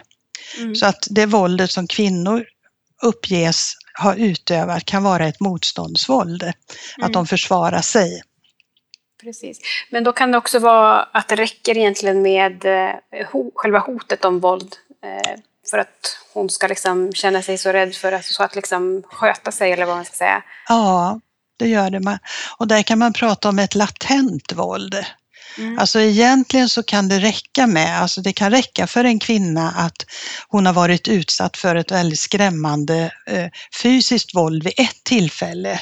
Mm. 0.58 0.76
Så 0.76 0.86
att 0.86 1.08
det 1.10 1.26
våldet 1.26 1.72
som 1.72 1.88
kvinnor 1.88 2.46
uppges 3.04 3.74
ha 4.02 4.16
utövat 4.16 4.86
kan 4.86 5.04
vara 5.04 5.28
ett 5.28 5.40
motståndsvåld, 5.40 6.44
mm. 6.44 6.54
att 7.02 7.14
de 7.14 7.28
försvarar 7.28 7.82
sig. 7.82 8.22
Precis. 9.24 9.60
Men 9.90 10.04
då 10.04 10.12
kan 10.12 10.32
det 10.32 10.38
också 10.38 10.60
vara 10.60 11.04
att 11.04 11.28
det 11.28 11.36
räcker 11.36 11.78
egentligen 11.78 12.22
med 12.22 12.66
eh, 12.66 13.28
själva 13.56 13.80
hotet 13.80 14.26
om 14.26 14.40
våld 14.40 14.76
eh, 15.04 15.40
för 15.70 15.78
att 15.78 16.18
hon 16.34 16.50
ska 16.50 16.68
liksom 16.68 17.14
känna 17.14 17.42
sig 17.42 17.58
så 17.58 17.72
rädd 17.72 17.96
för 17.96 18.12
att, 18.12 18.26
så 18.26 18.44
att 18.44 18.56
liksom 18.56 19.04
sköta 19.06 19.52
sig 19.52 19.72
eller 19.72 19.86
vad 19.86 19.96
man 19.96 20.06
ska 20.06 20.16
säga. 20.16 20.44
Ja, 20.68 21.20
det 21.60 21.68
gör 21.68 21.90
det. 21.90 22.20
Och 22.58 22.68
där 22.68 22.84
kan 22.84 23.00
man 23.00 23.14
prata 23.14 23.50
om 23.50 23.60
ett 23.60 23.76
latent 23.76 24.54
våld. 24.54 25.06
Mm. 25.58 25.80
Alltså 25.80 26.02
egentligen 26.02 26.70
så 26.70 26.84
kan 26.84 27.08
det 27.08 27.20
räcka 27.20 27.68
med, 27.68 28.02
alltså 28.02 28.22
det 28.22 28.34
kan 28.34 28.52
räcka 28.52 28.88
för 28.88 29.04
en 29.04 29.20
kvinna 29.20 29.72
att 29.72 30.06
hon 30.48 30.66
har 30.66 30.74
varit 30.74 31.08
utsatt 31.08 31.58
för 31.58 31.76
ett 31.76 31.92
väldigt 31.92 32.20
skrämmande 32.20 33.12
eh, 33.28 33.48
fysiskt 33.82 34.36
våld 34.36 34.64
vid 34.64 34.74
ett 34.78 35.04
tillfälle. 35.04 35.80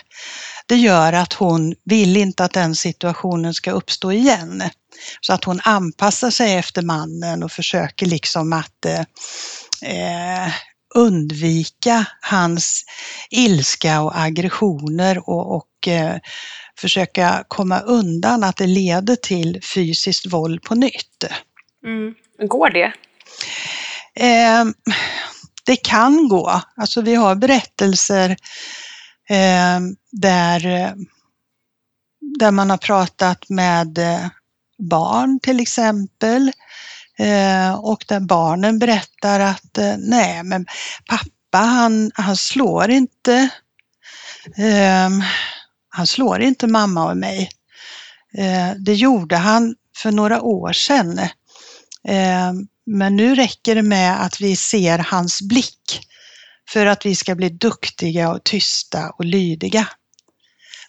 Det 0.65 0.75
gör 0.75 1.13
att 1.13 1.33
hon 1.33 1.75
vill 1.85 2.17
inte 2.17 2.43
att 2.43 2.53
den 2.53 2.75
situationen 2.75 3.53
ska 3.53 3.71
uppstå 3.71 4.11
igen. 4.11 4.63
Så 5.21 5.33
att 5.33 5.43
hon 5.43 5.59
anpassar 5.63 6.31
sig 6.31 6.55
efter 6.55 6.81
mannen 6.81 7.43
och 7.43 7.51
försöker 7.51 8.05
liksom 8.05 8.53
att 8.53 8.85
eh, 8.85 9.01
eh, 9.81 10.53
undvika 10.95 12.05
hans 12.21 12.85
ilska 13.29 14.01
och 14.01 14.19
aggressioner 14.19 15.29
och, 15.29 15.55
och 15.55 15.87
eh, 15.87 16.15
försöka 16.79 17.43
komma 17.47 17.79
undan 17.79 18.43
att 18.43 18.57
det 18.57 18.67
leder 18.67 19.15
till 19.15 19.61
fysiskt 19.73 20.33
våld 20.33 20.61
på 20.61 20.75
nytt. 20.75 21.23
Mm. 21.85 22.15
Går 22.47 22.69
det? 22.69 22.93
Eh, 24.25 24.65
det 25.65 25.75
kan 25.75 26.27
gå. 26.27 26.61
Alltså 26.75 27.01
vi 27.01 27.15
har 27.15 27.35
berättelser 27.35 28.29
eh, 29.29 29.79
där, 30.11 30.93
där 32.39 32.51
man 32.51 32.69
har 32.69 32.77
pratat 32.77 33.49
med 33.49 33.97
eh, 33.97 34.27
barn 34.77 35.39
till 35.39 35.59
exempel 35.59 36.51
och 37.81 38.05
där 38.07 38.19
barnen 38.19 38.79
berättar 38.79 39.39
att 39.39 39.77
eh, 39.77 39.95
nej, 39.97 40.43
men 40.43 40.65
pappa 41.09 41.57
han, 41.57 42.11
han 42.13 42.37
slår 42.37 42.89
inte. 42.89 43.49
Ehm, 44.57 45.23
han 45.89 46.07
slår 46.07 46.41
inte 46.41 46.67
mamma 46.67 47.09
och 47.09 47.17
mig. 47.17 47.49
Eh, 48.37 48.71
det 48.77 48.93
gjorde 48.93 49.37
han 49.37 49.75
för 49.97 50.11
några 50.11 50.41
år 50.41 50.73
sedan. 50.73 51.19
Ehm, 52.07 52.67
men 52.85 53.15
nu 53.15 53.35
räcker 53.35 53.75
det 53.75 53.81
med 53.81 54.25
att 54.25 54.41
vi 54.41 54.55
ser 54.55 54.97
hans 54.97 55.41
blick 55.41 56.07
för 56.69 56.85
att 56.85 57.05
vi 57.05 57.15
ska 57.15 57.35
bli 57.35 57.49
duktiga 57.49 58.29
och 58.29 58.43
tysta 58.43 59.09
och 59.09 59.25
lydiga. 59.25 59.87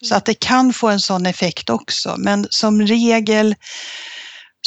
Så 0.02 0.14
att 0.14 0.24
det 0.24 0.34
kan 0.34 0.72
få 0.72 0.88
en 0.88 1.00
sån 1.00 1.26
effekt 1.26 1.70
också, 1.70 2.14
men 2.18 2.46
som 2.50 2.82
regel 2.82 3.54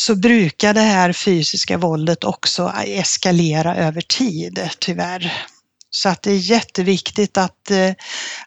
så 0.05 0.15
brukar 0.15 0.73
det 0.73 0.79
här 0.81 1.13
fysiska 1.13 1.77
våldet 1.77 2.23
också 2.23 2.71
eskalera 2.85 3.75
över 3.75 4.01
tid, 4.01 4.69
tyvärr. 4.79 5.33
Så 5.89 6.09
att 6.09 6.21
det 6.21 6.31
är 6.31 6.51
jätteviktigt 6.51 7.37
att, 7.37 7.71
eh, 7.71 7.91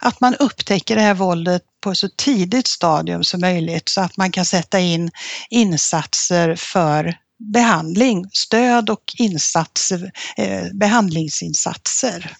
att 0.01 0.21
man 0.21 0.35
upptäcker 0.35 0.97
det 0.97 1.01
här 1.01 1.15
våldet 1.15 1.63
på 1.83 1.91
ett 1.91 1.99
så 1.99 2.09
tidigt 2.17 2.67
stadium 2.67 3.25
som 3.25 3.41
möjligt 3.41 3.89
så 3.89 4.01
att 4.01 4.17
man 4.17 4.31
kan 4.31 4.45
sätta 4.45 4.79
in 4.79 5.11
insatser 5.51 6.55
för 6.55 7.17
behandling, 7.55 8.25
stöd 8.33 8.91
och 8.91 9.05
insatser, 9.19 10.13
eh, 10.37 10.65
behandlingsinsatser. 10.73 12.37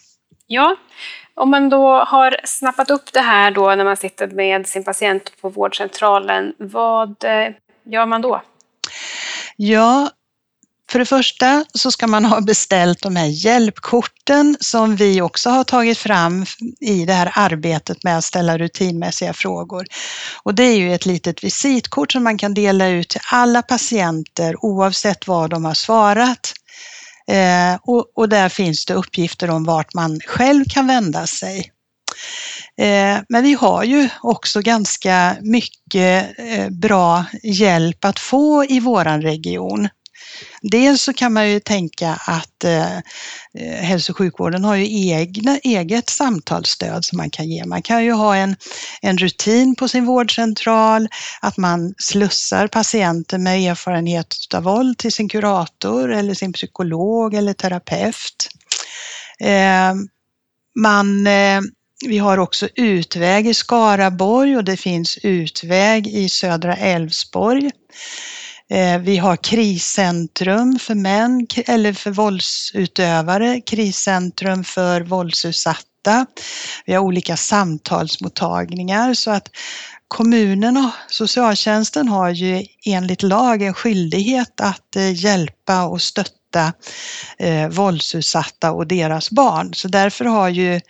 Ja, 0.47 0.75
om 1.35 1.49
man 1.49 1.69
då 1.69 2.03
har 2.03 2.37
snappat 2.43 2.89
upp 2.89 3.13
det 3.13 3.21
här 3.21 3.51
då 3.51 3.75
när 3.75 3.83
man 3.83 3.97
sitter 3.97 4.27
med 4.27 4.67
sin 4.67 4.83
patient 4.83 5.31
på 5.41 5.49
vårdcentralen, 5.49 6.53
vad 6.59 7.23
eh, 7.23 7.53
gör 7.85 8.05
man 8.05 8.21
då? 8.21 8.41
Ja, 9.57 10.09
för 10.91 10.99
det 10.99 11.05
första 11.05 11.65
så 11.73 11.91
ska 11.91 12.07
man 12.07 12.25
ha 12.25 12.41
beställt 12.41 13.01
de 13.01 13.15
här 13.15 13.25
hjälpkorten 13.25 14.57
som 14.59 14.95
vi 14.95 15.21
också 15.21 15.49
har 15.49 15.63
tagit 15.63 15.97
fram 15.97 16.45
i 16.79 17.05
det 17.05 17.13
här 17.13 17.31
arbetet 17.35 18.03
med 18.03 18.17
att 18.17 18.23
ställa 18.23 18.57
rutinmässiga 18.57 19.33
frågor. 19.33 19.85
Och 20.43 20.55
det 20.55 20.63
är 20.63 20.77
ju 20.77 20.93
ett 20.93 21.05
litet 21.05 21.43
visitkort 21.43 22.11
som 22.11 22.23
man 22.23 22.37
kan 22.37 22.53
dela 22.53 22.87
ut 22.87 23.09
till 23.09 23.21
alla 23.31 23.61
patienter 23.61 24.65
oavsett 24.65 25.27
vad 25.27 25.49
de 25.49 25.65
har 25.65 25.73
svarat. 25.73 26.53
Eh, 27.27 27.79
och, 27.81 28.11
och 28.15 28.29
där 28.29 28.49
finns 28.49 28.85
det 28.85 28.93
uppgifter 28.93 29.49
om 29.49 29.63
vart 29.63 29.93
man 29.93 30.19
själv 30.19 30.65
kan 30.69 30.87
vända 30.87 31.27
sig. 31.27 31.71
Eh, 32.77 33.19
men 33.29 33.43
vi 33.43 33.53
har 33.53 33.83
ju 33.83 34.09
också 34.21 34.61
ganska 34.61 35.37
mycket 35.41 36.39
eh, 36.39 36.69
bra 36.69 37.25
hjälp 37.43 38.05
att 38.05 38.19
få 38.19 38.65
i 38.65 38.79
våran 38.79 39.21
region. 39.21 39.89
Dels 40.61 41.01
så 41.01 41.13
kan 41.13 41.33
man 41.33 41.49
ju 41.49 41.59
tänka 41.59 42.09
att 42.27 42.63
eh, 42.63 42.97
eh, 42.97 43.81
hälso 43.81 44.11
och 44.11 44.17
sjukvården 44.17 44.63
har 44.63 44.75
ju 44.75 45.09
egna, 45.09 45.57
eget 45.57 46.09
samtalsstöd 46.09 47.05
som 47.05 47.17
man 47.17 47.29
kan 47.29 47.49
ge. 47.49 47.65
Man 47.65 47.81
kan 47.81 48.03
ju 48.03 48.11
ha 48.11 48.35
en, 48.35 48.55
en 49.01 49.17
rutin 49.17 49.75
på 49.75 49.87
sin 49.87 50.05
vårdcentral, 50.05 51.07
att 51.41 51.57
man 51.57 51.93
slussar 51.97 52.67
patienter 52.67 53.37
med 53.37 53.71
erfarenhet 53.71 54.27
av 54.53 54.63
våld 54.63 54.97
till 54.97 55.11
sin 55.11 55.29
kurator 55.29 56.11
eller 56.11 56.33
sin 56.33 56.53
psykolog 56.53 57.33
eller 57.33 57.53
terapeut. 57.53 58.49
man 60.75 61.27
vi 62.05 62.17
har 62.17 62.37
också 62.37 62.67
utväg 62.75 63.47
i 63.47 63.53
Skaraborg 63.53 64.57
och 64.57 64.63
det 64.63 64.77
finns 64.77 65.17
utväg 65.23 66.07
i 66.07 66.29
södra 66.29 66.75
Älvsborg. 66.75 67.71
Eh, 68.69 68.99
vi 68.99 69.17
har 69.17 69.35
kriscentrum 69.35 70.79
för 70.79 70.95
män 70.95 71.47
eller 71.65 71.93
för 71.93 72.11
våldsutövare, 72.11 73.61
kriscentrum 73.61 74.63
för 74.63 75.01
våldsutsatta. 75.01 76.25
Vi 76.85 76.93
har 76.93 77.01
olika 77.01 77.37
samtalsmottagningar 77.37 79.13
så 79.13 79.31
att 79.31 79.49
kommunen 80.07 80.77
och 80.77 80.91
socialtjänsten 81.07 82.07
har 82.07 82.29
ju 82.29 82.65
enligt 82.85 83.23
lag 83.23 83.61
en 83.61 83.73
skyldighet 83.73 84.61
att 84.61 84.95
eh, 84.95 85.13
hjälpa 85.13 85.85
och 85.85 86.01
stötta 86.01 86.73
eh, 87.39 87.67
våldsutsatta 87.67 88.71
och 88.71 88.87
deras 88.87 89.31
barn. 89.31 89.73
Så 89.73 89.87
därför 89.87 90.25
har 90.25 90.49
ju 90.49 90.81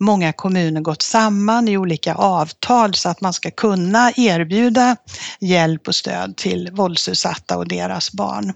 många 0.00 0.32
kommuner 0.32 0.80
gått 0.80 1.02
samman 1.02 1.68
i 1.68 1.76
olika 1.76 2.14
avtal 2.14 2.94
så 2.94 3.08
att 3.08 3.20
man 3.20 3.32
ska 3.32 3.50
kunna 3.50 4.12
erbjuda 4.16 4.96
hjälp 5.40 5.88
och 5.88 5.94
stöd 5.94 6.36
till 6.36 6.70
våldsutsatta 6.72 7.58
och 7.58 7.68
deras 7.68 8.12
barn. 8.12 8.52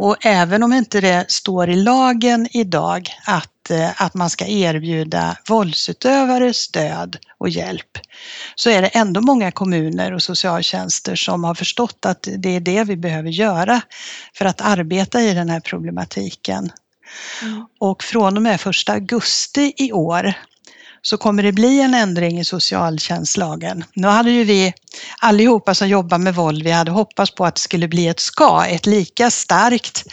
Och 0.00 0.26
även 0.26 0.62
om 0.62 0.72
inte 0.72 1.00
det 1.00 1.30
står 1.30 1.70
i 1.70 1.76
lagen 1.76 2.48
idag 2.50 3.08
att, 3.26 3.70
eh, 3.70 4.02
att 4.02 4.14
man 4.14 4.30
ska 4.30 4.46
erbjuda 4.46 5.36
våldsutövare 5.48 6.54
stöd 6.54 7.16
och 7.38 7.48
hjälp, 7.48 7.98
så 8.54 8.70
är 8.70 8.82
det 8.82 8.88
ändå 8.88 9.20
många 9.20 9.50
kommuner 9.50 10.12
och 10.12 10.22
socialtjänster 10.22 11.16
som 11.16 11.44
har 11.44 11.54
förstått 11.54 12.06
att 12.06 12.28
det 12.38 12.56
är 12.56 12.60
det 12.60 12.84
vi 12.84 12.96
behöver 12.96 13.30
göra 13.30 13.80
för 14.34 14.44
att 14.44 14.60
arbeta 14.60 15.20
i 15.20 15.34
den 15.34 15.50
här 15.50 15.60
problematiken. 15.60 16.70
Mm. 17.42 17.66
Och 17.80 18.04
från 18.04 18.36
och 18.36 18.42
med 18.42 18.54
1 18.54 18.88
augusti 18.88 19.72
i 19.76 19.92
år 19.92 20.34
så 21.02 21.16
kommer 21.16 21.42
det 21.42 21.52
bli 21.52 21.80
en 21.80 21.94
ändring 21.94 22.40
i 22.40 22.44
socialtjänstlagen. 22.44 23.84
Nu 23.94 24.06
hade 24.06 24.30
ju 24.30 24.44
vi 24.44 24.72
allihopa 25.18 25.74
som 25.74 25.88
jobbar 25.88 26.18
med 26.18 26.34
våld, 26.34 26.62
vi 26.62 26.70
hade 26.70 26.90
hoppats 26.90 27.34
på 27.34 27.44
att 27.44 27.54
det 27.54 27.60
skulle 27.60 27.88
bli 27.88 28.08
ett 28.08 28.20
ska, 28.20 28.64
ett 28.64 28.86
lika 28.86 29.30
starkt 29.30 30.04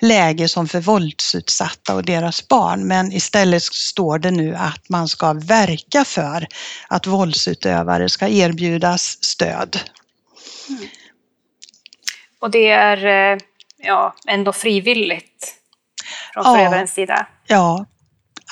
läge 0.00 0.48
som 0.48 0.68
för 0.68 0.80
våldsutsatta 0.80 1.94
och 1.94 2.04
deras 2.04 2.48
barn. 2.48 2.86
Men 2.86 3.12
istället 3.12 3.62
står 3.62 4.18
det 4.18 4.30
nu 4.30 4.54
att 4.54 4.88
man 4.88 5.08
ska 5.08 5.32
verka 5.32 6.04
för 6.04 6.46
att 6.88 7.06
våldsutövare 7.06 8.08
ska 8.08 8.28
erbjudas 8.28 9.24
stöd. 9.24 9.80
Mm. 10.68 10.88
Och 12.40 12.50
det 12.50 12.68
är 12.68 13.32
eh, 13.32 13.38
ja, 13.78 14.14
ändå 14.28 14.52
frivilligt 14.52 15.61
från 16.32 16.44
ja, 16.46 16.54
förövarens 16.54 16.92
sida? 16.92 17.26
Ja, 17.46 17.86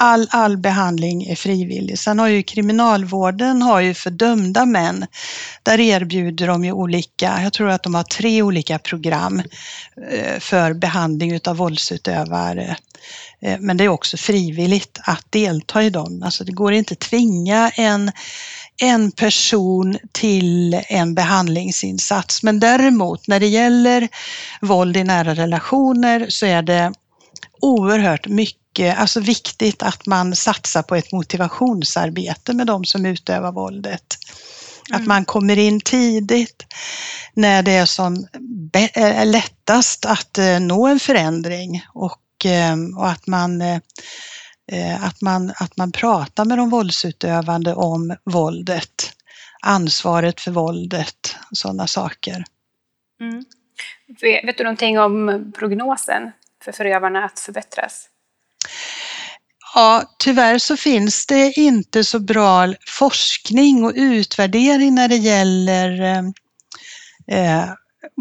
all, 0.03 0.29
all 0.31 0.57
behandling 0.57 1.23
är 1.23 1.35
frivillig. 1.35 1.99
Sen 1.99 2.19
har 2.19 2.29
ju 2.29 2.43
kriminalvården 2.43 3.63
har 3.63 3.81
ju 3.81 3.95
för 3.95 4.11
dömda 4.11 4.67
män, 4.67 5.07
där 5.63 5.81
erbjuder 5.81 6.47
de 6.47 6.65
ju 6.65 6.73
olika, 6.73 7.41
jag 7.43 7.53
tror 7.53 7.69
att 7.69 7.83
de 7.83 7.95
har 7.95 8.03
tre 8.03 8.43
olika 8.43 8.79
program 8.79 9.43
eh, 10.11 10.39
för 10.41 10.73
behandling 10.73 11.33
utav 11.33 11.57
våldsutövare. 11.57 12.77
Eh, 13.43 13.59
men 13.61 13.77
det 13.77 13.85
är 13.85 13.89
också 13.89 14.17
frivilligt 14.17 14.99
att 15.03 15.27
delta 15.31 15.83
i 15.83 15.91
dem. 15.91 16.23
Alltså 16.25 16.45
det 16.45 16.53
går 16.53 16.73
inte 16.73 16.93
att 16.93 16.99
tvinga 16.99 17.71
en, 17.71 18.13
en 18.83 19.11
person 19.11 19.99
till 20.13 20.83
en 20.89 21.15
behandlingsinsats. 21.15 22.43
Men 22.43 22.61
däremot 22.61 23.29
när 23.29 23.41
det 23.41 23.47
gäller 23.47 24.09
våld 24.61 24.97
i 24.97 25.05
nära 25.05 25.35
relationer 25.35 26.27
så 26.29 26.47
är 26.47 26.63
det 26.63 26.93
oerhört 27.61 28.27
mycket, 28.27 28.99
alltså 28.99 29.21
viktigt 29.21 29.83
att 29.83 30.07
man 30.07 30.37
satsar 30.37 30.83
på 30.83 30.97
ett 30.97 31.13
motivationsarbete 31.13 32.55
med 32.55 32.67
de 32.67 32.85
som 32.85 33.07
utövar 33.07 33.53
våldet. 33.53 34.19
Mm. 34.91 35.01
Att 35.01 35.07
man 35.07 35.25
kommer 35.25 35.59
in 35.59 35.81
tidigt 35.81 36.67
när 37.35 37.63
det 37.63 37.73
är 37.73 37.87
som 37.87 38.27
är 38.73 39.25
lättast 39.25 40.07
att 40.07 40.39
eh, 40.39 40.61
nå 40.61 40.87
en 40.87 41.01
förändring 41.01 41.85
och, 41.95 42.47
eh, 42.47 42.77
och 42.97 43.09
att 43.09 43.27
man 43.27 43.61
eh, 43.61 45.05
att 45.05 45.23
man, 45.23 45.53
att 45.57 45.77
man 45.77 45.93
pratar 45.93 46.45
med 46.45 46.59
de 46.59 46.71
våldsutövande 46.71 47.75
om 47.75 48.17
våldet, 48.25 49.13
ansvaret 49.63 50.41
för 50.41 50.51
våldet, 50.51 51.37
sådana 51.53 51.87
saker. 51.87 52.45
Mm. 53.21 53.45
Vet 54.47 54.59
du 54.59 54.65
någonting 54.65 54.99
om 54.99 55.53
prognosen 55.59 56.31
för 56.65 56.73
förövarna 56.73 57.25
att 57.25 57.39
förbättras? 57.39 58.09
Ja, 59.75 60.03
tyvärr 60.19 60.59
så 60.59 60.77
finns 60.77 61.27
det 61.27 61.53
inte 61.53 62.05
så 62.05 62.19
bra 62.19 62.75
forskning 62.87 63.85
och 63.85 63.93
utvärdering 63.95 64.95
när 64.95 65.09
det 65.09 65.17
gäller 65.17 66.03
eh, 66.03 66.23
eh, 67.39 67.65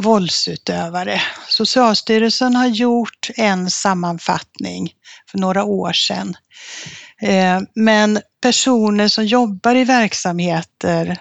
våldsutövare. 0.04 1.22
Socialstyrelsen 1.48 2.56
har 2.56 2.68
gjort 2.68 3.30
en 3.36 3.70
sammanfattning 3.70 4.94
för 5.32 5.38
några 5.38 5.64
år 5.64 5.94
sedan. 5.94 6.36
Eh, 7.22 7.60
men 7.76 8.20
personer 8.42 9.08
som 9.08 9.26
jobbar 9.26 9.76
i 9.76 9.84
verksamheter 9.84 11.18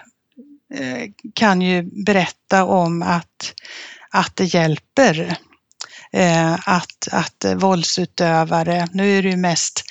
eh, 0.73 1.09
kan 1.35 1.61
ju 1.61 2.03
berätta 2.05 2.65
om 2.65 3.01
att, 3.01 3.53
att 4.09 4.35
det 4.35 4.45
hjälper 4.45 5.37
Eh, 6.13 6.53
att, 6.53 7.07
att 7.11 7.45
våldsutövare, 7.55 8.87
nu 8.91 9.17
är 9.17 9.23
det 9.23 9.29
ju 9.29 9.37
mest 9.37 9.83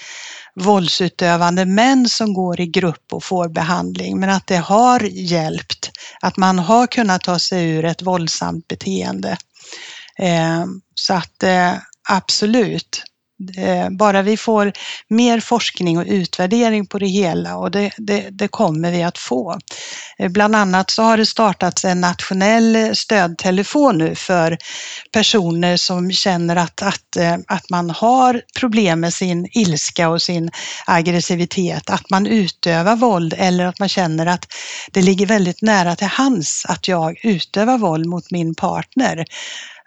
våldsutövande 0.54 1.64
män 1.64 2.08
som 2.08 2.34
går 2.34 2.60
i 2.60 2.66
grupp 2.66 3.12
och 3.12 3.24
får 3.24 3.48
behandling, 3.48 4.20
men 4.20 4.30
att 4.30 4.46
det 4.46 4.56
har 4.56 5.00
hjälpt, 5.00 5.90
att 6.20 6.36
man 6.36 6.58
har 6.58 6.86
kunnat 6.86 7.22
ta 7.22 7.38
sig 7.38 7.70
ur 7.70 7.84
ett 7.84 8.02
våldsamt 8.02 8.68
beteende. 8.68 9.36
Eh, 10.18 10.64
så 10.94 11.14
att 11.14 11.42
eh, 11.42 11.74
absolut, 12.08 13.02
Eh, 13.56 13.90
bara 13.90 14.22
vi 14.22 14.36
får 14.36 14.72
mer 15.08 15.40
forskning 15.40 15.98
och 15.98 16.04
utvärdering 16.06 16.86
på 16.86 16.98
det 16.98 17.06
hela 17.06 17.56
och 17.56 17.70
det, 17.70 17.90
det, 17.96 18.28
det, 18.30 18.48
kommer 18.48 18.90
vi 18.90 19.02
att 19.02 19.18
få. 19.18 19.58
Eh, 20.18 20.28
bland 20.28 20.56
annat 20.56 20.90
så 20.90 21.02
har 21.02 21.16
det 21.16 21.26
startats 21.26 21.84
en 21.84 22.00
nationell 22.00 22.96
stödtelefon 22.96 23.98
nu 23.98 24.14
för 24.14 24.58
personer 25.12 25.76
som 25.76 26.12
känner 26.12 26.56
att, 26.56 26.82
att, 26.82 27.16
eh, 27.16 27.36
att 27.46 27.70
man 27.70 27.90
har 27.90 28.42
problem 28.58 29.00
med 29.00 29.14
sin 29.14 29.48
ilska 29.52 30.08
och 30.08 30.22
sin 30.22 30.50
aggressivitet, 30.86 31.90
att 31.90 32.10
man 32.10 32.26
utövar 32.26 32.96
våld 32.96 33.34
eller 33.38 33.64
att 33.64 33.78
man 33.78 33.88
känner 33.88 34.26
att 34.26 34.46
det 34.92 35.02
ligger 35.02 35.26
väldigt 35.26 35.62
nära 35.62 35.96
till 35.96 36.06
hands 36.06 36.64
att 36.68 36.88
jag 36.88 37.24
utövar 37.24 37.78
våld 37.78 38.06
mot 38.06 38.30
min 38.30 38.54
partner. 38.54 39.24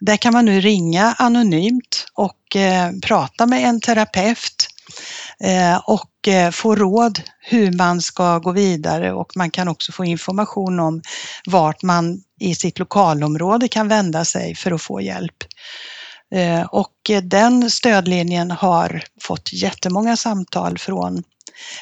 Där 0.01 0.17
kan 0.17 0.33
man 0.33 0.45
nu 0.45 0.61
ringa 0.61 1.15
anonymt 1.17 2.05
och 2.13 2.55
eh, 2.55 2.91
prata 3.03 3.45
med 3.45 3.63
en 3.63 3.81
terapeut 3.81 4.67
eh, 5.39 5.77
och 5.77 6.27
eh, 6.27 6.51
få 6.51 6.75
råd 6.75 7.21
hur 7.39 7.71
man 7.71 8.01
ska 8.01 8.39
gå 8.39 8.51
vidare 8.51 9.13
och 9.13 9.31
man 9.35 9.51
kan 9.51 9.67
också 9.67 9.91
få 9.91 10.05
information 10.05 10.79
om 10.79 11.01
vart 11.45 11.81
man 11.83 12.21
i 12.39 12.55
sitt 12.55 12.79
lokalområde 12.79 13.67
kan 13.67 13.87
vända 13.87 14.25
sig 14.25 14.55
för 14.55 14.71
att 14.71 14.81
få 14.81 15.01
hjälp. 15.01 15.43
Eh, 16.35 16.61
och 16.61 17.09
eh, 17.09 17.21
den 17.21 17.69
stödlinjen 17.69 18.51
har 18.51 19.03
fått 19.21 19.53
jättemånga 19.53 20.17
samtal 20.17 20.77
från 20.77 21.23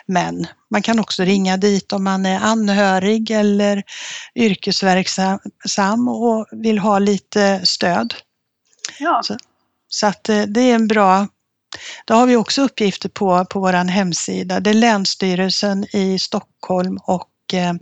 män. 0.06 0.48
Man 0.70 0.82
kan 0.82 1.00
också 1.00 1.24
ringa 1.24 1.58
dit 1.58 1.94
om 1.94 2.04
man 2.04 2.26
är 2.26 2.40
anhörig 2.40 3.32
eller 3.32 3.84
yrkesverksam 4.36 6.08
och 6.08 6.48
vill 6.52 6.80
ha 6.80 7.00
lite 7.00 7.66
stöd. 7.66 8.14
Ja. 9.00 9.22
Så, 9.24 9.38
så 9.88 10.08
att 10.08 10.30
eh, 10.30 10.42
det 10.42 10.62
är 10.62 10.76
en 10.76 10.88
bra 10.88 11.28
det 12.06 12.14
har 12.14 12.28
vi 12.28 12.36
också 12.36 12.62
uppgifter 12.62 13.10
på 13.10 13.46
på 13.46 13.60
vår 13.60 13.90
hemsida. 13.90 14.60
Det 14.60 14.70
är 14.70 14.74
Länsstyrelsen 14.74 15.86
i 15.96 16.20
Stockholm 16.20 16.98
och 17.04 17.30
eh, 17.54 17.74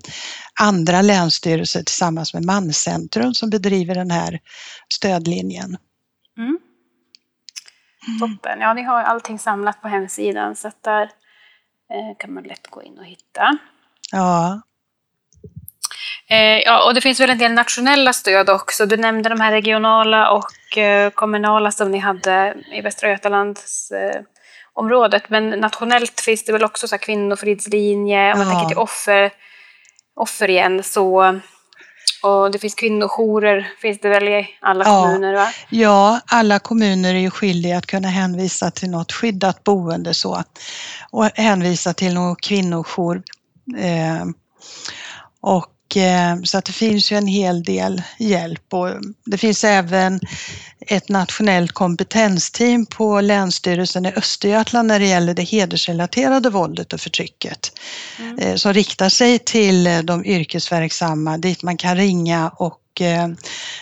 andra 0.60 1.02
länsstyrelser 1.02 1.84
tillsammans 1.84 2.34
med 2.34 2.46
Manscentrum 2.46 3.34
som 3.34 3.50
bedriver 3.50 3.96
den 3.96 4.12
här 4.12 4.40
stödlinjen. 4.94 5.78
Mm. 6.38 6.60
Toppen. 8.20 8.60
Ja, 8.60 8.74
ni 8.74 8.84
har 8.84 9.04
allting 9.04 9.40
samlat 9.40 9.82
på 9.82 9.88
hemsidan 9.88 10.56
så 10.56 10.68
att 10.68 10.84
där 10.84 11.10
kan 12.18 12.34
man 12.34 12.44
lätt 12.44 12.68
gå 12.68 12.84
in 12.84 12.98
och 13.00 13.06
hitta. 13.06 13.58
Ja. 14.12 14.62
Eh, 16.30 16.60
ja, 16.66 16.86
och 16.86 16.94
det 16.94 17.02
finns 17.02 17.20
väl 17.20 17.30
en 17.30 17.38
del 17.38 17.54
nationella 17.54 18.14
stöd 18.14 18.50
också. 18.50 18.86
Du 18.86 18.98
nämnde 18.98 19.30
de 19.30 19.40
här 19.40 19.52
regionala 19.52 20.32
och 20.32 20.78
eh, 20.78 21.10
kommunala 21.10 21.72
som 21.72 21.92
ni 21.92 21.98
hade 21.98 22.56
i 22.74 22.82
Västra 22.82 23.10
Götalands 23.10 23.92
eh, 23.92 24.22
området. 24.74 25.30
Men 25.30 25.50
nationellt 25.50 26.22
finns 26.22 26.46
det 26.46 26.52
väl 26.52 26.64
också 26.64 26.88
så 26.88 26.96
här 26.96 27.00
kvinnofridslinje, 27.00 28.34
om 28.34 28.40
man 28.40 28.48
tänker 28.48 28.68
till 28.68 28.78
offer, 28.78 29.32
offer 30.16 30.50
igen. 30.50 30.84
Så, 30.84 31.40
och 32.24 32.52
det 32.52 32.60
finns 32.60 32.76
kvinnojourer, 32.76 33.72
finns 33.82 34.00
det 34.00 34.10
väl 34.10 34.28
i 34.28 34.48
alla 34.62 34.86
ja. 34.86 35.04
kommuner? 35.04 35.34
Va? 35.34 35.48
Ja, 35.70 36.20
alla 36.26 36.60
kommuner 36.60 37.16
är 37.16 37.20
ju 37.20 37.32
skyldiga 37.32 37.78
att 37.78 37.86
kunna 37.86 38.08
hänvisa 38.08 38.72
till 38.72 38.90
något 38.90 39.12
skyddat 39.12 39.64
boende 39.64 40.14
så. 40.14 40.44
Och 41.12 41.26
hänvisa 41.26 41.94
till 41.94 42.14
någon 42.14 42.36
kvinnojour. 42.36 43.24
Eh, 43.78 44.26
och 45.42 45.66
så 46.44 46.58
att 46.58 46.66
det 46.66 46.72
finns 46.72 47.12
ju 47.12 47.18
en 47.18 47.28
hel 47.28 47.64
del 47.64 48.02
hjälp 48.20 48.74
och 48.74 48.90
det 49.26 49.38
finns 49.38 49.64
även 49.64 50.20
ett 50.80 51.10
nationellt 51.10 51.72
kompetensteam 51.72 52.86
på 52.86 53.22
Länsstyrelsen 53.22 54.06
i 54.06 54.14
Östergötland 54.16 54.88
när 54.88 55.00
det 55.00 55.08
gäller 55.08 55.34
det 55.34 55.44
hedersrelaterade 55.44 56.50
våldet 56.50 56.94
och 56.94 57.02
förtrycket 57.02 57.72
mm. 58.20 58.40
Eh, 58.40 58.56
som 58.56 58.74
riktar 58.74 59.10
sig 59.10 59.40
till 59.40 59.84
de 60.04 60.26
yrkesverksamma 60.26 61.38
dit 61.38 61.64
man 61.64 61.78
kan 61.78 61.96
ringa 61.96 62.50
och 62.50 63.02
eh, 63.02 63.28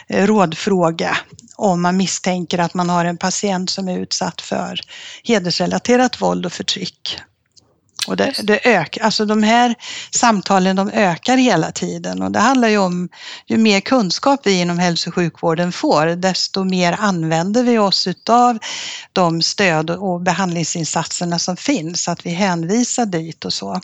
rådfråga 0.08 1.18
om 1.56 1.82
man 1.82 1.98
misstänker 1.98 2.60
att 2.60 2.74
man 2.74 2.90
har 2.90 3.06
en 3.06 3.18
patient 3.18 3.70
som 3.70 3.88
är 3.88 4.00
utsatt 4.00 4.42
för 4.42 4.80
hedersrelaterat 5.24 6.22
våld 6.22 6.46
och 6.46 6.54
förtryck. 6.54 7.20
Och 8.08 8.18
det, 8.18 8.34
det 8.44 8.68
ökar, 8.68 9.04
alltså 9.04 9.26
de 9.26 9.44
här 9.44 9.76
samtalen 10.12 10.76
de 10.76 10.90
ökar 10.90 11.38
hela 11.38 11.72
tiden 11.72 12.22
och 12.22 12.32
det 12.32 12.40
handlar 12.40 12.68
ju 12.68 12.78
om 12.78 13.10
ju 13.48 13.58
mer 13.58 13.80
kunskap 13.80 14.40
vi 14.44 14.62
inom 14.62 14.80
hälso 14.80 15.10
och 15.10 15.16
sjukvården 15.16 15.72
får, 15.72 16.08
desto 16.08 16.64
mer 16.64 16.96
använder 17.00 17.64
vi 17.64 17.78
oss 17.78 18.08
utav 18.08 18.60
de 19.14 19.42
stöd 19.42 19.90
och 19.90 20.22
behandlingsinsatserna 20.22 21.40
som 21.40 21.58
finns, 21.58 22.08
att 22.08 22.26
vi 22.26 22.30
hänvisar 22.30 23.06
dit 23.06 23.46
och 23.46 23.54
så. 23.54 23.82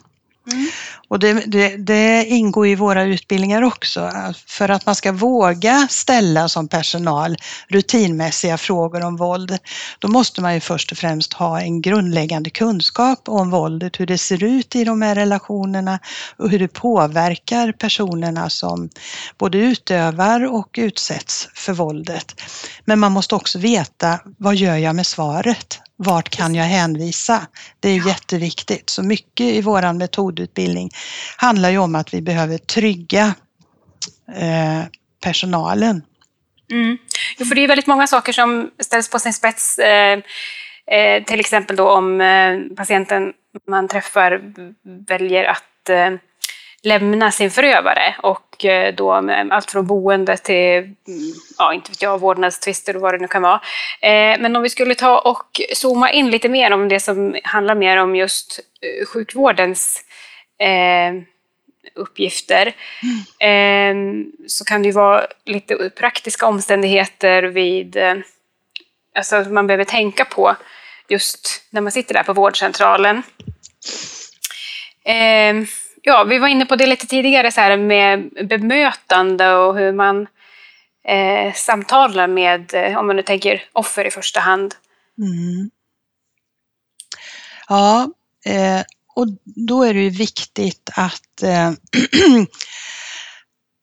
Mm. 0.54 0.68
Och 1.08 1.20
det, 1.20 1.34
det, 1.34 1.78
det, 1.78 2.26
ingår 2.26 2.68
i 2.68 2.76
våra 2.76 3.04
utbildningar 3.04 3.62
också, 3.62 4.12
för 4.47 4.70
att 4.70 4.86
man 4.86 4.95
ska 4.95 5.12
våga 5.12 5.88
ställa 5.89 6.49
som 6.49 6.68
personal 6.68 7.38
rutinmässiga 7.68 8.58
frågor 8.58 9.04
om 9.06 9.18
våld. 9.18 9.58
Då 9.99 10.08
måste 10.08 10.41
man 10.41 10.54
ju 10.54 10.60
först 10.60 10.91
och 10.91 10.97
främst 10.97 11.34
ha 11.34 11.62
en 11.62 11.82
grundläggande 11.82 12.49
kunskap 12.49 13.20
om 13.30 13.49
våldet, 13.49 13.99
hur 13.99 14.06
det 14.06 14.18
ser 14.18 14.43
ut 14.43 14.76
i 14.76 14.84
de 14.84 15.02
här 15.02 15.16
relationerna 15.16 15.99
och 16.38 16.49
hur 16.49 16.60
det 16.60 16.68
påverkar 16.68 17.72
personerna 17.72 18.49
som 18.49 18.89
både 19.38 19.58
utövar 19.58 20.54
och 20.54 20.76
utsätts 20.78 21.49
för 21.54 21.74
våldet. 21.74 22.41
Men 22.86 22.99
man 22.99 23.12
måste 23.12 23.36
också 23.36 23.60
veta, 23.60 24.20
vad 24.38 24.56
gör 24.56 24.76
jag 24.76 24.95
med 24.95 25.08
svaret? 25.08 25.80
Vart 26.04 26.30
kan 26.30 26.56
jag 26.56 26.64
hänvisa? 26.64 27.47
Det 27.80 27.89
är 27.89 28.08
jätteviktigt. 28.08 28.89
Så 28.89 29.04
mycket 29.04 29.45
i 29.45 29.62
vår 29.62 29.93
metodutbildning 29.93 30.89
handlar 31.38 31.70
ju 31.70 31.78
om 31.78 31.95
att 31.95 32.14
vi 32.14 32.22
behöver 32.22 32.58
trygga 32.58 33.34
eh, 34.36 34.84
personalen. 35.24 36.02
Mm. 36.72 36.97
Jo, 37.38 37.45
för 37.45 37.56
det 37.56 37.64
är 37.64 37.68
väldigt 37.68 37.88
många 37.88 38.08
saker 38.08 38.34
som 38.34 38.72
ställs 38.80 39.10
på 39.10 39.20
sin 39.20 39.34
spets. 39.34 39.78
Eh, 39.78 40.20
eh, 40.91 41.24
till 41.24 41.39
exempel 41.39 41.76
då 41.76 41.91
om 41.91 42.22
eh, 42.22 42.76
patienten 42.78 43.34
man 43.68 43.88
träffar 43.88 44.41
väljer 45.08 45.43
att 45.43 45.89
eh, 45.89 46.12
lämna 46.84 47.32
sin 47.32 47.52
förövare 47.52 48.16
och 48.24 48.51
eh, 48.66 48.95
då 48.95 49.12
allt 49.51 49.72
från 49.72 49.88
boende 49.88 50.38
till, 50.38 50.55
mm, 50.55 50.95
ja 51.57 51.74
inte 51.74 51.91
vet 51.91 52.01
jag, 52.01 52.20
vårdnadstvister 52.20 52.95
och 52.95 53.01
vad 53.01 53.14
det 53.14 53.18
nu 53.18 53.28
kan 53.28 53.41
vara. 53.41 53.62
Eh, 54.01 54.39
men 54.39 54.55
om 54.55 54.64
vi 54.64 54.70
skulle 54.70 54.95
ta 54.95 55.20
och 55.20 55.62
zooma 55.74 56.12
in 56.12 56.30
lite 56.30 56.49
mer 56.49 56.72
om 56.72 56.88
det 56.88 56.99
som 56.99 57.36
handlar 57.43 57.76
mer 57.76 57.97
om 57.97 58.16
just 58.16 58.59
eh, 58.82 59.05
sjukvårdens 59.05 60.03
uppgifter 61.95 62.74
mm. 63.39 64.32
så 64.47 64.66
kan 64.66 64.82
det 64.82 64.86
ju 64.86 64.91
vara 64.91 65.28
lite 65.45 65.89
praktiska 65.89 66.45
omständigheter 66.45 67.43
vid, 67.43 67.97
alltså 69.16 69.36
man 69.36 69.68
behöver 69.68 69.84
tänka 69.84 70.26
på 70.26 70.55
just 71.07 71.64
när 71.70 71.82
man 71.82 71.91
sitter 71.91 72.14
där 72.14 72.24
på 72.24 72.34
vårdcentralen. 72.34 73.24
Ja, 76.02 76.24
vi 76.24 76.38
var 76.38 76.47
inne 76.47 76.66
på 76.66 76.76
det 76.76 76.88
lite 76.88 77.08
tidigare 77.08 77.52
så 77.52 77.62
här 77.62 77.78
med 77.78 78.30
bemötande 78.49 79.54
och 79.54 79.78
hur 79.78 79.93
man 79.93 80.28
eh, 81.08 81.54
samtalar 81.54 82.28
med, 82.28 82.74
eh, 82.74 82.97
om 82.97 83.08
man 83.08 83.16
nu 83.16 83.24
tänker 83.24 83.64
offer 83.74 84.06
i 84.06 84.12
första 84.12 84.39
hand. 84.39 84.76
Mm. 85.18 85.70
Ja, 87.68 88.10
eh, 88.45 88.82
och 89.16 89.28
då 89.45 89.84
är 89.84 89.93
det 89.93 89.99
ju 89.99 90.10
viktigt 90.10 90.89
att, 90.95 91.43
eh, 91.43 91.72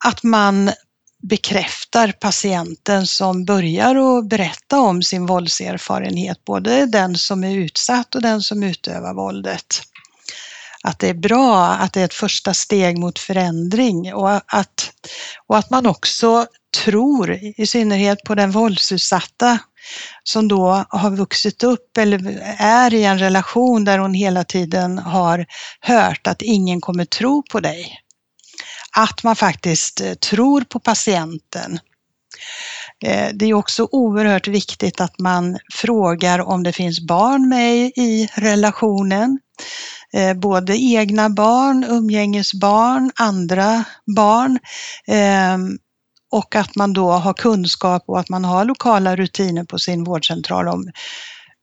att 0.05 0.23
man 0.23 0.71
bekräftar 1.23 2.13
patienten 2.13 3.07
som 3.07 3.45
börjar 3.45 4.19
att 4.19 4.29
berätta 4.29 4.81
om 4.81 5.03
sin 5.03 5.27
våldserfarenhet, 5.27 6.45
både 6.45 6.87
den 6.87 7.15
som 7.15 7.45
är 7.45 7.57
utsatt 7.57 8.15
och 8.15 8.23
den 8.23 8.41
som 8.41 8.63
utövar 8.63 9.15
våldet 9.15 9.83
att 10.83 10.99
det 10.99 11.09
är 11.09 11.15
bra, 11.15 11.67
att 11.67 11.93
det 11.93 12.01
är 12.01 12.05
ett 12.05 12.15
första 12.15 12.55
steg 12.55 12.99
mot 12.99 13.19
förändring 13.19 14.15
och 14.15 14.31
att, 14.47 14.93
och 15.47 15.59
att 15.59 15.71
man 15.71 15.87
också 15.87 16.47
tror, 16.85 17.39
i 17.57 17.67
synnerhet 17.67 18.25
på 18.25 18.35
den 18.35 18.51
våldsutsatta 18.51 19.59
som 20.25 20.49
då 20.49 20.85
har 20.89 21.11
vuxit 21.11 21.63
upp 21.63 21.99
eller 21.99 22.41
är 22.59 22.95
i 22.95 23.05
en 23.05 23.19
relation 23.19 23.85
där 23.85 23.99
hon 23.99 24.15
hela 24.15 24.45
tiden 24.45 24.99
har 24.99 25.47
hört 25.81 26.27
att 26.27 26.43
ingen 26.43 26.81
kommer 26.81 27.05
tro 27.05 27.43
på 27.51 27.61
dig. 27.61 27.99
Att 28.97 29.23
man 29.23 29.37
faktiskt 29.37 30.01
eh, 30.01 30.15
tror 30.15 30.61
på 30.61 30.81
patienten. 30.81 31.81
Eh, 33.05 33.29
det 33.35 33.47
är 33.47 33.55
också 33.55 33.89
oerhört 33.93 34.49
viktigt 34.49 35.01
att 35.01 35.19
man 35.19 35.59
frågar 35.73 36.39
om 36.39 36.63
det 36.63 36.73
finns 36.73 37.01
barn 37.01 37.49
med 37.49 37.77
i 37.97 38.29
relationen. 38.35 39.39
Eh, 40.13 40.35
både 40.35 40.77
egna 40.77 41.31
barn, 41.31 41.85
umgängesbarn, 41.85 43.13
andra 43.15 43.85
barn 44.17 44.59
ehm, 45.07 45.79
och 46.31 46.57
att 46.57 46.77
man 46.77 46.93
då 46.93 47.11
har 47.11 47.35
kunskap 47.35 48.05
och 48.07 48.21
att 48.21 48.29
man 48.29 48.45
har 48.45 48.65
lokala 48.65 49.17
rutiner 49.17 49.65
på 49.65 49.79
sin 49.79 50.05
vårdcentral 50.05 50.69
om 50.69 50.91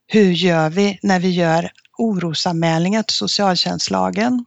hur 0.07 0.31
gör 0.31 0.69
vi 0.69 0.99
när 1.03 1.19
vi 1.19 1.29
gör 1.29 1.71
orosanmälningar 1.97 3.03
till 3.03 3.15
socialtjänstlagen. 3.15 4.45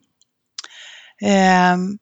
Ehm, 1.23 1.99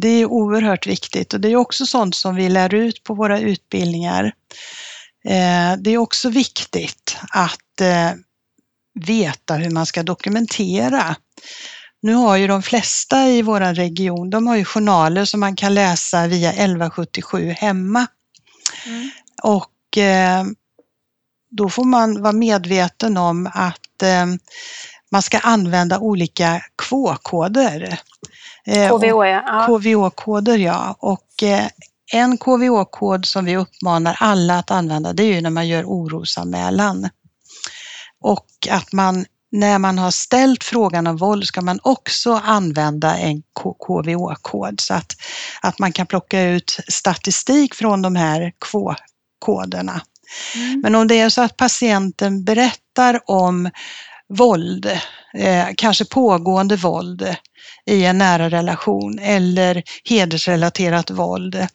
det 0.00 0.08
är 0.08 0.26
oerhört 0.26 0.86
viktigt 0.86 1.34
och 1.34 1.40
det 1.40 1.48
är 1.48 1.56
också 1.56 1.86
sånt 1.86 2.14
som 2.14 2.34
vi 2.34 2.48
lär 2.48 2.74
ut 2.74 3.04
på 3.04 3.14
våra 3.14 3.40
utbildningar. 3.40 4.32
Eh, 5.24 5.76
det 5.78 5.90
är 5.90 5.98
också 5.98 6.30
viktigt 6.30 7.18
att 7.32 7.80
eh, 7.80 8.12
veta 9.00 9.54
hur 9.54 9.70
man 9.70 9.86
ska 9.86 10.02
dokumentera. 10.02 11.16
Nu 12.02 12.14
har 12.14 12.36
ju 12.36 12.46
de 12.46 12.62
flesta 12.62 13.28
i 13.28 13.42
vår 13.42 13.60
region, 13.60 14.30
de 14.30 14.46
har 14.46 14.56
ju 14.56 14.64
journaler 14.64 15.24
som 15.24 15.40
man 15.40 15.56
kan 15.56 15.74
läsa 15.74 16.26
via 16.26 16.50
1177 16.52 17.54
hemma. 17.58 18.06
Mm. 18.86 19.10
Och 19.42 19.98
eh, 19.98 20.44
då 21.50 21.68
får 21.68 21.84
man 21.84 22.22
vara 22.22 22.32
medveten 22.32 23.16
om 23.16 23.50
att 23.54 24.02
eh, 24.02 24.26
man 25.10 25.22
ska 25.22 25.38
använda 25.38 25.98
olika 25.98 26.60
KV-koder. 26.82 27.98
Eh, 28.66 28.90
ja. 29.32 29.66
KVO-koder, 29.66 30.58
ja. 30.58 30.96
Och 30.98 31.42
eh, 31.42 31.66
en 32.12 32.38
KVO-kod 32.38 33.26
som 33.26 33.44
vi 33.44 33.56
uppmanar 33.56 34.16
alla 34.20 34.58
att 34.58 34.70
använda, 34.70 35.12
det 35.12 35.22
är 35.22 35.34
ju 35.34 35.40
när 35.40 35.50
man 35.50 35.68
gör 35.68 35.84
orosanmälan. 35.84 37.08
Och 38.26 38.46
att 38.70 38.92
man 38.92 39.24
när 39.52 39.78
man 39.78 39.98
har 39.98 40.10
ställt 40.10 40.64
frågan 40.64 41.06
om 41.06 41.16
våld 41.16 41.44
ska 41.44 41.60
man 41.60 41.80
också 41.82 42.32
använda 42.44 43.16
en 43.16 43.42
KVÅ-kod 43.86 44.80
så 44.80 44.94
att, 44.94 45.12
att 45.62 45.78
man 45.78 45.92
kan 45.92 46.06
plocka 46.06 46.42
ut 46.42 46.78
statistik 46.88 47.74
från 47.74 48.02
de 48.02 48.16
här 48.16 48.52
koderna. 49.38 50.00
Mm. 50.54 50.80
Men 50.80 50.94
om 50.94 51.08
det 51.08 51.20
är 51.20 51.28
så 51.28 51.42
att 51.42 51.56
patienten 51.56 52.44
berättar 52.44 53.20
om 53.26 53.70
våld, 54.28 54.86
eh, 55.34 55.66
kanske 55.76 56.04
pågående 56.04 56.76
våld 56.76 57.36
i 57.86 58.04
en 58.04 58.18
nära 58.18 58.50
relation 58.50 59.18
eller 59.18 59.82
hedersrelaterat 60.04 61.10
våld 61.10 61.66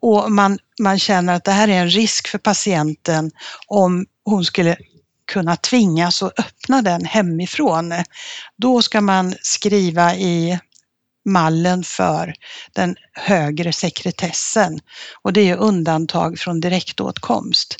och 0.00 0.32
man, 0.32 0.58
man 0.80 0.98
känner 0.98 1.34
att 1.34 1.44
det 1.44 1.52
här 1.52 1.68
är 1.68 1.82
en 1.82 1.90
risk 1.90 2.28
för 2.28 2.38
patienten 2.38 3.30
om 3.66 4.06
hon 4.24 4.44
skulle 4.44 4.76
kunna 5.30 5.56
tvingas 5.56 6.22
att 6.22 6.38
öppna 6.38 6.82
den 6.82 7.04
hemifrån. 7.04 7.94
Då 8.56 8.82
ska 8.82 9.00
man 9.00 9.34
skriva 9.42 10.14
i 10.14 10.58
mallen 11.24 11.84
för 11.84 12.34
den 12.72 12.96
högre 13.12 13.72
sekretessen 13.72 14.80
och 15.22 15.32
det 15.32 15.50
är 15.50 15.56
undantag 15.56 16.38
från 16.38 16.60
direktåtkomst. 16.60 17.76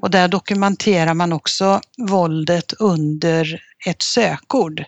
Och 0.00 0.10
där 0.10 0.28
dokumenterar 0.28 1.14
man 1.14 1.32
också 1.32 1.80
våldet 1.98 2.72
under 2.72 3.60
ett 3.86 4.02
sökord, 4.02 4.84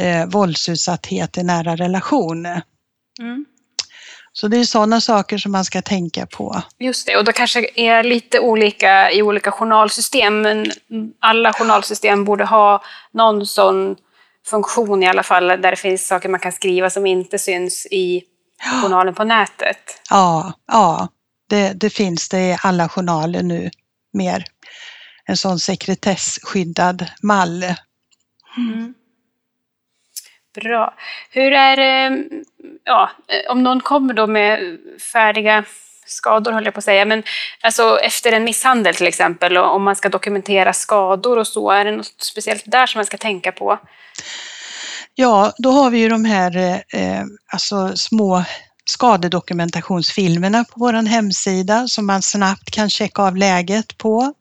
eh, 0.00 0.26
våldsutsatthet 0.26 1.38
i 1.38 1.42
nära 1.42 1.76
relation. 1.76 2.46
Mm. 2.46 3.44
Så 4.32 4.48
det 4.48 4.56
är 4.56 4.64
sådana 4.64 5.00
saker 5.00 5.38
som 5.38 5.52
man 5.52 5.64
ska 5.64 5.82
tänka 5.82 6.26
på. 6.26 6.62
Just 6.78 7.06
det, 7.06 7.16
och 7.16 7.24
då 7.24 7.32
kanske 7.32 7.66
är 7.74 8.02
lite 8.02 8.40
olika 8.40 9.10
i 9.10 9.22
olika 9.22 9.52
journalsystem, 9.52 10.40
men 10.40 10.66
alla 11.20 11.52
journalsystem 11.52 12.24
borde 12.24 12.44
ha 12.44 12.82
någon 13.12 13.46
sån 13.46 13.96
funktion 14.46 15.02
i 15.02 15.08
alla 15.08 15.22
fall, 15.22 15.48
där 15.48 15.70
det 15.70 15.76
finns 15.76 16.06
saker 16.06 16.28
man 16.28 16.40
kan 16.40 16.52
skriva 16.52 16.90
som 16.90 17.06
inte 17.06 17.38
syns 17.38 17.86
i 17.90 18.22
journalen 18.82 19.14
på 19.14 19.24
nätet. 19.24 20.00
Ja, 20.10 20.52
ja 20.66 21.08
det, 21.48 21.72
det 21.72 21.90
finns 21.90 22.28
det 22.28 22.40
i 22.40 22.58
alla 22.62 22.88
journaler 22.88 23.42
nu 23.42 23.70
mer. 24.12 24.44
En 25.24 25.36
sån 25.36 25.58
sekretessskyddad 25.58 27.06
mall. 27.22 27.64
Mm. 28.56 28.94
Bra. 30.54 30.94
Hur 31.30 31.52
är 31.52 31.78
ehm, 31.78 32.24
ja, 32.84 33.10
om 33.48 33.62
någon 33.62 33.80
kommer 33.80 34.14
då 34.14 34.26
med 34.26 34.78
färdiga 35.12 35.64
skador, 36.06 36.52
höll 36.52 36.64
jag 36.64 36.74
på 36.74 36.78
att 36.78 36.84
säga, 36.84 37.04
men 37.04 37.22
alltså 37.60 37.98
efter 37.98 38.32
en 38.32 38.44
misshandel 38.44 38.94
till 38.94 39.06
exempel, 39.06 39.56
och 39.56 39.74
om 39.74 39.82
man 39.82 39.96
ska 39.96 40.08
dokumentera 40.08 40.72
skador 40.72 41.38
och 41.38 41.46
så, 41.46 41.70
är 41.70 41.84
det 41.84 41.92
något 41.92 42.22
speciellt 42.22 42.62
där 42.66 42.86
som 42.86 42.98
man 42.98 43.06
ska 43.06 43.16
tänka 43.16 43.52
på? 43.52 43.78
Ja, 45.14 45.52
då 45.58 45.70
har 45.70 45.90
vi 45.90 45.98
ju 45.98 46.08
de 46.08 46.24
här 46.24 46.56
eh, 46.92 47.22
alltså 47.52 47.96
små 47.96 48.44
skadedokumentationsfilmerna 48.84 50.64
på 50.64 50.72
vår 50.76 50.92
hemsida 50.92 51.88
som 51.88 52.06
man 52.06 52.22
snabbt 52.22 52.70
kan 52.70 52.90
checka 52.90 53.22
av 53.22 53.36
läget 53.36 53.98
på. 53.98 54.34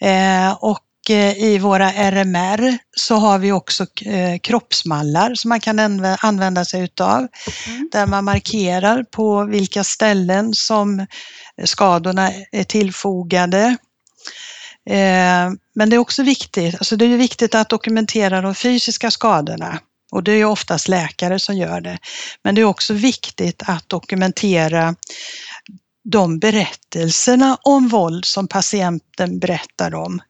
Eh, 0.00 0.52
och 0.60 0.85
i 1.10 1.58
våra 1.58 1.92
RMR 1.92 2.78
så 2.96 3.14
har 3.14 3.38
vi 3.38 3.52
också 3.52 3.86
eh, 4.04 4.38
kroppsmallar 4.42 5.34
som 5.34 5.48
man 5.48 5.60
kan 5.60 6.04
använda 6.20 6.64
sig 6.64 6.82
utav. 6.82 7.28
Mm. 7.66 7.88
Där 7.92 8.06
man 8.06 8.24
markerar 8.24 9.02
på 9.02 9.44
vilka 9.44 9.84
ställen 9.84 10.54
som 10.54 11.06
skadorna 11.64 12.30
är 12.52 12.64
tillfogade. 12.64 13.76
Men 15.74 15.90
det 15.90 15.96
är 15.96 15.98
också 15.98 16.22
viktigt, 16.22 16.74
alltså 16.74 16.96
det 16.96 17.04
är 17.04 17.16
viktigt 17.16 17.54
att 17.54 17.68
dokumentera 17.68 18.40
de 18.40 18.54
fysiska 18.54 19.10
skadorna 19.10 19.80
och 20.12 20.22
det 20.22 20.32
är 20.32 20.44
oftast 20.44 20.88
läkare 20.88 21.38
som 21.38 21.56
gör 21.56 21.80
det. 21.80 21.98
Men 22.42 22.54
det 22.54 22.60
är 22.60 22.64
också 22.64 22.94
viktigt 22.94 23.62
att 23.66 23.88
dokumentera 23.88 24.94
de 26.04 26.38
berättelserna 26.38 27.58
om 27.62 27.88
våld 27.88 28.24
som 28.24 28.48
patienten 28.48 29.38
berättar 29.38 29.94
om. 29.94 30.20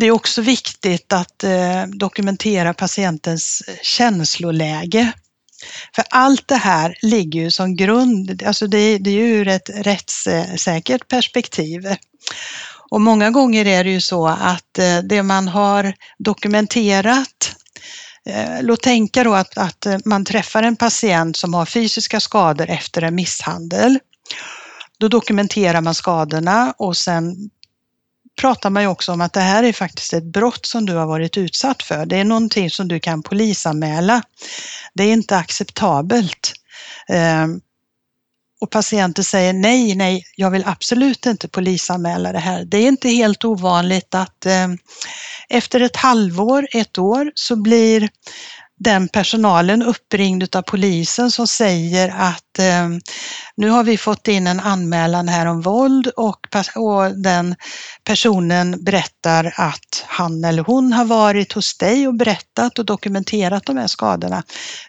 Det 0.00 0.06
är 0.06 0.10
också 0.10 0.42
viktigt 0.42 1.12
att 1.12 1.44
eh, 1.44 1.86
dokumentera 1.86 2.74
patientens 2.74 3.62
känsloläge. 3.82 5.12
För 5.94 6.04
allt 6.10 6.48
det 6.48 6.56
här 6.56 6.96
ligger 7.02 7.40
ju 7.40 7.50
som 7.50 7.76
grund, 7.76 8.42
alltså 8.46 8.66
det, 8.66 8.98
det 8.98 9.10
är 9.10 9.14
ju 9.14 9.28
ur 9.28 9.48
ett 9.48 9.70
rättssäkert 9.74 11.08
perspektiv. 11.08 11.96
Och 12.90 13.00
många 13.00 13.30
gånger 13.30 13.66
är 13.66 13.84
det 13.84 13.90
ju 13.90 14.00
så 14.00 14.26
att 14.26 14.78
eh, 14.78 14.98
det 14.98 15.22
man 15.22 15.48
har 15.48 15.94
dokumenterat 16.18 17.56
eh, 18.28 18.62
Låt 18.62 18.82
tänka 18.82 19.24
då 19.24 19.34
att, 19.34 19.58
att 19.58 19.86
man 20.04 20.24
träffar 20.24 20.62
en 20.62 20.76
patient 20.76 21.36
som 21.36 21.54
har 21.54 21.66
fysiska 21.66 22.20
skador 22.20 22.70
efter 22.70 23.02
en 23.02 23.14
misshandel 23.14 23.98
då 24.98 25.08
dokumenterar 25.08 25.80
man 25.80 25.94
skadorna 25.94 26.74
och 26.78 26.96
sen 26.96 27.50
pratar 28.36 28.70
man 28.70 28.82
ju 28.82 28.88
också 28.88 29.12
om 29.12 29.20
att 29.20 29.32
det 29.32 29.40
här 29.40 29.62
är 29.62 29.72
faktiskt 29.72 30.12
ett 30.12 30.24
brott 30.24 30.66
som 30.66 30.86
du 30.86 30.94
har 30.94 31.06
varit 31.06 31.36
utsatt 31.36 31.82
för. 31.82 32.06
Det 32.06 32.16
är 32.16 32.24
någonting 32.24 32.70
som 32.70 32.88
du 32.88 33.00
kan 33.00 33.22
polisanmäla. 33.22 34.22
Det 34.94 35.04
är 35.04 35.12
inte 35.12 35.36
acceptabelt. 35.36 36.52
Ehm, 37.08 37.60
och 38.60 38.70
patienter 38.70 39.22
säger 39.22 39.52
nej, 39.52 39.94
nej, 39.94 40.24
jag 40.36 40.50
vill 40.50 40.64
absolut 40.66 41.26
inte 41.26 41.48
polisanmäla 41.48 42.32
det 42.32 42.38
här. 42.38 42.64
Det 42.64 42.78
är 42.78 42.88
inte 42.88 43.08
helt 43.08 43.44
ovanligt 43.44 44.14
att 44.14 44.46
ehm, 44.46 44.78
efter 45.48 45.80
ett 45.80 45.96
halvår, 45.96 46.68
ett 46.72 46.98
år, 46.98 47.32
så 47.34 47.56
blir 47.56 48.08
den 48.78 49.08
personalen 49.08 49.82
uppringd 49.82 50.56
av 50.56 50.62
polisen 50.62 51.30
som 51.30 51.46
säger 51.46 52.08
att 52.08 52.58
eh, 52.58 52.88
nu 53.56 53.70
har 53.70 53.84
vi 53.84 53.98
fått 53.98 54.28
in 54.28 54.46
en 54.46 54.60
anmälan 54.60 55.28
här 55.28 55.46
om 55.46 55.60
våld 55.60 56.06
och, 56.06 56.46
och 56.74 57.16
den 57.16 57.56
personen 58.04 58.84
berättar 58.84 59.54
att 59.56 60.04
han 60.06 60.44
eller 60.44 60.62
hon 60.62 60.92
har 60.92 61.04
varit 61.04 61.52
hos 61.52 61.78
dig 61.78 62.08
och 62.08 62.14
berättat 62.14 62.78
och 62.78 62.84
dokumenterat 62.84 63.66
de 63.66 63.76
här 63.76 63.86
skadorna. 63.86 64.42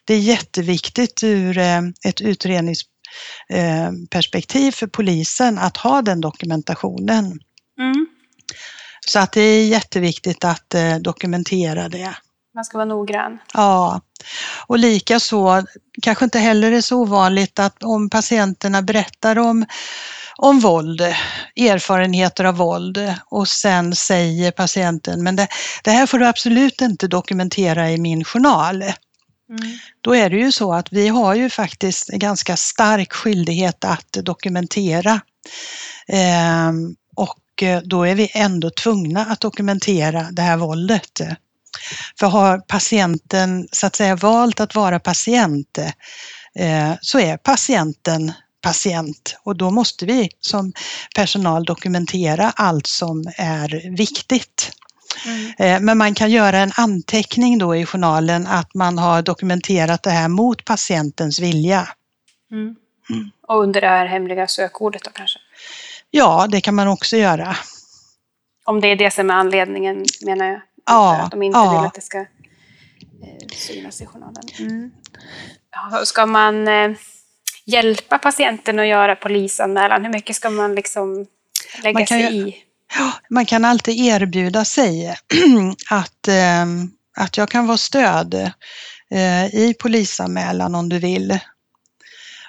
Det 0.05 0.13
är 0.13 0.19
jätteviktigt 0.19 1.23
ur 1.23 1.57
eh, 1.57 1.81
ett 2.05 2.21
utredningsperspektiv 2.21 4.67
eh, 4.67 4.71
för 4.71 4.87
polisen 4.87 5.57
att 5.57 5.77
ha 5.77 6.01
den 6.01 6.21
dokumentationen. 6.21 7.39
Mm. 7.79 8.07
Så 9.07 9.19
att 9.19 9.31
det 9.31 9.41
är 9.41 9.67
jätteviktigt 9.67 10.45
att 10.45 10.73
eh, 10.73 10.95
dokumentera 10.95 11.89
det. 11.89 12.15
Man 12.57 12.65
ska 12.65 12.77
vara 12.77 12.85
noggrann. 12.85 13.39
Ja, 13.53 14.01
och 14.67 14.79
likaså 14.79 15.63
kanske 16.01 16.25
inte 16.25 16.39
heller 16.39 16.71
är 16.71 16.81
så 16.81 16.97
ovanligt 16.97 17.59
att 17.59 17.83
om 17.83 18.09
patienterna 18.09 18.81
berättar 18.81 19.37
om 19.37 19.65
om 20.35 20.59
våld, 20.59 21.01
erfarenheter 21.55 22.43
av 22.43 22.55
våld 22.55 23.13
och 23.25 23.47
sen 23.47 23.95
säger 23.95 24.51
patienten, 24.51 25.23
men 25.23 25.35
det, 25.35 25.47
det 25.83 25.91
här 25.91 26.05
får 26.05 26.19
du 26.19 26.27
absolut 26.27 26.81
inte 26.81 27.07
dokumentera 27.07 27.91
i 27.91 27.97
min 27.97 28.23
journal. 28.23 28.81
Mm. 28.81 28.93
Då 30.01 30.15
är 30.15 30.29
det 30.29 30.37
ju 30.37 30.51
så 30.51 30.73
att 30.73 30.87
vi 30.91 31.07
har 31.07 31.35
ju 31.35 31.49
faktiskt 31.49 32.09
en 32.09 32.19
ganska 32.19 32.57
stark 32.57 33.13
skyldighet 33.13 33.85
att 33.85 34.17
dokumentera. 34.23 35.21
Ehm, 36.07 36.95
och 37.15 37.63
då 37.83 38.03
är 38.03 38.15
vi 38.15 38.31
ändå 38.33 38.69
tvungna 38.69 39.25
att 39.25 39.39
dokumentera 39.39 40.27
det 40.31 40.41
här 40.41 40.57
våldet. 40.57 41.21
För 42.19 42.27
har 42.27 42.59
patienten 42.59 43.67
så 43.71 43.87
att 43.87 43.95
säga 43.95 44.15
valt 44.15 44.59
att 44.59 44.75
vara 44.75 44.99
patient 44.99 45.77
eh, 46.55 46.93
så 47.01 47.19
är 47.19 47.37
patienten 47.37 48.33
patient 48.61 49.37
och 49.43 49.55
då 49.55 49.71
måste 49.71 50.05
vi 50.05 50.29
som 50.39 50.73
personal 51.15 51.65
dokumentera 51.65 52.53
allt 52.55 52.87
som 52.87 53.23
är 53.37 53.97
viktigt. 53.97 54.71
Mm. 55.25 55.53
Eh, 55.57 55.81
men 55.81 55.97
man 55.97 56.13
kan 56.13 56.31
göra 56.31 56.57
en 56.57 56.71
anteckning 56.77 57.57
då 57.57 57.75
i 57.75 57.85
journalen 57.85 58.47
att 58.47 58.73
man 58.73 58.97
har 58.97 59.21
dokumenterat 59.21 60.03
det 60.03 60.09
här 60.09 60.27
mot 60.27 60.65
patientens 60.65 61.39
vilja. 61.39 61.87
Mm. 62.51 62.75
Mm. 63.09 63.31
Och 63.47 63.61
under 63.61 63.81
det 63.81 63.87
här 63.87 64.05
hemliga 64.05 64.47
sökordet 64.47 65.03
då 65.03 65.11
kanske? 65.13 65.39
Ja, 66.11 66.47
det 66.51 66.61
kan 66.61 66.75
man 66.75 66.87
också 66.87 67.17
göra. 67.17 67.55
Om 68.65 68.81
det 68.81 68.87
är 68.87 68.95
det 68.95 69.11
som 69.11 69.29
är 69.29 69.33
anledningen 69.33 70.05
menar 70.25 70.45
jag? 70.45 70.61
Ja, 70.87 71.21
att 71.21 71.31
de 71.31 71.43
inte 71.43 71.57
ja. 71.57 71.71
vill 71.71 71.87
att 71.87 71.93
det 71.93 72.01
ska 72.01 72.19
eh, 72.19 72.25
synas 73.53 74.01
i 74.01 74.05
journalen. 74.05 74.43
Mm. 74.59 74.91
Ska 76.05 76.25
man 76.25 76.67
eh, 76.67 76.91
hjälpa 77.65 78.17
patienten 78.17 78.79
att 78.79 78.87
göra 78.87 79.15
polisanmälan? 79.15 80.05
Hur 80.05 80.11
mycket 80.11 80.35
ska 80.35 80.49
man 80.49 80.75
liksom 80.75 81.25
lägga 81.83 81.99
man 81.99 82.07
sig 82.07 82.21
ju, 82.21 82.47
i? 82.47 82.57
Ja, 82.97 83.11
man 83.29 83.45
kan 83.45 83.65
alltid 83.65 83.99
erbjuda 83.99 84.65
sig 84.65 85.15
att, 85.89 86.27
eh, 86.27 86.65
att 87.17 87.37
jag 87.37 87.49
kan 87.49 87.67
vara 87.67 87.77
stöd 87.77 88.51
i 89.53 89.73
polisanmälan 89.73 90.75
om 90.75 90.89
du 90.89 90.99
vill. 90.99 91.39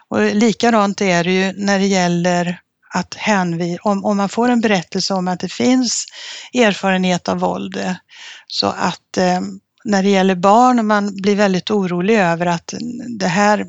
Och 0.09 0.21
likadant 0.21 1.01
är 1.01 1.25
det 1.25 1.33
ju 1.33 1.53
när 1.53 1.79
det 1.79 1.87
gäller 1.87 2.61
att 2.95 3.15
hänvisa, 3.15 3.81
om, 3.83 4.05
om 4.05 4.17
man 4.17 4.29
får 4.29 4.49
en 4.49 4.61
berättelse 4.61 5.15
om 5.15 5.29
att 5.29 5.41
det 5.41 5.53
finns 5.53 6.07
erfarenhet 6.55 7.29
av 7.29 7.39
våld, 7.39 7.77
eh, 7.77 7.95
så 8.47 8.67
att 8.67 9.17
eh, 9.17 9.41
när 9.85 10.03
det 10.03 10.09
gäller 10.09 10.35
barn 10.35 10.79
och 10.79 10.85
man 10.85 11.17
blir 11.17 11.37
väldigt 11.37 11.71
orolig 11.71 12.19
över 12.19 12.47
att 12.47 12.75
det 13.19 13.29
här, 13.29 13.67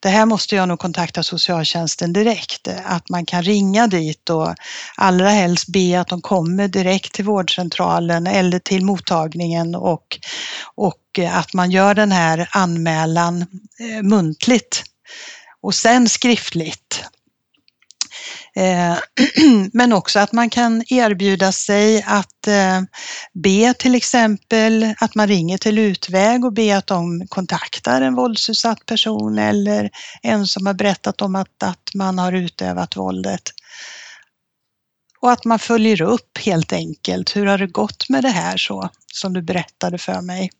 det 0.00 0.08
här 0.08 0.26
måste 0.26 0.56
jag 0.56 0.68
nog 0.68 0.78
kontakta 0.78 1.22
socialtjänsten 1.22 2.12
direkt, 2.12 2.68
eh, 2.68 2.92
att 2.92 3.08
man 3.08 3.26
kan 3.26 3.42
ringa 3.42 3.86
dit 3.86 4.30
och 4.30 4.54
allra 4.96 5.28
helst 5.28 5.68
be 5.68 6.00
att 6.00 6.08
de 6.08 6.20
kommer 6.20 6.68
direkt 6.68 7.12
till 7.12 7.24
vårdcentralen 7.24 8.26
eller 8.26 8.58
till 8.58 8.84
mottagningen 8.84 9.74
och, 9.74 10.18
och 10.74 11.18
eh, 11.18 11.38
att 11.38 11.54
man 11.54 11.70
gör 11.70 11.94
den 11.94 12.12
här 12.12 12.48
anmälan 12.50 13.40
eh, 13.80 14.02
muntligt 14.02 14.82
och 15.62 15.74
sen 15.74 16.08
skriftligt. 16.08 17.04
men 19.72 19.92
också 19.92 20.18
att 20.18 20.32
man 20.32 20.50
kan 20.50 20.82
erbjuda 20.88 21.52
sig 21.52 22.04
att 22.06 22.46
eh, 22.46 22.82
be 23.32 23.74
till 23.74 23.94
exempel 23.94 24.94
att 25.00 25.14
man 25.14 25.28
ringer 25.28 25.58
till 25.58 25.78
Utväg 25.78 26.44
och 26.44 26.52
ber 26.52 26.76
att 26.76 26.86
de 26.86 27.26
kontaktar 27.28 28.02
en 28.02 28.14
våldsutsatt 28.14 28.86
person 28.86 29.38
eller 29.38 29.90
en 30.22 30.46
som 30.46 30.66
har 30.66 30.74
berättat 30.74 31.22
om 31.22 31.34
att, 31.34 31.62
att 31.62 31.94
man 31.94 32.18
har 32.18 32.32
utövat 32.32 32.96
våldet. 32.96 33.42
Och 35.20 35.32
att 35.32 35.44
man 35.44 35.58
följer 35.58 36.02
upp 36.02 36.38
helt 36.38 36.72
enkelt. 36.72 37.36
Hur 37.36 37.46
har 37.46 37.58
det 37.58 37.66
gått 37.66 38.08
med 38.08 38.24
det 38.24 38.28
här 38.28 38.56
så 38.56 38.90
som 39.12 39.32
du 39.32 39.42
berättade 39.42 39.98
för 39.98 40.20
mig? 40.20 40.50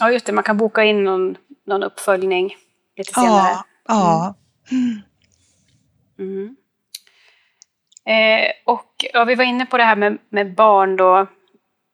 Ja, 0.00 0.10
just 0.10 0.26
det. 0.26 0.32
Man 0.32 0.44
kan 0.44 0.56
boka 0.56 0.84
in 0.84 1.04
någon, 1.04 1.36
någon 1.66 1.82
uppföljning 1.82 2.56
lite 2.96 3.12
senare. 3.12 3.48
Ja, 3.48 3.64
ja. 3.88 4.34
Mm. 4.70 5.00
Mm. 6.18 6.56
Eh, 8.08 8.72
och 8.72 9.04
ja, 9.12 9.24
vi 9.24 9.34
var 9.34 9.44
inne 9.44 9.66
på 9.66 9.76
det 9.76 9.84
här 9.84 9.96
med, 9.96 10.18
med 10.30 10.54
barn 10.54 10.96
då. 10.96 11.26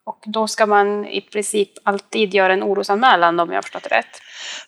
Och 0.07 0.23
då 0.27 0.47
ska 0.47 0.67
man 0.67 1.07
i 1.07 1.21
princip 1.21 1.69
alltid 1.83 2.35
göra 2.35 2.53
en 2.53 2.63
orosanmälan 2.63 3.41
om 3.41 3.49
jag 3.49 3.57
har 3.57 3.63
förstått 3.63 3.87
det 3.91 3.97
rätt? 3.97 4.21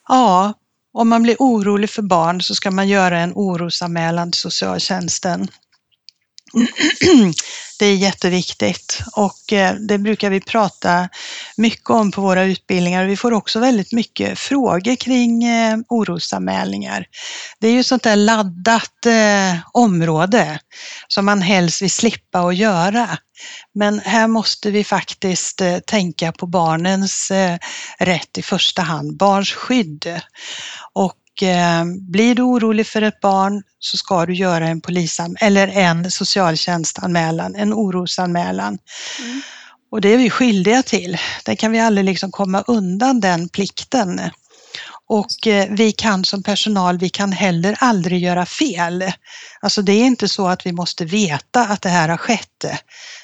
Ja, 0.09 0.53
om 0.93 1.09
man 1.09 1.23
blir 1.23 1.37
orolig 1.39 1.91
för 1.91 2.03
barn 2.03 2.43
så 2.43 2.55
ska 2.55 2.71
man 2.71 2.89
göra 2.89 3.19
en 3.19 3.33
orosanmälan 3.35 4.31
till 4.31 4.41
socialtjänsten. 4.41 5.49
Det 7.79 7.87
är 7.87 7.97
jätteviktigt 7.97 9.03
och 9.13 9.53
eh, 9.53 9.75
det 9.75 9.99
brukar 9.99 10.31
vi 10.31 10.41
prata 10.41 11.09
mycket 11.57 11.91
om 11.91 12.11
på 12.11 12.21
våra 12.21 12.45
utbildningar. 12.45 13.05
Vi 13.05 13.17
får 13.17 13.33
också 13.33 13.61
väldigt 13.61 13.93
mycket 13.93 14.39
frågor 14.39 14.97
kring 14.97 15.45
eh, 15.45 15.79
orosanmälningar. 15.89 17.07
Det 17.61 17.69
är 17.69 17.73
ju 17.73 17.85
sånt 17.85 18.03
där 18.03 18.17
laddat 18.17 19.07
eh, 19.07 19.61
område 19.73 20.59
som 21.09 21.25
man 21.25 21.43
helst 21.43 21.83
vill 21.83 21.91
slippa 21.91 22.41
att 22.41 22.57
göra. 22.57 23.19
Men 23.75 24.01
här 24.01 24.29
måste 24.29 24.71
vi 24.71 24.85
faktiskt 24.85 25.63
tänka 25.87 26.33
på 26.33 26.47
barnens 26.47 27.33
rätt 27.99 28.39
i 28.39 28.43
första 28.43 28.83
hand, 28.83 29.17
barns 29.17 29.53
skydd. 29.53 30.21
Och 30.93 31.21
blir 32.11 32.35
du 32.35 32.43
orolig 32.43 32.87
för 32.87 33.03
ett 33.03 33.21
barn 33.21 33.63
så 33.79 33.97
ska 33.97 34.27
du 34.27 34.35
göra 34.35 34.69
en 34.69 34.81
polisam 34.81 35.37
eller 35.41 35.69
en 35.69 36.11
socialtjänstanmälan, 36.11 37.55
en 37.55 37.75
orosanmälan. 37.75 38.79
Mm. 39.19 39.41
Och 39.91 40.01
det 40.01 40.09
är 40.09 40.19
vi 40.19 40.31
skyldiga 40.31 40.83
till. 40.83 41.19
Där 41.45 41.55
kan 41.55 41.73
vi 41.73 41.81
aldrig 41.81 42.05
liksom 42.05 42.31
komma 42.31 42.65
undan 42.67 43.21
den 43.21 43.49
plikten. 43.49 44.21
Och 45.09 45.47
eh, 45.47 45.67
vi 45.71 45.93
kan 45.93 46.25
som 46.25 46.43
personal, 46.43 46.99
vi 46.99 47.09
kan 47.09 47.33
heller 47.33 47.77
aldrig 47.81 48.23
göra 48.23 48.47
fel. 48.47 49.13
Alltså 49.61 49.83
det 49.83 49.93
är 49.93 50.05
inte 50.05 50.29
så 50.29 50.49
att 50.49 50.67
vi 50.67 50.73
måste 50.73 51.05
veta 51.05 51.67
att 51.67 51.83
det 51.83 51.89
här 51.89 52.09
har 52.09 52.17
skett. 52.17 52.65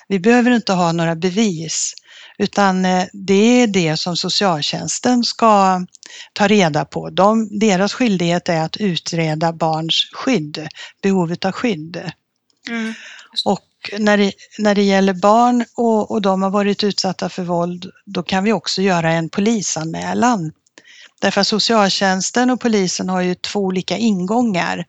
Vi 0.08 0.20
behöver 0.20 0.50
inte 0.50 0.72
ha 0.72 0.92
några 0.92 1.14
bevis, 1.14 1.94
utan 2.38 2.84
eh, 2.84 3.04
det 3.12 3.62
är 3.62 3.66
det 3.66 3.96
som 3.96 4.16
socialtjänsten 4.16 5.24
ska 5.24 5.86
ta 6.32 6.48
reda 6.48 6.84
på. 6.84 7.10
De, 7.10 7.58
deras 7.58 7.92
skyldighet 7.92 8.48
är 8.48 8.60
att 8.60 8.76
utreda 8.76 9.52
barns 9.52 10.10
skydd, 10.12 10.68
behovet 11.02 11.44
av 11.44 11.52
skydd. 11.52 12.12
Mm. 12.68 12.94
Och 13.44 13.62
när 13.98 14.16
det, 14.16 14.32
när 14.58 14.74
det 14.74 14.82
gäller 14.82 15.14
barn 15.14 15.64
och, 15.76 16.10
och 16.10 16.22
de 16.22 16.42
har 16.42 16.50
varit 16.50 16.84
utsatta 16.84 17.28
för 17.28 17.42
våld, 17.42 17.90
då 18.06 18.22
kan 18.22 18.44
vi 18.44 18.52
också 18.52 18.82
göra 18.82 19.12
en 19.12 19.28
polisanmälan. 19.28 20.52
Därför 21.20 21.40
att 21.40 21.46
socialtjänsten 21.46 22.50
och 22.50 22.60
polisen 22.60 23.08
har 23.08 23.20
ju 23.20 23.34
två 23.34 23.60
olika 23.60 23.96
ingångar. 23.96 24.84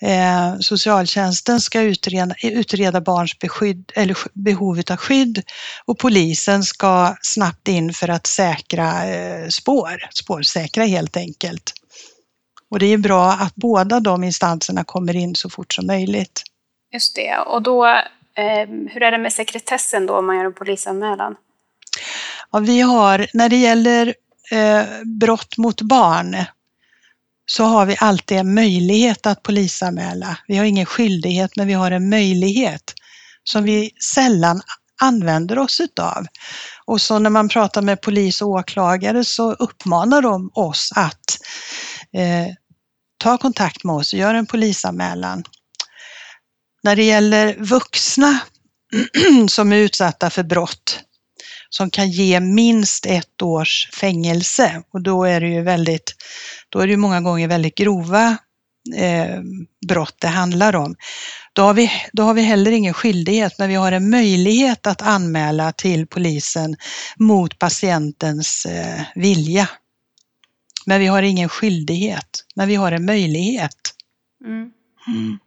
Eh, 0.00 0.58
socialtjänsten 0.60 1.60
ska 1.60 1.80
utreda, 1.80 2.34
utreda 2.42 3.00
barns 3.00 3.38
beskydd, 3.38 3.92
eller 3.94 4.16
behov 4.32 4.82
av 4.90 4.96
skydd 4.96 5.42
och 5.84 5.98
polisen 5.98 6.62
ska 6.62 7.16
snabbt 7.22 7.68
in 7.68 7.92
för 7.92 8.08
att 8.08 8.26
säkra 8.26 9.08
eh, 9.08 9.48
spår, 9.48 10.08
spårsäkra 10.10 10.84
helt 10.84 11.16
enkelt. 11.16 11.72
Och 12.70 12.78
det 12.78 12.86
är 12.86 12.98
bra 12.98 13.32
att 13.32 13.54
båda 13.54 14.00
de 14.00 14.24
instanserna 14.24 14.84
kommer 14.84 15.16
in 15.16 15.34
så 15.34 15.50
fort 15.50 15.72
som 15.72 15.86
möjligt. 15.86 16.42
Just 16.92 17.16
det, 17.16 17.38
och 17.38 17.62
då, 17.62 17.86
eh, 17.86 18.68
hur 18.90 19.02
är 19.02 19.10
det 19.10 19.18
med 19.18 19.32
sekretessen 19.32 20.06
då 20.06 20.18
om 20.18 20.26
man 20.26 20.36
gör 20.36 20.44
en 20.44 20.54
polisanmälan? 20.54 21.36
Ja, 22.50 22.58
vi 22.58 22.80
har, 22.80 23.26
när 23.32 23.48
det 23.48 23.56
gäller 23.56 24.14
eh, 24.50 24.84
brott 25.04 25.56
mot 25.56 25.82
barn 25.82 26.36
så 27.46 27.64
har 27.64 27.86
vi 27.86 27.96
alltid 28.00 28.38
en 28.38 28.54
möjlighet 28.54 29.26
att 29.26 29.42
polisanmäla. 29.42 30.38
Vi 30.48 30.56
har 30.56 30.64
ingen 30.64 30.86
skyldighet, 30.86 31.56
men 31.56 31.66
vi 31.66 31.72
har 31.72 31.90
en 31.90 32.08
möjlighet 32.08 32.94
som 33.44 33.64
vi 33.64 33.90
sällan 34.14 34.62
använder 35.02 35.58
oss 35.58 35.80
utav. 35.80 36.26
Och 36.84 37.00
så 37.00 37.18
när 37.18 37.30
man 37.30 37.48
pratar 37.48 37.82
med 37.82 38.00
polis 38.00 38.42
och 38.42 38.48
åklagare 38.48 39.24
så 39.24 39.52
uppmanar 39.52 40.22
de 40.22 40.50
oss 40.54 40.92
att 40.94 41.38
eh, 42.12 42.54
ta 43.18 43.38
kontakt 43.38 43.84
med 43.84 43.94
oss 43.94 44.12
och 44.12 44.18
göra 44.18 44.38
en 44.38 44.46
polisanmälan. 44.46 45.44
När 46.82 46.96
det 46.96 47.04
gäller 47.04 47.56
vuxna 47.58 48.38
som 49.48 49.72
är 49.72 49.76
utsatta 49.76 50.30
för 50.30 50.42
brott 50.42 51.03
som 51.76 51.90
kan 51.90 52.10
ge 52.10 52.40
minst 52.40 53.06
ett 53.06 53.42
års 53.42 53.90
fängelse 54.00 54.82
och 54.92 55.02
då 55.02 55.24
är 55.24 55.40
det 55.40 55.48
ju 55.48 55.62
väldigt, 55.62 56.14
då 56.68 56.78
är 56.78 56.86
det 56.86 56.90
ju 56.90 56.96
många 56.96 57.20
gånger 57.20 57.48
väldigt 57.48 57.74
grova 57.74 58.36
eh, 58.96 59.40
brott 59.88 60.16
det 60.18 60.28
handlar 60.28 60.76
om. 60.76 60.96
Då 61.52 61.62
har, 61.62 61.74
vi, 61.74 61.90
då 62.12 62.22
har 62.22 62.34
vi 62.34 62.42
heller 62.42 62.70
ingen 62.70 62.94
skyldighet, 62.94 63.58
men 63.58 63.68
vi 63.68 63.74
har 63.74 63.92
en 63.92 64.10
möjlighet 64.10 64.86
att 64.86 65.02
anmäla 65.02 65.72
till 65.72 66.06
polisen 66.06 66.76
mot 67.16 67.58
patientens 67.58 68.66
eh, 68.66 69.02
vilja. 69.14 69.68
Men 70.86 71.00
vi 71.00 71.06
har 71.06 71.22
ingen 71.22 71.48
skyldighet, 71.48 72.44
men 72.54 72.68
vi 72.68 72.74
har 72.74 72.92
en 72.92 73.04
möjlighet. 73.04 73.94
Mm. 74.44 74.70
Mm. 75.06 75.38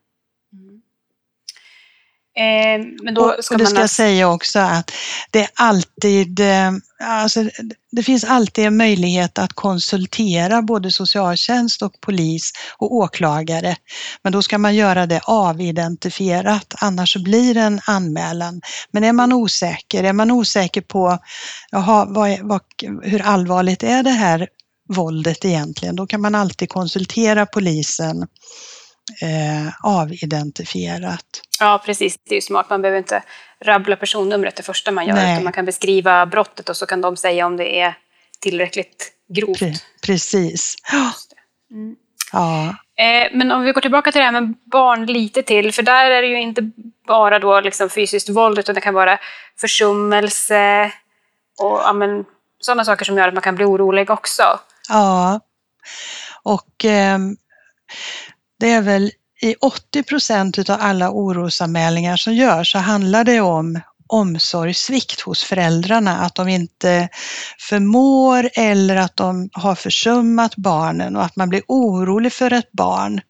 Eh, 2.37 2.85
men 3.03 3.13
då 3.13 3.35
ska 3.39 3.55
och 3.55 3.59
det 3.59 3.65
ska 3.65 3.79
jag 3.79 3.89
säga 3.89 4.29
också 4.29 4.59
att 4.59 4.91
det 5.31 5.39
är 5.39 5.49
alltid, 5.55 6.39
eh, 6.39 6.71
alltså, 7.03 7.43
det 7.91 8.03
finns 8.03 8.23
alltid 8.23 8.65
en 8.65 8.77
möjlighet 8.77 9.39
att 9.39 9.53
konsultera 9.53 10.61
både 10.61 10.91
socialtjänst 10.91 11.81
och 11.81 12.01
polis 12.01 12.51
och 12.77 12.95
åklagare. 12.95 13.75
Men 14.23 14.33
då 14.33 14.41
ska 14.41 14.57
man 14.57 14.75
göra 14.75 15.05
det 15.05 15.21
avidentifierat, 15.23 16.73
annars 16.77 17.17
blir 17.17 17.53
det 17.53 17.61
en 17.61 17.81
anmälan. 17.85 18.61
Men 18.91 19.03
är 19.03 19.13
man 19.13 19.33
osäker, 19.33 20.03
är 20.03 20.13
man 20.13 20.31
osäker 20.31 20.81
på 20.81 21.17
jaha, 21.71 22.05
vad, 22.09 22.39
vad, 22.41 22.61
hur 23.03 23.21
allvarligt 23.21 23.83
är 23.83 24.03
det 24.03 24.09
här 24.09 24.47
våldet 24.89 25.45
egentligen, 25.45 25.95
då 25.95 26.07
kan 26.07 26.21
man 26.21 26.35
alltid 26.35 26.69
konsultera 26.69 27.45
polisen 27.45 28.27
eh, 29.21 29.73
avidentifierat. 29.83 31.41
Ja, 31.59 31.81
precis. 31.85 32.17
Det 32.29 32.33
är 32.33 32.37
ju 32.37 32.41
smart. 32.41 32.69
Man 32.69 32.81
behöver 32.81 32.97
inte 32.97 33.23
rabbla 33.65 33.95
personnumret 33.95 34.55
det 34.55 34.63
första 34.63 34.91
man 34.91 35.07
gör, 35.07 35.15
Nej. 35.15 35.33
utan 35.33 35.43
man 35.43 35.53
kan 35.53 35.65
beskriva 35.65 36.25
brottet 36.25 36.69
och 36.69 36.77
så 36.77 36.85
kan 36.85 37.01
de 37.01 37.17
säga 37.17 37.45
om 37.45 37.57
det 37.57 37.79
är 37.79 37.97
tillräckligt 38.39 39.11
grovt. 39.29 39.59
Pre 39.59 39.73
precis. 40.05 40.75
Mm. 41.71 41.95
Ja. 42.31 42.75
Eh, 42.97 43.29
men 43.33 43.51
om 43.51 43.63
vi 43.63 43.71
går 43.71 43.81
tillbaka 43.81 44.11
till 44.11 44.19
det 44.19 44.25
här 44.25 44.41
med 44.41 44.53
barn 44.71 45.05
lite 45.05 45.43
till, 45.43 45.73
för 45.73 45.83
där 45.83 46.11
är 46.11 46.21
det 46.21 46.27
ju 46.27 46.41
inte 46.41 46.71
bara 47.07 47.39
då 47.39 47.61
liksom 47.61 47.89
fysiskt 47.89 48.29
våld, 48.29 48.59
utan 48.59 48.75
det 48.75 48.81
kan 48.81 48.93
vara 48.93 49.19
försummelse 49.59 50.91
och 51.61 51.79
ja, 51.83 51.93
men, 51.93 52.25
sådana 52.59 52.85
saker 52.85 53.05
som 53.05 53.17
gör 53.17 53.27
att 53.27 53.33
man 53.33 53.43
kan 53.43 53.55
bli 53.55 53.65
orolig 53.65 54.09
också. 54.09 54.43
Ja, 54.89 55.39
och 56.43 56.85
eh, 56.85 57.17
det 58.59 58.71
är 58.71 58.81
väl 58.81 59.11
i 59.41 59.55
80 59.55 60.03
procent 60.03 60.69
av 60.69 60.77
alla 60.79 61.11
orosanmälningar 61.11 62.17
som 62.17 62.33
görs 62.33 62.71
så 62.71 62.77
handlar 62.77 63.23
det 63.23 63.41
om 63.41 63.79
omsorgssvikt 64.07 65.21
hos 65.21 65.43
föräldrarna, 65.43 66.17
att 66.17 66.35
de 66.35 66.47
inte 66.47 67.09
förmår 67.59 68.49
eller 68.53 68.95
att 68.95 69.15
de 69.15 69.49
har 69.53 69.75
försummat 69.75 70.55
barnen 70.55 71.15
och 71.15 71.23
att 71.23 71.35
man 71.35 71.49
blir 71.49 71.61
orolig 71.67 72.33
för 72.33 72.53
ett 72.53 72.71
barn. 72.71 73.21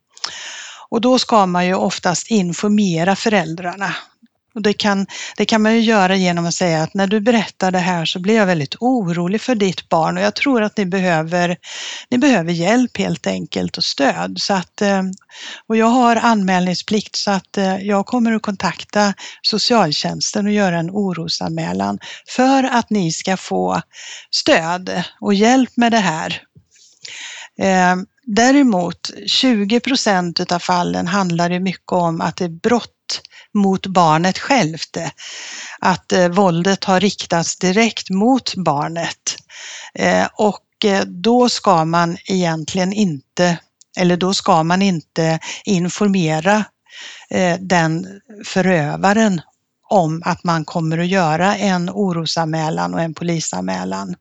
Och 0.90 1.02
då 1.02 1.20
ska 1.20 1.46
man 1.46 1.66
ju 1.66 1.76
oftast 1.76 2.32
informera 2.32 3.16
föräldrarna. 3.16 3.96
Och 4.58 4.64
det, 4.64 4.74
kan, 4.74 5.06
det 5.38 5.46
kan 5.46 5.62
man 5.62 5.74
ju 5.74 5.82
göra 5.82 6.16
genom 6.16 6.46
att 6.46 6.54
säga 6.54 6.84
att 6.84 6.94
när 6.94 7.08
du 7.08 7.20
berättar 7.20 7.72
det 7.72 7.80
här 7.80 8.06
så 8.06 8.20
blir 8.20 8.36
jag 8.36 8.46
väldigt 8.46 8.76
orolig 8.80 9.42
för 9.42 9.56
ditt 9.56 9.90
barn 9.90 10.18
och 10.18 10.24
jag 10.24 10.36
tror 10.36 10.64
att 10.64 10.78
ni 10.78 10.86
behöver, 10.86 11.58
ni 12.10 12.18
behöver 12.18 12.52
hjälp 12.52 12.98
helt 12.98 13.28
enkelt 13.28 13.78
och 13.78 13.84
stöd. 13.84 14.38
Så 14.40 14.54
att, 14.54 14.82
eh, 14.82 15.04
och 15.68 15.78
jag 15.78 15.86
har 15.86 16.16
anmälningsplikt 16.16 17.16
så 17.16 17.32
att 17.32 17.58
eh, 17.58 17.78
jag 17.78 18.06
kommer 18.06 18.32
att 18.32 18.42
kontakta 18.42 19.14
socialtjänsten 19.42 20.46
och 20.46 20.54
göra 20.54 20.80
en 20.80 20.90
orosanmälan 20.90 22.00
för 22.36 22.64
att 22.64 22.90
ni 22.90 23.12
ska 23.12 23.38
få 23.38 23.82
stöd 24.32 25.04
och 25.22 25.34
hjälp 25.34 25.72
med 25.76 25.92
det 25.92 25.98
här. 25.98 26.42
Eh, 27.62 27.96
Däremot 28.30 29.12
20 29.28 29.80
procent 29.80 30.52
av 30.52 30.60
fallen 30.60 31.08
handlar 31.08 31.50
det 31.50 31.60
mycket 31.60 31.92
om 31.92 32.22
att 32.22 32.36
det 32.36 32.46
är 32.46 32.50
brott 32.50 33.22
mot 33.54 33.86
barnet 33.86 34.38
självt. 34.38 34.98
Att 35.80 36.12
eh, 36.12 36.28
våldet 36.30 36.84
har 36.84 37.00
riktats 37.00 37.58
direkt 37.58 38.10
mot 38.10 38.56
barnet. 38.56 39.36
Eh, 39.94 40.28
och 40.34 40.86
eh, 40.86 41.02
då 41.06 41.50
ska 41.50 41.86
man 41.86 42.18
egentligen 42.26 42.94
inte, 42.94 43.60
eller 43.98 44.18
då 44.18 44.34
ska 44.34 44.64
man 44.64 44.82
inte 44.82 45.40
informera 45.66 46.66
eh, 47.30 47.58
den 47.60 48.08
förövaren 48.46 49.42
om 49.90 50.22
att 50.26 50.44
man 50.44 50.66
kommer 50.66 50.98
att 50.98 51.08
göra 51.08 51.56
en 51.56 51.90
orosanmälan 51.90 52.94
och 52.94 53.02
en 53.02 53.14
polisanmälan. 53.14 54.16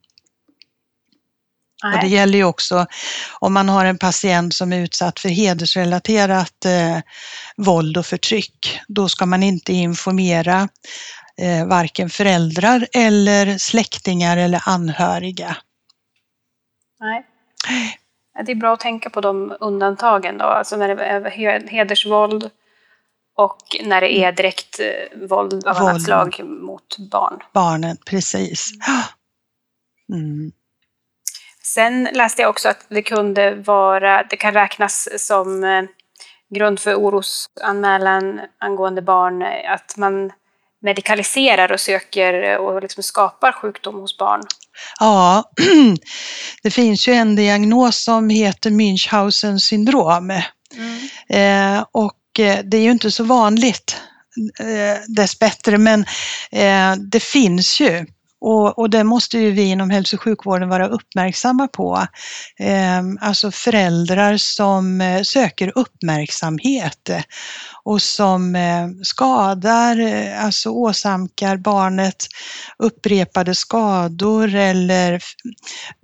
Och 1.85 2.01
det 2.01 2.07
gäller 2.07 2.39
ju 2.39 2.45
också 2.45 2.87
om 3.41 3.55
man 3.55 3.68
har 3.68 3.85
en 3.85 3.99
patient 3.99 4.55
som 4.55 4.72
är 4.72 4.81
utsatt 4.81 5.20
för 5.20 5.29
hedersrelaterat 5.29 6.64
eh, 6.64 6.99
våld 7.57 7.97
och 7.97 8.07
förtryck. 8.07 8.81
Då 8.89 9.09
ska 9.09 9.27
man 9.27 9.43
inte 9.43 9.72
informera 9.72 10.68
eh, 11.41 11.66
varken 11.66 12.11
föräldrar 12.11 12.87
eller 12.93 13.59
släktingar 13.59 14.37
eller 14.37 14.62
anhöriga. 14.66 15.57
Nej. 17.01 17.27
Det 18.47 18.53
är 18.53 18.57
bra 18.57 18.72
att 18.72 18.81
tänka 18.81 19.11
på 19.11 19.20
de 19.20 19.57
undantagen 19.61 20.39
då, 20.39 20.45
alltså 20.45 20.77
när 20.77 20.89
det 20.89 21.05
är 21.05 21.68
hedersvåld 21.68 22.51
och 23.37 23.59
när 23.85 24.01
det 24.01 24.18
är 24.18 24.22
mm. 24.22 24.35
direkt 24.35 24.81
eh, 24.81 25.29
våld 25.29 25.66
av 25.66 25.79
våld. 25.79 25.89
annat 25.89 26.03
slag 26.03 26.41
mot 26.45 26.99
barn. 27.11 27.41
Barnen, 27.53 27.97
precis. 28.07 28.70
Mm. 30.12 30.53
Sen 31.77 32.09
läste 32.12 32.43
jag 32.43 32.51
också 32.51 32.68
att 32.68 32.87
det 32.89 33.03
kunde 33.03 33.55
vara, 33.55 34.22
det 34.31 34.37
kan 34.37 34.55
räknas 34.55 35.09
som 35.16 35.64
eh, 35.64 35.83
grund 36.55 36.81
för 36.81 36.95
orosanmälan 36.95 38.41
angående 38.61 39.03
barn, 39.03 39.43
att 39.74 39.97
man 39.97 40.33
medikaliserar 40.83 41.72
och 41.72 41.81
söker 41.81 42.59
och 42.59 42.83
liksom 42.83 43.03
skapar 43.03 43.53
sjukdom 43.53 43.95
hos 43.95 44.18
barn. 44.18 44.43
Ja, 45.01 45.51
det 46.62 46.70
finns 46.70 47.09
ju 47.09 47.12
en 47.12 47.37
diagnos 47.37 48.05
som 48.05 48.31
heter 48.31 48.70
Münchhausen 48.70 49.59
syndrom. 49.59 50.31
Mm. 50.31 51.79
Eh, 51.79 51.85
och 51.93 52.41
eh, 52.41 52.59
det 52.64 52.77
är 52.77 52.83
ju 52.83 52.91
inte 52.91 53.11
så 53.11 53.24
vanligt 53.24 54.01
eh, 54.61 55.03
dess 55.09 55.39
bättre, 55.39 55.79
men 55.79 56.01
eh, 56.51 56.97
det 57.12 57.22
finns 57.22 57.81
ju. 57.81 58.07
Och, 58.49 58.78
och 58.78 58.90
det 58.90 59.05
måste 59.05 59.38
ju 59.38 59.51
vi 59.51 59.62
inom 59.62 59.90
hälso 59.90 60.16
och 60.16 60.22
sjukvården 60.22 60.68
vara 60.68 60.88
uppmärksamma 60.88 61.68
på. 61.68 62.07
Ehm, 62.59 63.18
alltså 63.20 63.51
föräldrar 63.51 64.36
som 64.36 65.01
eh, 65.01 65.22
söker 65.22 65.72
uppmärksamhet 65.74 67.11
och 67.87 68.03
som 68.03 68.57
eh, 68.57 68.89
skadar, 69.03 70.01
eh, 70.01 70.45
alltså 70.45 70.70
åsamkar 70.70 71.57
barnet 71.57 72.16
upprepade 72.78 73.55
skador 73.55 74.55
eller 74.55 75.12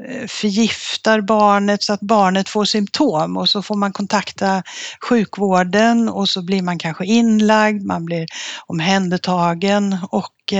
eh, 0.09 0.27
förgiftar 0.27 1.21
barnet 1.21 1.83
så 1.83 1.93
att 1.93 2.01
barnet 2.01 2.49
får 2.49 2.65
symptom 2.65 3.37
och 3.37 3.49
så 3.49 3.63
får 3.63 3.77
man 3.77 3.93
kontakta 3.93 4.63
sjukvården 5.09 6.09
och 6.09 6.29
så 6.29 6.43
blir 6.43 6.63
man 6.63 6.79
kanske 6.79 7.05
inlagd, 7.05 7.83
man 7.83 8.05
blir 8.05 8.27
omhändertagen 8.67 9.99
och, 10.11 10.55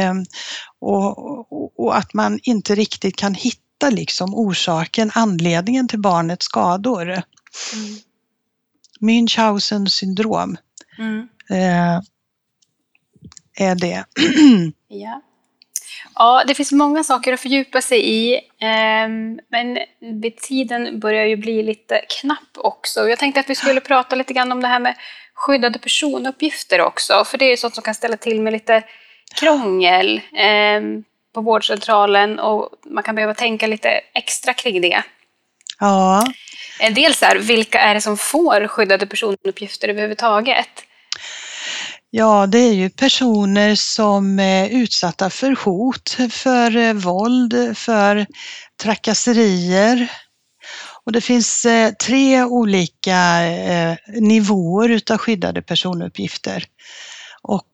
och, 0.81 1.81
och 1.81 1.97
att 1.97 2.15
man 2.15 2.39
inte 2.43 2.75
riktigt 2.75 3.17
kan 3.17 3.35
hitta 3.35 3.91
liksom 3.91 4.35
orsaken, 4.35 5.11
anledningen 5.15 5.89
till 5.89 6.01
barnets 6.01 6.47
skador. 6.47 7.09
Mm. 7.11 7.23
Münchhausen 9.01 9.87
syndrom 9.87 10.57
mm. 11.03 11.29
eh, 11.51 12.01
är 13.57 13.75
det. 13.75 14.05
ja. 14.89 15.21
ja, 16.15 16.45
det 16.47 16.55
finns 16.55 16.73
många 16.73 17.05
saker 17.05 17.33
att 17.33 17.41
fördjupa 17.41 17.81
sig 17.81 18.09
i, 18.09 18.35
eh, 18.61 19.09
men 19.49 19.79
tiden 20.41 21.01
börjar 21.01 21.25
ju 21.25 21.37
bli 21.37 21.63
lite 21.63 22.01
knapp 22.21 22.57
också. 22.57 23.09
Jag 23.09 23.19
tänkte 23.19 23.41
att 23.41 23.51
vi 23.51 23.55
skulle 23.55 23.81
prata 23.91 24.17
lite 24.17 24.33
grann 24.33 24.53
om 24.53 24.63
det 24.63 24.69
här 24.69 24.81
med 24.81 24.95
skyddade 25.35 25.79
personuppgifter 25.79 26.81
också, 26.81 27.25
för 27.25 27.39
det 27.39 27.45
är 27.45 27.51
ju 27.51 27.57
sånt 27.57 27.75
som 27.75 27.83
kan 27.83 27.95
ställa 27.95 28.17
till 28.17 28.43
med 28.43 28.53
lite 28.53 28.83
krångel 29.35 30.21
eh, 30.35 30.81
på 31.35 31.41
vårdcentralen 31.41 32.39
och 32.39 32.69
man 32.87 33.03
kan 33.03 33.15
behöva 33.15 33.35
tänka 33.35 33.67
lite 33.67 33.89
extra 34.15 34.55
kring 34.55 34.81
det. 34.81 35.03
Ja. 35.81 36.27
Eh, 36.81 36.95
dels 36.95 37.23
är 37.23 37.37
vilka 37.37 37.81
är 37.81 37.95
det 37.95 38.01
som 38.01 38.17
får 38.17 38.67
skyddade 38.67 39.07
personuppgifter 39.07 39.89
överhuvudtaget? 39.89 40.85
Ja, 42.15 42.47
det 42.47 42.59
är 42.59 42.73
ju 42.73 42.91
personer 42.91 43.75
som 43.75 44.39
är 44.39 44.69
utsatta 44.69 45.31
för 45.31 45.57
hot, 45.65 46.17
för 46.31 46.77
eh, 46.77 46.93
våld, 46.93 47.77
för 47.77 48.27
trakasserier. 48.83 50.11
Och 51.05 51.13
det 51.13 51.21
finns 51.21 51.65
eh, 51.65 51.93
tre 51.93 52.45
olika 52.45 53.43
eh, 53.45 53.97
nivåer 54.21 54.89
utav 54.89 55.19
skyddade 55.19 55.63
personuppgifter. 55.63 56.65
Och 57.43 57.69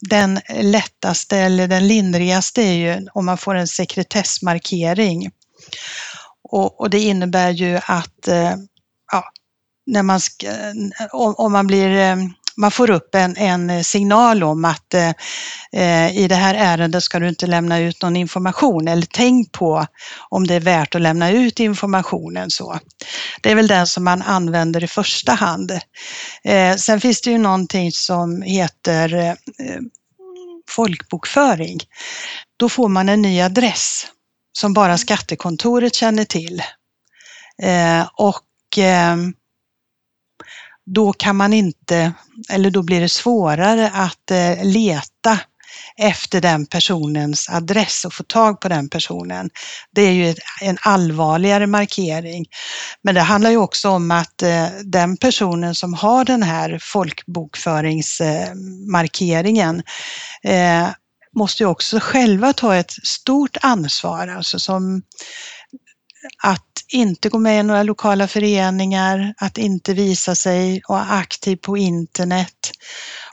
den 0.00 0.40
lättaste 0.60 1.38
eller 1.38 1.68
den 1.68 1.88
lindrigaste 1.88 2.62
är 2.62 2.72
ju 2.72 3.06
om 3.14 3.26
man 3.26 3.38
får 3.38 3.54
en 3.54 3.68
sekretessmarkering. 3.68 5.30
Och, 6.50 6.80
och 6.80 6.90
det 6.90 7.00
innebär 7.00 7.50
ju 7.50 7.80
att 7.86 8.28
ja, 9.12 9.24
när 9.86 10.02
man 10.02 10.20
ska, 10.20 10.46
om, 11.12 11.52
man 11.52 11.66
blir 11.66 12.16
man 12.58 12.70
får 12.70 12.90
upp 12.90 13.14
en, 13.14 13.36
en 13.36 13.84
signal 13.84 14.42
om 14.42 14.64
att 14.64 14.94
eh, 14.94 16.16
i 16.18 16.26
det 16.28 16.34
här 16.34 16.54
ärendet 16.54 17.02
ska 17.02 17.18
du 17.18 17.28
inte 17.28 17.46
lämna 17.46 17.78
ut 17.78 18.02
någon 18.02 18.16
information 18.16 18.88
eller 18.88 19.06
tänk 19.10 19.52
på 19.52 19.86
om 20.28 20.46
det 20.46 20.54
är 20.54 20.60
värt 20.60 20.94
att 20.94 21.00
lämna 21.00 21.30
ut 21.30 21.60
informationen. 21.60 22.50
Så. 22.50 22.78
Det 23.40 23.50
är 23.50 23.54
väl 23.54 23.66
den 23.66 23.86
som 23.86 24.04
man 24.04 24.22
använder 24.22 24.84
i 24.84 24.86
första 24.86 25.32
hand. 25.32 25.72
Eh, 26.44 26.76
sen 26.76 27.00
finns 27.00 27.20
det 27.20 27.30
ju 27.30 27.38
någonting 27.38 27.92
som 27.92 28.42
heter 28.42 29.14
eh, 29.14 29.34
folkbokföring. 30.68 31.80
Då 32.56 32.68
får 32.68 32.88
man 32.88 33.08
en 33.08 33.22
ny 33.22 33.40
adress 33.40 34.06
som 34.52 34.72
bara 34.72 34.98
skattekontoret 34.98 35.94
känner 35.94 36.24
till. 36.24 36.62
Eh, 37.62 38.08
och 38.14 38.78
eh, 38.78 39.16
då 40.94 41.12
kan 41.12 41.36
man 41.36 41.52
inte, 41.52 42.12
eller 42.50 42.70
då 42.70 42.82
blir 42.82 43.00
det 43.00 43.08
svårare 43.08 43.90
att 43.94 44.30
eh, 44.30 44.64
leta 44.64 45.38
efter 45.96 46.40
den 46.40 46.66
personens 46.66 47.48
adress 47.48 48.04
och 48.04 48.14
få 48.14 48.22
tag 48.22 48.60
på 48.60 48.68
den 48.68 48.88
personen. 48.88 49.50
Det 49.94 50.02
är 50.02 50.12
ju 50.12 50.34
en 50.62 50.78
allvarligare 50.80 51.66
markering. 51.66 52.46
Men 53.02 53.14
det 53.14 53.20
handlar 53.20 53.50
ju 53.50 53.56
också 53.56 53.88
om 53.88 54.10
att 54.10 54.42
eh, 54.42 54.66
den 54.84 55.16
personen 55.16 55.74
som 55.74 55.94
har 55.94 56.24
den 56.24 56.42
här 56.42 56.78
folkbokföringsmarkeringen 56.82 59.82
eh, 60.42 60.88
måste 61.36 61.62
ju 61.62 61.68
också 61.68 61.98
själva 62.00 62.52
ta 62.52 62.76
ett 62.76 62.90
stort 62.90 63.56
ansvar, 63.60 64.28
alltså 64.28 64.58
som 64.58 65.02
att 66.42 66.62
inte 66.88 67.28
gå 67.28 67.38
med 67.38 67.60
i 67.60 67.62
några 67.62 67.82
lokala 67.82 68.28
föreningar, 68.28 69.34
att 69.36 69.58
inte 69.58 69.94
visa 69.94 70.34
sig 70.34 70.82
och 70.88 70.94
vara 70.94 71.04
aktiv 71.04 71.56
på 71.56 71.78
internet. 71.78 72.72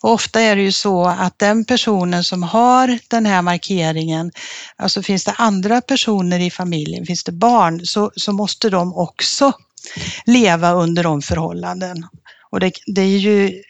Och 0.01 0.11
ofta 0.11 0.41
är 0.41 0.55
det 0.55 0.61
ju 0.61 0.71
så 0.71 1.05
att 1.05 1.39
den 1.39 1.65
personen 1.65 2.23
som 2.23 2.43
har 2.43 2.99
den 3.09 3.25
här 3.25 3.41
markeringen, 3.41 4.31
alltså 4.75 5.01
finns 5.01 5.25
det 5.25 5.33
andra 5.37 5.81
personer 5.81 6.39
i 6.39 6.51
familjen, 6.51 7.05
finns 7.05 7.23
det 7.23 7.31
barn, 7.31 7.85
så, 7.85 8.11
så 8.15 8.33
måste 8.33 8.69
de 8.69 8.93
också 8.93 9.53
leva 10.25 10.71
under 10.71 11.03
de 11.03 11.21
förhållanden. 11.21 12.07
Och 12.51 12.59
det, 12.59 12.71
det 12.85 13.01
är 13.01 13.17
ju 13.17 13.61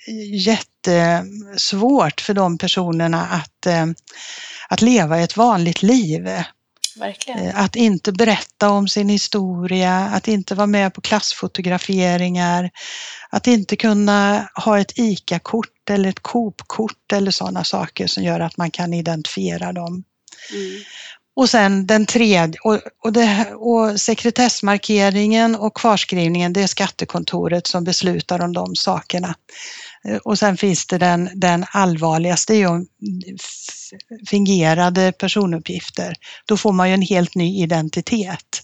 jättesvårt 0.45 2.21
för 2.21 2.34
de 2.34 2.57
personerna 2.57 3.26
att, 3.26 3.65
eh, 3.65 3.86
att 4.69 4.82
leva 4.82 5.19
ett 5.19 5.38
vanligt 5.38 5.84
liv. 5.84 6.30
Verkligen. 6.96 7.39
Eh, 7.39 7.60
att 7.60 7.76
inte 7.76 8.12
berätta 8.12 8.70
om 8.70 8.88
sin 8.88 9.10
historia, 9.10 9.96
att 9.96 10.28
inte 10.28 10.56
vara 10.56 10.68
med 10.68 10.93
på 10.93 11.02
klassfotograferingar, 11.02 12.70
att 13.30 13.48
inte 13.48 13.76
kunna 13.76 14.50
ha 14.54 14.80
ett 14.80 15.00
ICA-kort 15.00 15.89
eller 15.89 16.10
ett 16.10 16.20
Coop-kort 16.20 17.12
eller 17.14 17.32
sådana 17.32 17.64
saker 17.64 18.08
som 18.08 18.24
gör 18.24 18.39
att 18.39 18.58
man 18.58 18.72
kan 18.72 18.93
identifiera 18.93 19.74
dem. 19.74 20.04
Mm. 20.54 20.84
Och 21.36 21.50
sen 21.50 21.88
den 21.88 22.06
tredje, 22.06 22.60
och, 22.64 22.80
och, 23.04 23.14
det, 23.14 23.54
och 23.56 24.02
sekretessmarkeringen 24.02 25.56
och 25.56 25.78
kvarskrivningen, 25.78 26.54
det 26.54 26.62
är 26.62 26.68
skattekontoret 26.68 27.68
som 27.68 27.84
beslutar 27.84 28.41
om 28.41 28.54
de 28.54 28.76
sakerna. 28.76 29.36
Eh, 30.08 30.18
och 30.18 30.39
sen 30.39 30.58
finns 30.58 30.88
det 30.88 30.97
den, 30.97 31.30
den 31.36 31.66
allvarligaste, 31.72 32.53
det 32.53 32.64
är 32.64 32.70
ju 32.70 32.86
fingerade 34.28 35.12
personuppgifter. 35.12 36.14
Då 36.45 36.58
får 36.58 36.72
man 36.72 36.88
ju 36.89 36.93
en 36.93 37.01
helt 37.01 37.36
ny 37.36 37.64
identitet. 37.64 38.62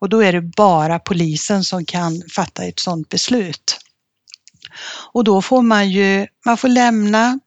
Och 0.00 0.08
då 0.08 0.22
är 0.22 0.32
det 0.32 0.42
bara 0.56 0.98
polisen 0.98 1.64
som 1.64 1.84
kan 1.84 2.22
fatta 2.34 2.64
ett 2.64 2.80
sådant 2.80 3.08
beslut. 3.08 3.78
Och 5.12 5.24
då 5.24 5.42
får 5.42 5.62
man 5.62 5.90
ju, 5.90 6.26
man 6.46 6.56
får 6.56 6.68
lämna 6.68 7.38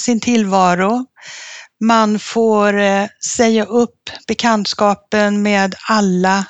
sin 0.00 0.20
tillvaro, 0.20 1.06
man 1.80 2.18
får 2.18 2.78
eh, 2.78 3.06
säga 3.36 3.64
upp 3.64 4.10
bekantskapen 4.26 5.42
med 5.42 5.74
alla 5.88 6.44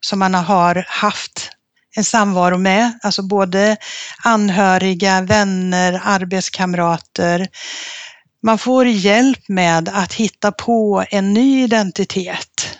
som 0.00 0.18
man 0.18 0.34
har 0.34 0.84
haft 0.88 1.50
en 1.96 2.04
samvaro 2.04 2.58
med, 2.58 2.98
alltså 3.02 3.22
både 3.22 3.76
anhöriga, 4.24 5.20
vänner, 5.20 6.00
arbetskamrater. 6.04 7.48
Man 8.42 8.58
får 8.58 8.86
hjälp 8.86 9.48
med 9.48 9.88
att 9.88 10.14
hitta 10.14 10.52
på 10.52 11.04
en 11.10 11.32
ny 11.32 11.64
identitet. 11.64 12.78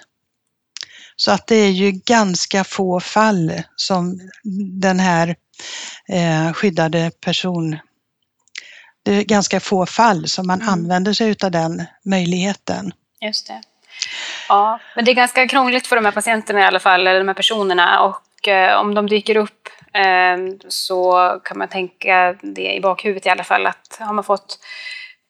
Så 1.17 1.31
att 1.31 1.47
det 1.47 1.57
är 1.57 1.71
ju 1.71 1.91
ganska 1.91 2.65
få 2.65 3.01
fall 3.01 3.63
som 3.77 4.21
den 4.81 5.01
här 5.01 5.37
eh, 6.09 6.53
skyddade 6.53 7.11
person 7.25 7.79
det 9.03 9.13
är 9.13 9.23
ganska 9.23 9.61
få 9.61 9.87
fall 9.87 10.29
som 10.29 10.47
man 10.47 10.63
mm. 10.63 10.73
använder 10.73 11.13
sig 11.13 11.37
av 11.45 11.51
den 11.51 11.85
möjligheten. 12.05 12.93
Just 13.21 13.47
det. 13.47 13.63
Ja, 14.49 14.81
men 14.97 15.05
det 15.05 15.11
är 15.11 15.15
ganska 15.15 15.49
krångligt 15.49 15.87
för 15.87 15.97
de 15.97 16.05
här 16.05 16.13
patienterna 16.13 16.61
i 16.61 16.65
alla 16.65 16.81
fall, 16.81 17.07
eller 17.07 17.19
de 17.19 17.29
här 17.29 17.35
personerna. 17.35 18.01
Och 18.01 18.17
eh, 18.49 18.75
om 18.75 18.95
de 18.95 19.07
dyker 19.07 19.37
upp 19.37 19.69
eh, 19.95 20.37
så 20.69 21.13
kan 21.45 21.59
man 21.59 21.69
tänka 21.69 22.37
det 22.43 22.75
i 22.75 22.81
bakhuvudet 22.81 23.27
i 23.27 23.31
alla 23.31 23.45
fall, 23.45 23.67
att 23.67 23.97
har 24.01 24.13
man 24.13 24.25
fått 24.25 24.59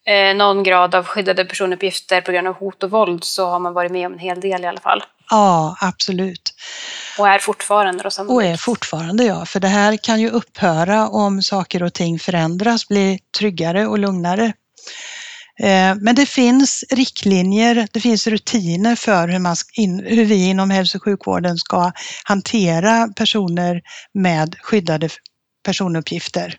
eh, 0.06 0.36
någon 0.36 0.62
grad 0.62 0.94
av 0.94 1.06
skyddade 1.06 1.44
personuppgifter 1.44 2.20
på 2.20 2.32
grund 2.32 2.48
av 2.48 2.54
hot 2.54 2.82
och 2.82 2.90
våld 2.90 3.24
så 3.24 3.46
har 3.46 3.58
man 3.58 3.74
varit 3.74 3.92
med 3.92 4.06
om 4.06 4.12
en 4.12 4.18
hel 4.18 4.40
del 4.40 4.64
i 4.64 4.66
alla 4.66 4.80
fall. 4.80 5.02
Ja, 5.30 5.76
absolut. 5.80 6.54
Och 7.18 7.28
är 7.28 7.38
fortfarande 7.38 8.02
då 8.02 8.10
sannolikt. 8.10 8.34
Och 8.34 8.52
är 8.52 8.56
fortfarande 8.56 9.24
ja, 9.24 9.44
för 9.46 9.60
det 9.60 9.68
här 9.68 9.96
kan 9.96 10.20
ju 10.20 10.30
upphöra 10.30 11.08
om 11.08 11.42
saker 11.42 11.82
och 11.82 11.92
ting 11.92 12.18
förändras, 12.18 12.88
blir 12.88 13.18
tryggare 13.38 13.86
och 13.86 13.98
lugnare. 13.98 14.52
Eh, 15.60 15.94
men 16.00 16.14
det 16.14 16.26
finns 16.26 16.84
riktlinjer, 16.90 17.88
det 17.92 18.00
finns 18.00 18.26
rutiner 18.26 18.96
för 18.96 19.28
hur, 19.28 19.38
man, 19.38 19.56
hur 20.04 20.24
vi 20.24 20.44
inom 20.44 20.70
hälso 20.70 20.98
och 20.98 21.04
sjukvården 21.04 21.56
ska 21.56 21.92
hantera 22.24 23.08
personer 23.08 23.80
med 24.14 24.56
skyddade 24.60 25.08
personuppgifter. 25.64 26.58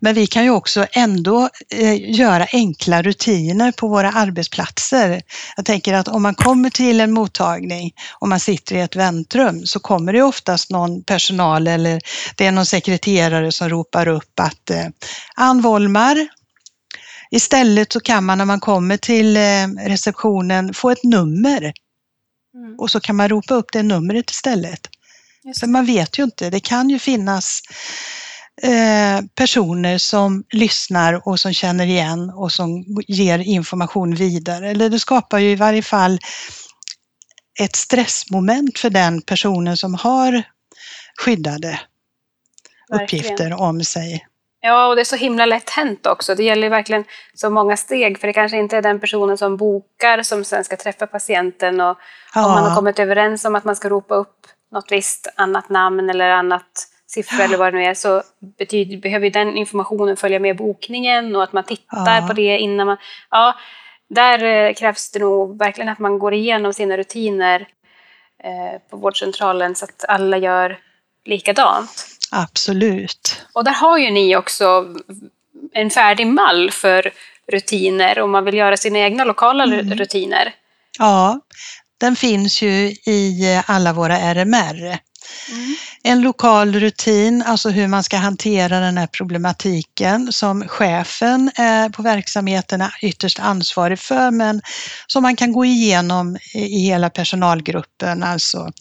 Men 0.00 0.14
vi 0.14 0.26
kan 0.26 0.44
ju 0.44 0.50
också 0.50 0.86
ändå 0.92 1.48
eh, 1.74 2.10
göra 2.18 2.46
enkla 2.52 3.02
rutiner 3.02 3.72
på 3.72 3.88
våra 3.88 4.12
arbetsplatser. 4.12 5.22
Jag 5.56 5.64
tänker 5.64 5.94
att 5.94 6.08
om 6.08 6.22
man 6.22 6.34
kommer 6.34 6.70
till 6.70 7.00
en 7.00 7.12
mottagning 7.12 7.92
och 8.20 8.28
man 8.28 8.40
sitter 8.40 8.76
i 8.76 8.80
ett 8.80 8.96
väntrum 8.96 9.66
så 9.66 9.80
kommer 9.80 10.12
det 10.12 10.22
oftast 10.22 10.70
någon 10.70 11.02
personal 11.02 11.66
eller 11.66 12.00
det 12.36 12.46
är 12.46 12.52
någon 12.52 12.66
sekreterare 12.66 13.52
som 13.52 13.68
ropar 13.68 14.08
upp 14.08 14.40
att 14.40 14.70
eh, 14.70 14.86
Ann 15.34 15.60
Wollmar, 15.60 16.28
Istället 17.30 17.92
så 17.92 18.00
kan 18.00 18.24
man 18.24 18.38
när 18.38 18.44
man 18.44 18.60
kommer 18.60 18.96
till 18.96 19.36
eh, 19.36 19.88
receptionen 19.88 20.74
få 20.74 20.90
ett 20.90 21.04
nummer 21.04 21.72
mm. 22.54 22.78
och 22.78 22.90
så 22.90 23.00
kan 23.00 23.16
man 23.16 23.28
ropa 23.28 23.54
upp 23.54 23.72
det 23.72 23.82
numret 23.82 24.30
istället. 24.30 24.80
För 25.60 25.66
man 25.66 25.86
vet 25.86 26.18
ju 26.18 26.24
inte, 26.24 26.50
det 26.50 26.60
kan 26.60 26.90
ju 26.90 26.98
finnas 26.98 27.60
eh, 28.62 29.20
personer 29.34 29.98
som 29.98 30.44
lyssnar 30.52 31.28
och 31.28 31.40
som 31.40 31.52
känner 31.52 31.86
igen 31.86 32.30
och 32.30 32.52
som 32.52 32.84
ger 33.08 33.38
information 33.38 34.14
vidare. 34.14 34.70
Eller 34.70 34.90
det 34.90 34.98
skapar 34.98 35.38
ju 35.38 35.50
i 35.50 35.56
varje 35.56 35.82
fall 35.82 36.18
ett 37.60 37.76
stressmoment 37.76 38.78
för 38.78 38.90
den 38.90 39.22
personen 39.22 39.76
som 39.76 39.94
har 39.94 40.42
skyddade 41.16 41.80
Verkligen. 42.88 43.04
uppgifter 43.04 43.52
om 43.52 43.84
sig. 43.84 44.26
Ja, 44.66 44.86
och 44.86 44.96
det 44.96 45.02
är 45.02 45.04
så 45.04 45.16
himla 45.16 45.46
lätt 45.46 45.70
hänt 45.70 46.06
också. 46.06 46.34
Det 46.34 46.44
gäller 46.44 46.68
verkligen 46.68 47.04
så 47.34 47.50
många 47.50 47.76
steg, 47.76 48.18
för 48.18 48.26
det 48.26 48.32
kanske 48.32 48.56
inte 48.58 48.76
är 48.76 48.82
den 48.82 49.00
personen 49.00 49.38
som 49.38 49.56
bokar 49.56 50.22
som 50.22 50.44
sen 50.44 50.64
ska 50.64 50.76
träffa 50.76 51.06
patienten. 51.06 51.80
Och 51.80 51.98
ja. 52.34 52.46
Om 52.46 52.52
man 52.52 52.64
har 52.64 52.76
kommit 52.76 52.98
överens 52.98 53.44
om 53.44 53.54
att 53.54 53.64
man 53.64 53.76
ska 53.76 53.88
ropa 53.88 54.14
upp 54.14 54.46
något 54.72 54.92
visst 54.92 55.32
annat 55.36 55.68
namn 55.68 56.10
eller 56.10 56.30
annat 56.30 56.88
siffra 57.06 57.38
ja. 57.38 57.44
eller 57.44 57.58
vad 57.58 57.72
det 57.72 57.78
nu 57.78 57.84
är, 57.84 57.94
så 57.94 58.22
betyder, 58.58 58.96
behöver 58.96 59.30
den 59.30 59.56
informationen 59.56 60.16
följa 60.16 60.38
med 60.38 60.56
bokningen 60.56 61.36
och 61.36 61.42
att 61.42 61.52
man 61.52 61.64
tittar 61.64 62.20
ja. 62.20 62.26
på 62.28 62.32
det 62.32 62.58
innan 62.58 62.86
man... 62.86 62.96
Ja, 63.30 63.54
där 64.08 64.44
eh, 64.44 64.74
krävs 64.74 65.10
det 65.10 65.18
nog 65.18 65.58
verkligen 65.58 65.88
att 65.88 65.98
man 65.98 66.18
går 66.18 66.34
igenom 66.34 66.72
sina 66.72 66.96
rutiner 66.96 67.66
eh, 68.44 68.80
på 68.90 68.96
vårdcentralen 68.96 69.74
så 69.74 69.84
att 69.84 70.04
alla 70.08 70.36
gör 70.38 70.78
likadant. 71.26 72.06
Absolut. 72.30 73.42
Och 73.52 73.64
där 73.64 73.72
har 73.72 73.98
ju 73.98 74.10
ni 74.10 74.36
också 74.36 74.84
en 75.72 75.90
färdig 75.90 76.26
mall 76.26 76.70
för 76.70 77.12
rutiner 77.52 78.20
om 78.20 78.30
man 78.30 78.44
vill 78.44 78.54
göra 78.54 78.76
sina 78.76 78.98
egna 78.98 79.24
lokala 79.24 79.64
mm. 79.64 79.94
rutiner. 79.94 80.54
Ja, 80.98 81.40
den 82.00 82.16
finns 82.16 82.62
ju 82.62 82.70
i 83.06 83.62
alla 83.66 83.92
våra 83.92 84.34
RMR. 84.34 84.98
Mm. 85.52 85.76
En 86.02 86.20
lokal 86.20 86.74
rutin, 86.74 87.42
alltså 87.46 87.68
hur 87.68 87.88
man 87.88 88.04
ska 88.04 88.16
hantera 88.16 88.80
den 88.80 88.98
här 88.98 89.06
problematiken 89.06 90.32
som 90.32 90.68
chefen 90.68 91.50
på 91.96 92.02
verksamheten 92.02 92.80
är 92.80 92.92
ytterst 93.02 93.40
ansvarig 93.40 93.98
för, 93.98 94.30
men 94.30 94.62
som 95.06 95.22
man 95.22 95.36
kan 95.36 95.52
gå 95.52 95.64
igenom 95.64 96.36
i 96.54 96.78
hela 96.78 97.10
personalgruppen. 97.10 98.22
Alltså, 98.22 98.72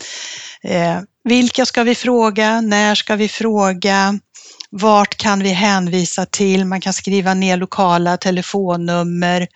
eh, 0.63 0.99
vilka 1.25 1.65
ska 1.65 1.83
vi 1.83 1.95
fråga? 1.95 2.61
När 2.61 2.95
ska 2.95 3.15
vi 3.15 3.29
fråga? 3.29 4.19
Vart 4.69 5.15
kan 5.15 5.43
vi 5.43 5.49
hänvisa 5.49 6.25
till? 6.25 6.65
Man 6.65 6.81
kan 6.81 6.93
skriva 6.93 7.33
ner 7.33 7.57
lokala 7.57 8.17
telefonnummer. 8.17 9.47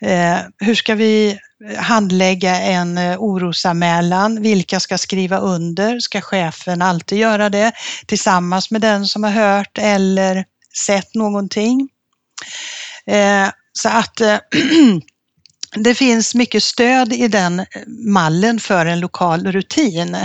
Eh, 0.00 0.38
hur 0.58 0.74
ska 0.74 0.94
vi 0.94 1.38
handlägga 1.76 2.60
en 2.60 2.98
eh, 2.98 3.16
orosanmälan? 3.18 4.42
Vilka 4.42 4.80
ska 4.80 4.98
skriva 4.98 5.38
under? 5.38 6.00
Ska 6.00 6.20
chefen 6.20 6.82
alltid 6.82 7.18
göra 7.18 7.48
det 7.50 7.72
tillsammans 8.06 8.70
med 8.70 8.80
den 8.80 9.06
som 9.06 9.24
har 9.24 9.30
hört 9.30 9.78
eller 9.78 10.44
sett 10.86 11.14
någonting? 11.14 11.88
Eh, 13.06 13.48
så 13.72 13.88
att 13.88 14.20
eh, 14.20 14.38
det 15.76 15.94
finns 15.94 16.34
mycket 16.34 16.62
stöd 16.62 17.12
i 17.12 17.28
den 17.28 17.66
mallen 18.08 18.60
för 18.60 18.86
en 18.86 19.00
lokal 19.00 19.52
rutin. 19.52 20.16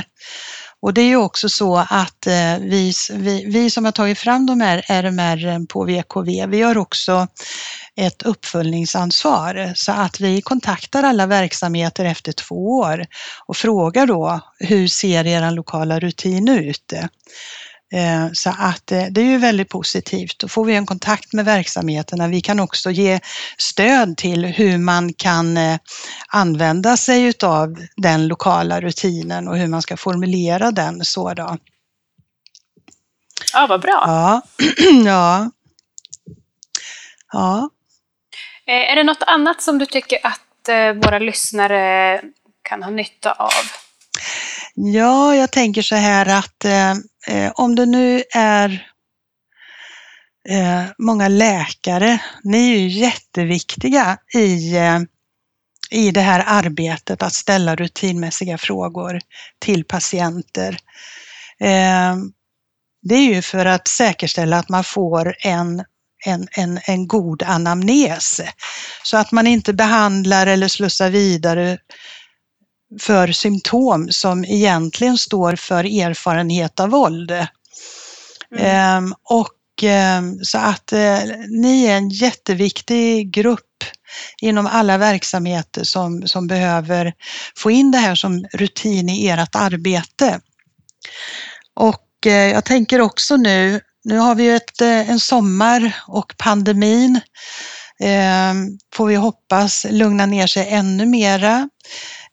Och 0.84 0.94
det 0.94 1.02
är 1.02 1.08
ju 1.08 1.18
också 1.18 1.50
så 1.50 1.78
att 1.90 2.28
eh, 2.28 2.58
vi, 2.60 2.94
vi, 3.12 3.46
vi 3.46 3.70
som 3.70 3.86
har 3.86 3.92
tagit 3.92 4.20
fram 4.20 4.46
de 4.46 4.62
här 4.62 4.78
RMR 4.88 5.66
på 5.68 5.84
VKV, 5.84 6.46
vi 6.48 6.62
har 6.62 6.78
också 6.78 7.28
ett 7.96 8.24
uppföljningsansvar 8.24 9.74
så 9.76 9.92
att 9.92 10.20
vi 10.20 10.42
kontaktar 10.42 11.04
alla 11.04 11.26
verksamheter 11.26 12.06
efter 12.06 12.32
två 12.32 12.68
år 12.68 13.06
och 13.46 13.58
frågar 13.58 14.08
då 14.08 14.40
hur 14.60 14.88
ser 14.88 15.28
er 15.28 15.52
lokala 15.52 16.00
rutin 16.00 16.50
ut? 16.50 16.94
Eh, 17.94 18.28
så 18.34 18.50
att 18.50 18.92
eh, 18.92 19.06
det 19.12 19.22
är 19.22 19.26
ju 19.26 19.38
väldigt 19.38 19.70
positivt. 19.70 20.40
Då 20.40 20.48
får 20.48 20.66
vi 20.66 20.76
en 20.76 20.86
kontakt 20.86 21.34
med 21.34 21.46
verksamheterna. 21.46 22.28
Vi 22.28 22.42
kan 22.42 22.60
också 22.60 22.92
ge 22.92 23.20
stöd 23.58 24.18
till 24.18 24.46
hur 24.46 24.78
man 24.78 25.14
kan 25.14 25.58
eh, 25.58 25.78
använda 26.28 26.98
sig 26.98 27.24
utav 27.24 27.76
den 27.96 28.28
lokala 28.28 28.82
rutinen 28.82 29.48
och 29.48 29.58
hur 29.58 29.68
man 29.68 29.82
ska 29.82 29.98
formulera 29.98 30.72
den 30.72 31.06
så 31.06 31.34
då. 31.34 31.58
Ja, 33.54 33.68
vad 33.70 33.82
bra. 33.82 34.04
Ja. 34.06 34.42
ja. 35.06 35.52
ja. 37.32 37.70
Är 38.66 38.96
det 38.96 39.04
något 39.04 39.24
annat 39.24 39.62
som 39.62 39.78
du 39.78 39.86
tycker 39.86 40.20
att 40.24 40.40
våra 41.06 41.20
lyssnare 41.20 42.22
kan 42.62 42.84
ha 42.84 42.92
nytta 42.92 43.32
av? 43.32 43.50
Ja, 44.76 45.36
jag 45.36 45.52
tänker 45.52 45.82
så 45.82 45.96
här 45.96 46.26
att 46.26 46.66
eh, 47.28 47.52
om 47.56 47.76
det 47.76 47.86
nu 47.86 48.24
är 48.34 48.88
eh, 50.50 50.84
många 50.98 51.28
läkare, 51.28 52.22
ni 52.44 52.74
är 52.74 52.78
ju 52.78 52.88
jätteviktiga 52.88 54.18
i, 54.34 54.78
eh, 54.78 55.00
i 55.90 56.12
det 56.12 56.22
här 56.22 56.44
arbetet 56.48 57.24
att 57.24 57.34
ställa 57.34 57.76
rutinmässiga 57.76 58.58
frågor 58.58 59.20
till 59.60 59.86
patienter. 59.86 60.78
Eh, 61.60 62.16
det 63.02 63.16
är 63.16 63.34
ju 63.34 63.42
för 63.42 63.66
att 63.66 63.88
säkerställa 63.88 64.58
att 64.58 64.70
man 64.70 64.84
får 64.84 65.36
en 65.40 65.84
en, 66.26 66.48
en, 66.52 66.80
en 66.84 67.08
god 67.08 67.44
anamnes. 67.44 68.42
Så 69.04 69.18
att 69.18 69.32
man 69.32 69.48
inte 69.48 69.74
behandlar 69.74 70.48
eller 70.48 70.68
slussar 70.68 71.10
vidare 71.10 71.78
för 73.00 73.32
symptom 73.32 74.12
som 74.12 74.46
egentligen 74.46 75.18
står 75.18 75.56
för 75.56 75.84
erfarenhet 75.84 76.80
av 76.80 76.90
våld. 76.90 77.32
Mm. 77.32 77.48
Ehm, 78.58 79.14
och 79.24 79.84
ehm, 79.84 80.40
så 80.44 80.58
att 80.58 80.94
eh, 80.94 81.20
ni 81.48 81.86
är 81.86 81.98
en 81.98 82.10
jätteviktig 82.10 83.32
grupp 83.34 83.84
inom 84.42 84.68
alla 84.68 84.98
verksamheter 84.98 85.84
som, 85.84 86.28
som 86.28 86.48
behöver 86.48 87.14
få 87.58 87.72
in 87.72 87.92
det 87.92 87.98
här 87.98 88.16
som 88.16 88.46
rutin 88.54 89.10
i 89.10 89.28
ert 89.28 89.56
arbete. 89.56 90.40
Och 91.76 92.28
eh, 92.28 92.32
jag 92.32 92.66
tänker 92.66 93.02
också 93.02 93.38
nu, 93.38 93.82
nu 94.04 94.18
har 94.18 94.36
vi 94.36 94.50
ett, 94.50 94.82
eh, 94.82 95.10
en 95.10 95.20
sommar 95.20 95.96
och 96.08 96.34
pandemin 96.38 97.22
eh, 98.00 98.54
får 98.96 99.08
vi 99.08 99.16
hoppas 99.16 99.86
lugna 99.90 100.26
ner 100.26 100.48
sig 100.48 100.68
ännu 100.70 101.06
mera. 101.06 101.70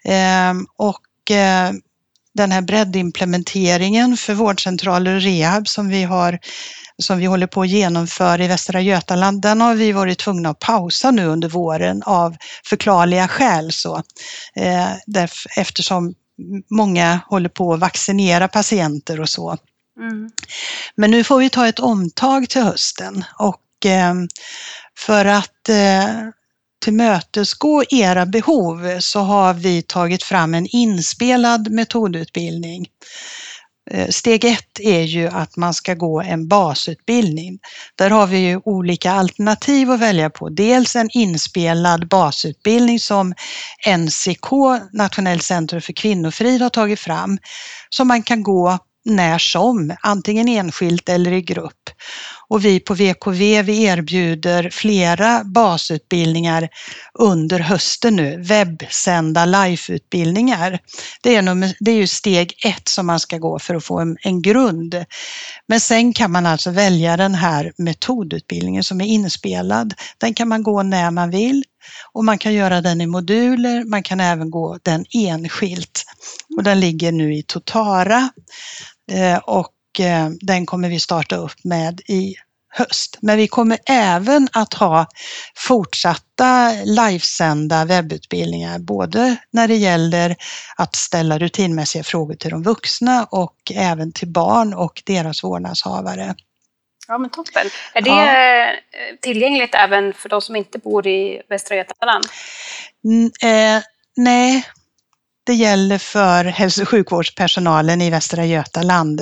Ehm, 0.05 0.67
och 0.77 1.31
eh, 1.31 1.73
den 2.35 2.53
här 2.53 2.63
breddimplementeringen 2.63 4.17
för 4.17 4.35
vårdcentraler 4.35 5.15
och 5.15 5.23
rehab 5.23 5.69
som 5.69 5.89
vi 5.89 6.03
har 6.03 6.39
som 7.03 7.19
vi 7.19 7.27
håller 7.27 7.47
på 7.47 7.63
att 7.63 7.69
genomföra 7.69 8.45
i 8.45 8.49
Västra 8.49 8.81
Götaland, 8.81 9.43
den 9.43 9.61
har 9.61 9.75
vi 9.75 9.93
varit 9.93 10.19
tvungna 10.19 10.49
att 10.49 10.59
pausa 10.59 11.11
nu 11.11 11.27
under 11.27 11.49
våren 11.49 12.03
av 12.03 12.37
förklarliga 12.65 13.29
skäl. 13.29 13.73
Så, 13.73 14.03
eh, 14.57 14.93
eftersom 15.57 16.15
många 16.71 17.21
håller 17.27 17.49
på 17.49 17.73
att 17.73 17.81
vaccinera 17.81 18.49
patienter 18.49 19.21
och 19.21 19.29
så. 19.29 19.57
Mm. 19.99 20.31
Men 20.95 21.11
nu 21.11 21.25
får 21.25 21.39
vi 21.39 21.51
ta 21.51 21.69
ett 21.69 21.79
omtag 21.79 22.49
till 22.49 22.63
hösten 22.63 23.25
och 23.39 23.87
eh, 23.87 24.15
för 24.99 25.25
att 25.25 25.69
eh, 25.69 26.11
tillmötesgå 26.81 27.85
era 27.91 28.27
behov 28.27 29.01
så 29.01 29.21
har 29.21 29.55
vi 29.55 29.83
tagit 29.83 30.23
fram 30.23 30.55
en 30.55 30.67
inspelad 30.67 31.71
metodutbildning. 31.71 32.87
Eh, 33.91 34.09
steg 34.09 34.45
ett 34.45 34.81
är 34.81 35.03
ju 35.03 35.29
att 35.29 35.57
man 35.57 35.75
ska 35.75 35.95
gå 35.95 36.21
en 36.21 36.49
basutbildning. 36.49 37.59
Där 37.95 38.11
har 38.11 38.27
vi 38.27 38.39
ju 38.39 38.61
olika 38.65 39.13
alternativ 39.13 39.91
att 39.91 40.01
välja 40.01 40.31
på. 40.31 40.49
Dels 40.49 40.97
en 40.97 41.09
inspelad 41.13 42.09
basutbildning 42.09 43.01
som 43.01 43.35
NCK, 43.99 44.51
Nationellt 44.93 45.43
centrum 45.43 45.81
för 45.81 45.93
kvinnofrid, 45.93 46.63
har 46.63 46.71
tagit 46.71 47.01
fram 47.01 47.39
som 47.91 48.09
man 48.09 48.23
kan 48.23 48.43
gå 48.43 48.79
när 49.05 49.39
som, 49.39 49.97
antingen 50.01 50.49
enskilt 50.49 51.09
eller 51.09 51.33
i 51.33 51.43
grupp. 51.43 51.91
Och 52.49 52.65
vi 52.65 52.81
på 52.81 52.95
VKV 52.95 53.63
vi 53.63 53.83
erbjuder 53.83 54.71
flera 54.71 55.45
basutbildningar 55.45 56.69
under 57.19 57.59
hösten 57.59 58.17
nu, 58.17 58.43
webbsända 58.43 59.45
liveutbildningar. 59.45 60.79
Det 61.23 61.37
är, 61.37 61.43
nummer, 61.43 61.75
det 61.81 61.91
är 61.91 61.97
ju 61.97 62.07
steg 62.07 62.55
ett 62.67 62.89
som 62.89 63.07
man 63.07 63.21
ska 63.21 63.39
gå 63.39 63.59
för 63.59 63.75
att 63.75 63.85
få 63.85 63.99
en, 63.99 64.17
en 64.23 64.43
grund. 64.43 65.05
Men 65.69 65.81
sen 65.81 66.13
kan 66.13 66.33
man 66.33 66.47
alltså 66.47 66.71
välja 66.71 67.17
den 67.17 67.35
här 67.35 67.73
metodutbildningen 67.79 68.85
som 68.85 69.01
är 69.01 69.07
inspelad. 69.07 69.95
Den 70.19 70.35
kan 70.35 70.49
man 70.49 70.63
gå 70.63 70.83
när 70.83 71.11
man 71.11 71.31
vill 71.31 71.65
och 72.13 72.25
man 72.25 72.39
kan 72.39 72.55
göra 72.55 72.81
den 72.81 73.01
i 73.01 73.07
moduler, 73.07 73.85
man 73.85 74.03
kan 74.03 74.21
även 74.21 74.51
gå 74.51 74.79
den 74.83 75.05
enskilt. 75.15 76.05
Och 76.57 76.63
den 76.63 76.81
ligger 76.81 77.13
nu 77.13 77.35
i 77.35 77.43
Totara 77.43 78.31
eh, 79.13 79.39
och 79.39 80.01
eh, 80.01 80.29
den 80.41 80.67
kommer 80.67 80.89
vi 80.89 81.01
starta 81.01 81.37
upp 81.37 81.65
med 81.65 82.01
i 82.01 82.35
höst. 82.73 83.19
Men 83.23 83.37
vi 83.37 83.49
kommer 83.49 83.79
även 83.87 84.49
att 84.53 84.75
ha 84.75 85.07
fortsatta 85.57 86.73
livesända 86.85 87.85
webbutbildningar, 87.85 88.79
både 88.79 89.37
när 89.51 89.69
det 89.69 89.77
gäller 89.77 90.37
att 90.77 90.97
ställa 90.97 91.39
rutinmässiga 91.39 92.03
frågor 92.03 92.35
till 92.35 92.51
de 92.51 92.63
vuxna 92.63 93.25
och 93.31 93.57
även 93.75 94.13
till 94.13 94.29
barn 94.29 94.75
och 94.75 95.03
deras 95.07 95.45
vårdnadshavare. 95.45 96.35
Ja, 97.09 97.19
men 97.19 97.31
toppen. 97.31 97.67
Är 97.95 98.03
det 98.03 98.11
ja. 98.11 98.73
tillgängligt 99.21 99.75
även 99.75 100.15
för 100.15 100.29
de 100.29 100.41
som 100.41 100.57
inte 100.57 100.79
bor 100.79 101.07
i 101.07 101.43
Västra 101.49 101.77
Götaland? 101.77 102.25
Mm, 103.05 103.31
eh, 103.43 103.83
nej, 104.17 104.65
det 105.51 105.55
gäller 105.55 105.99
för 105.99 106.45
hälso 106.45 106.83
och 106.83 106.89
sjukvårdspersonalen 106.89 108.01
i 108.01 108.11
Västra 108.11 108.45
Götaland. 108.45 109.21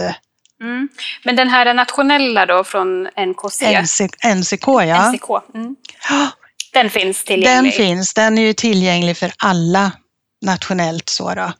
Mm. 0.60 0.88
Men 1.24 1.36
den 1.36 1.48
här 1.48 1.74
nationella 1.74 2.46
då 2.46 2.64
från 2.64 3.04
NKC? 3.04 3.80
NC, 3.82 4.08
NCK, 4.34 4.68
ja. 4.68 5.12
NCK. 5.12 5.30
Mm. 5.54 5.76
Den 6.72 6.90
finns 6.90 7.24
tillgänglig? 7.24 7.72
Den 7.72 7.86
finns, 7.86 8.14
den 8.14 8.38
är 8.38 8.42
ju 8.42 8.52
tillgänglig 8.52 9.16
för 9.16 9.32
alla 9.38 9.92
nationellt. 10.42 11.08
Så 11.08 11.34
då. 11.34 11.52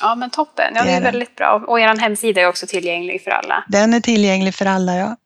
Ja, 0.00 0.14
men 0.14 0.30
toppen. 0.30 0.72
Ja, 0.74 0.84
det 0.84 0.90
är, 0.90 1.00
väldigt 1.00 1.36
bra. 1.36 1.64
Och 1.66 1.80
er 1.80 1.96
hemsida 1.96 2.40
är 2.40 2.48
också 2.48 2.66
tillgänglig 2.66 3.22
för 3.22 3.30
alla? 3.30 3.64
Den 3.68 3.94
är 3.94 4.00
tillgänglig 4.00 4.54
för 4.54 4.66
alla, 4.66 4.96
ja. 4.96 5.16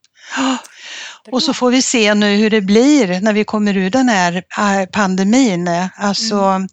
Och 1.33 1.43
så 1.43 1.55
får 1.55 1.71
vi 1.71 1.83
se 1.83 2.15
nu 2.15 2.37
hur 2.37 2.51
det 2.51 2.61
blir 2.61 3.21
när 3.21 3.33
vi 3.33 3.45
kommer 3.45 3.77
ur 3.77 3.91
den 3.91 4.09
här 4.09 4.43
äh, 4.59 4.87
pandemin. 4.93 5.69
Alltså, 5.97 6.35
mm. 6.35 6.69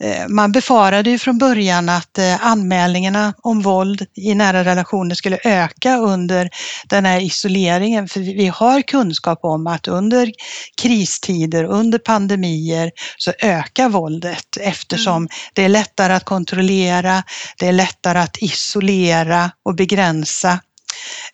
Eh, 0.00 0.28
man 0.28 0.52
befarade 0.52 1.10
ju 1.10 1.18
från 1.18 1.38
början 1.38 1.88
att 1.88 2.18
äh, 2.18 2.46
anmälningarna 2.46 3.34
om 3.42 3.62
våld 3.62 4.06
i 4.14 4.34
nära 4.34 4.64
relationer 4.64 5.14
skulle 5.14 5.38
öka 5.44 5.96
under 5.96 6.50
den 6.86 7.04
här 7.04 7.20
isoleringen, 7.20 8.08
för 8.08 8.20
vi 8.20 8.46
har 8.46 8.82
kunskap 8.82 9.38
om 9.42 9.66
att 9.66 9.88
under 9.88 10.32
kristider, 10.82 11.64
under 11.64 11.98
pandemier, 11.98 12.90
så 13.16 13.32
ökar 13.38 13.88
våldet 13.88 14.56
eftersom 14.60 15.16
mm. 15.16 15.28
det 15.52 15.64
är 15.64 15.68
lättare 15.68 16.12
att 16.12 16.24
kontrollera, 16.24 17.22
det 17.58 17.66
är 17.66 17.72
lättare 17.72 18.18
att 18.18 18.42
isolera 18.42 19.50
och 19.64 19.74
begränsa 19.74 20.50
Eh, 20.50 20.58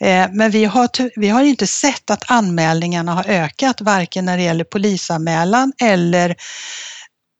Eh, 0.00 0.28
men 0.32 0.50
vi 0.50 0.64
har, 0.64 0.88
vi 1.20 1.28
har 1.28 1.42
inte 1.42 1.66
sett 1.66 2.10
att 2.10 2.30
anmälningarna 2.30 3.14
har 3.14 3.24
ökat, 3.28 3.80
varken 3.80 4.24
när 4.24 4.36
det 4.36 4.42
gäller 4.42 4.64
polisanmälan 4.64 5.72
eller 5.82 6.36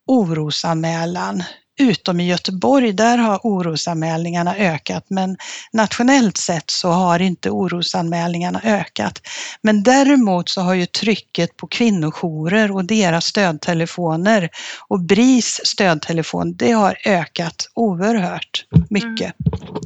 orosanmälan. 0.07 1.43
Utom 1.81 2.21
i 2.21 2.29
Göteborg, 2.29 2.93
där 2.93 3.19
har 3.19 3.41
orosanmälningarna 3.43 4.57
ökat, 4.57 5.05
men 5.09 5.37
nationellt 5.73 6.37
sett 6.37 6.71
så 6.71 6.89
har 6.89 7.23
inte 7.23 7.51
orosanmälningarna 7.51 8.61
ökat. 8.65 9.19
Men 9.63 9.83
däremot 9.83 10.49
så 10.49 10.61
har 10.61 10.75
ju 10.75 10.87
trycket 10.87 11.57
på 11.57 11.67
kvinnojourer 11.67 12.71
och 12.71 12.85
deras 12.85 13.25
stödtelefoner 13.25 14.49
och 14.89 15.01
BRIS 15.01 15.61
stödtelefon, 15.65 16.57
det 16.57 16.73
har 16.73 16.97
ökat 17.05 17.69
oerhört 17.75 18.65
mycket. 18.91 19.35
Mm. 19.41 19.81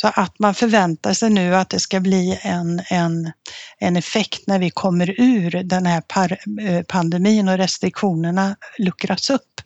Så 0.00 0.10
att 0.14 0.38
man 0.38 0.54
förväntar 0.54 1.12
sig 1.12 1.30
nu 1.30 1.56
att 1.56 1.70
det 1.70 1.80
ska 1.80 2.00
bli 2.00 2.40
en, 2.42 2.82
en, 2.88 3.32
en 3.78 3.96
effekt 3.96 4.46
när 4.46 4.58
vi 4.58 4.70
kommer 4.70 5.20
ur 5.20 5.50
den 5.50 5.86
här 5.86 6.00
par, 6.00 6.38
eh, 6.60 6.82
pandemin 6.82 7.48
och 7.48 7.58
restriktionerna 7.58 8.56
luckras 8.78 9.30
upp. 9.30 9.60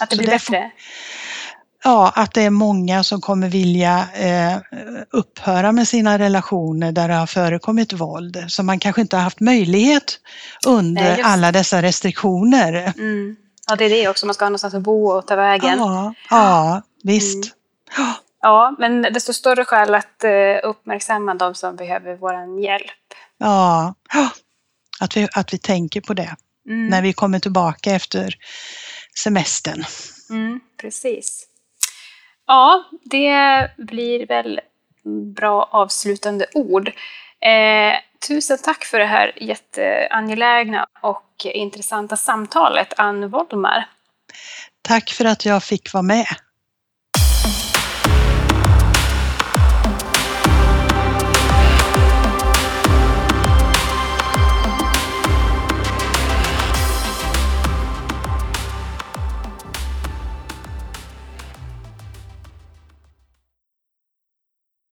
Att 0.00 0.10
det 0.10 0.16
blir 0.16 0.26
det 0.26 0.32
bättre? 0.32 0.70
ja, 1.84 2.12
att 2.16 2.34
det 2.34 2.42
är 2.42 2.50
många 2.50 3.04
som 3.04 3.20
kommer 3.20 3.48
vilja 3.48 4.08
eh, 4.14 4.56
upphöra 5.10 5.72
med 5.72 5.88
sina 5.88 6.18
relationer 6.18 6.92
där 6.92 7.08
det 7.08 7.14
har 7.14 7.26
förekommit 7.26 7.92
våld, 7.92 8.44
som 8.48 8.66
man 8.66 8.78
kanske 8.78 9.00
inte 9.00 9.16
har 9.16 9.22
haft 9.22 9.40
möjlighet 9.40 10.18
under 10.66 11.02
Nej, 11.02 11.22
alla 11.22 11.52
dessa 11.52 11.82
restriktioner. 11.82 12.92
Mm. 12.98 13.36
Ja, 13.66 13.76
det 13.76 13.84
är 13.84 13.90
det 13.90 14.08
också, 14.08 14.26
man 14.26 14.34
ska 14.34 14.44
ha 14.44 14.50
någonstans 14.50 14.74
att 14.74 14.82
bo 14.82 15.06
och 15.06 15.26
ta 15.26 15.36
vägen. 15.36 15.78
Ja, 15.78 16.14
ja 16.30 16.82
visst. 17.02 17.54
Mm. 17.98 18.14
Ja, 18.44 18.74
men 18.78 19.02
desto 19.02 19.32
större 19.32 19.64
skäl 19.64 19.94
att 19.94 20.24
eh, 20.24 20.30
uppmärksamma 20.62 21.34
de 21.34 21.54
som 21.54 21.76
behöver 21.76 22.16
vår 22.16 22.60
hjälp. 22.60 23.14
Ja, 23.38 23.94
att 25.00 25.16
vi, 25.16 25.28
att 25.32 25.54
vi 25.54 25.58
tänker 25.58 26.00
på 26.00 26.14
det 26.14 26.36
mm. 26.68 26.86
när 26.86 27.02
vi 27.02 27.12
kommer 27.12 27.38
tillbaka 27.38 27.90
efter 27.90 28.34
semestern. 29.18 29.84
Mm, 30.30 30.60
precis. 30.80 31.46
Ja, 32.46 32.84
det 33.04 33.70
blir 33.78 34.26
väl 34.26 34.60
bra 35.36 35.68
avslutande 35.72 36.46
ord. 36.54 36.88
Eh, 37.40 37.94
tusen 38.28 38.58
tack 38.58 38.84
för 38.84 38.98
det 38.98 39.06
här 39.06 39.32
jätteangelägna 39.42 40.86
och 41.02 41.46
intressanta 41.54 42.16
samtalet, 42.16 42.92
Ann 42.96 43.30
Wollmar. 43.30 43.88
Tack 44.82 45.10
för 45.10 45.24
att 45.24 45.44
jag 45.44 45.62
fick 45.62 45.92
vara 45.92 46.02
med. 46.02 46.26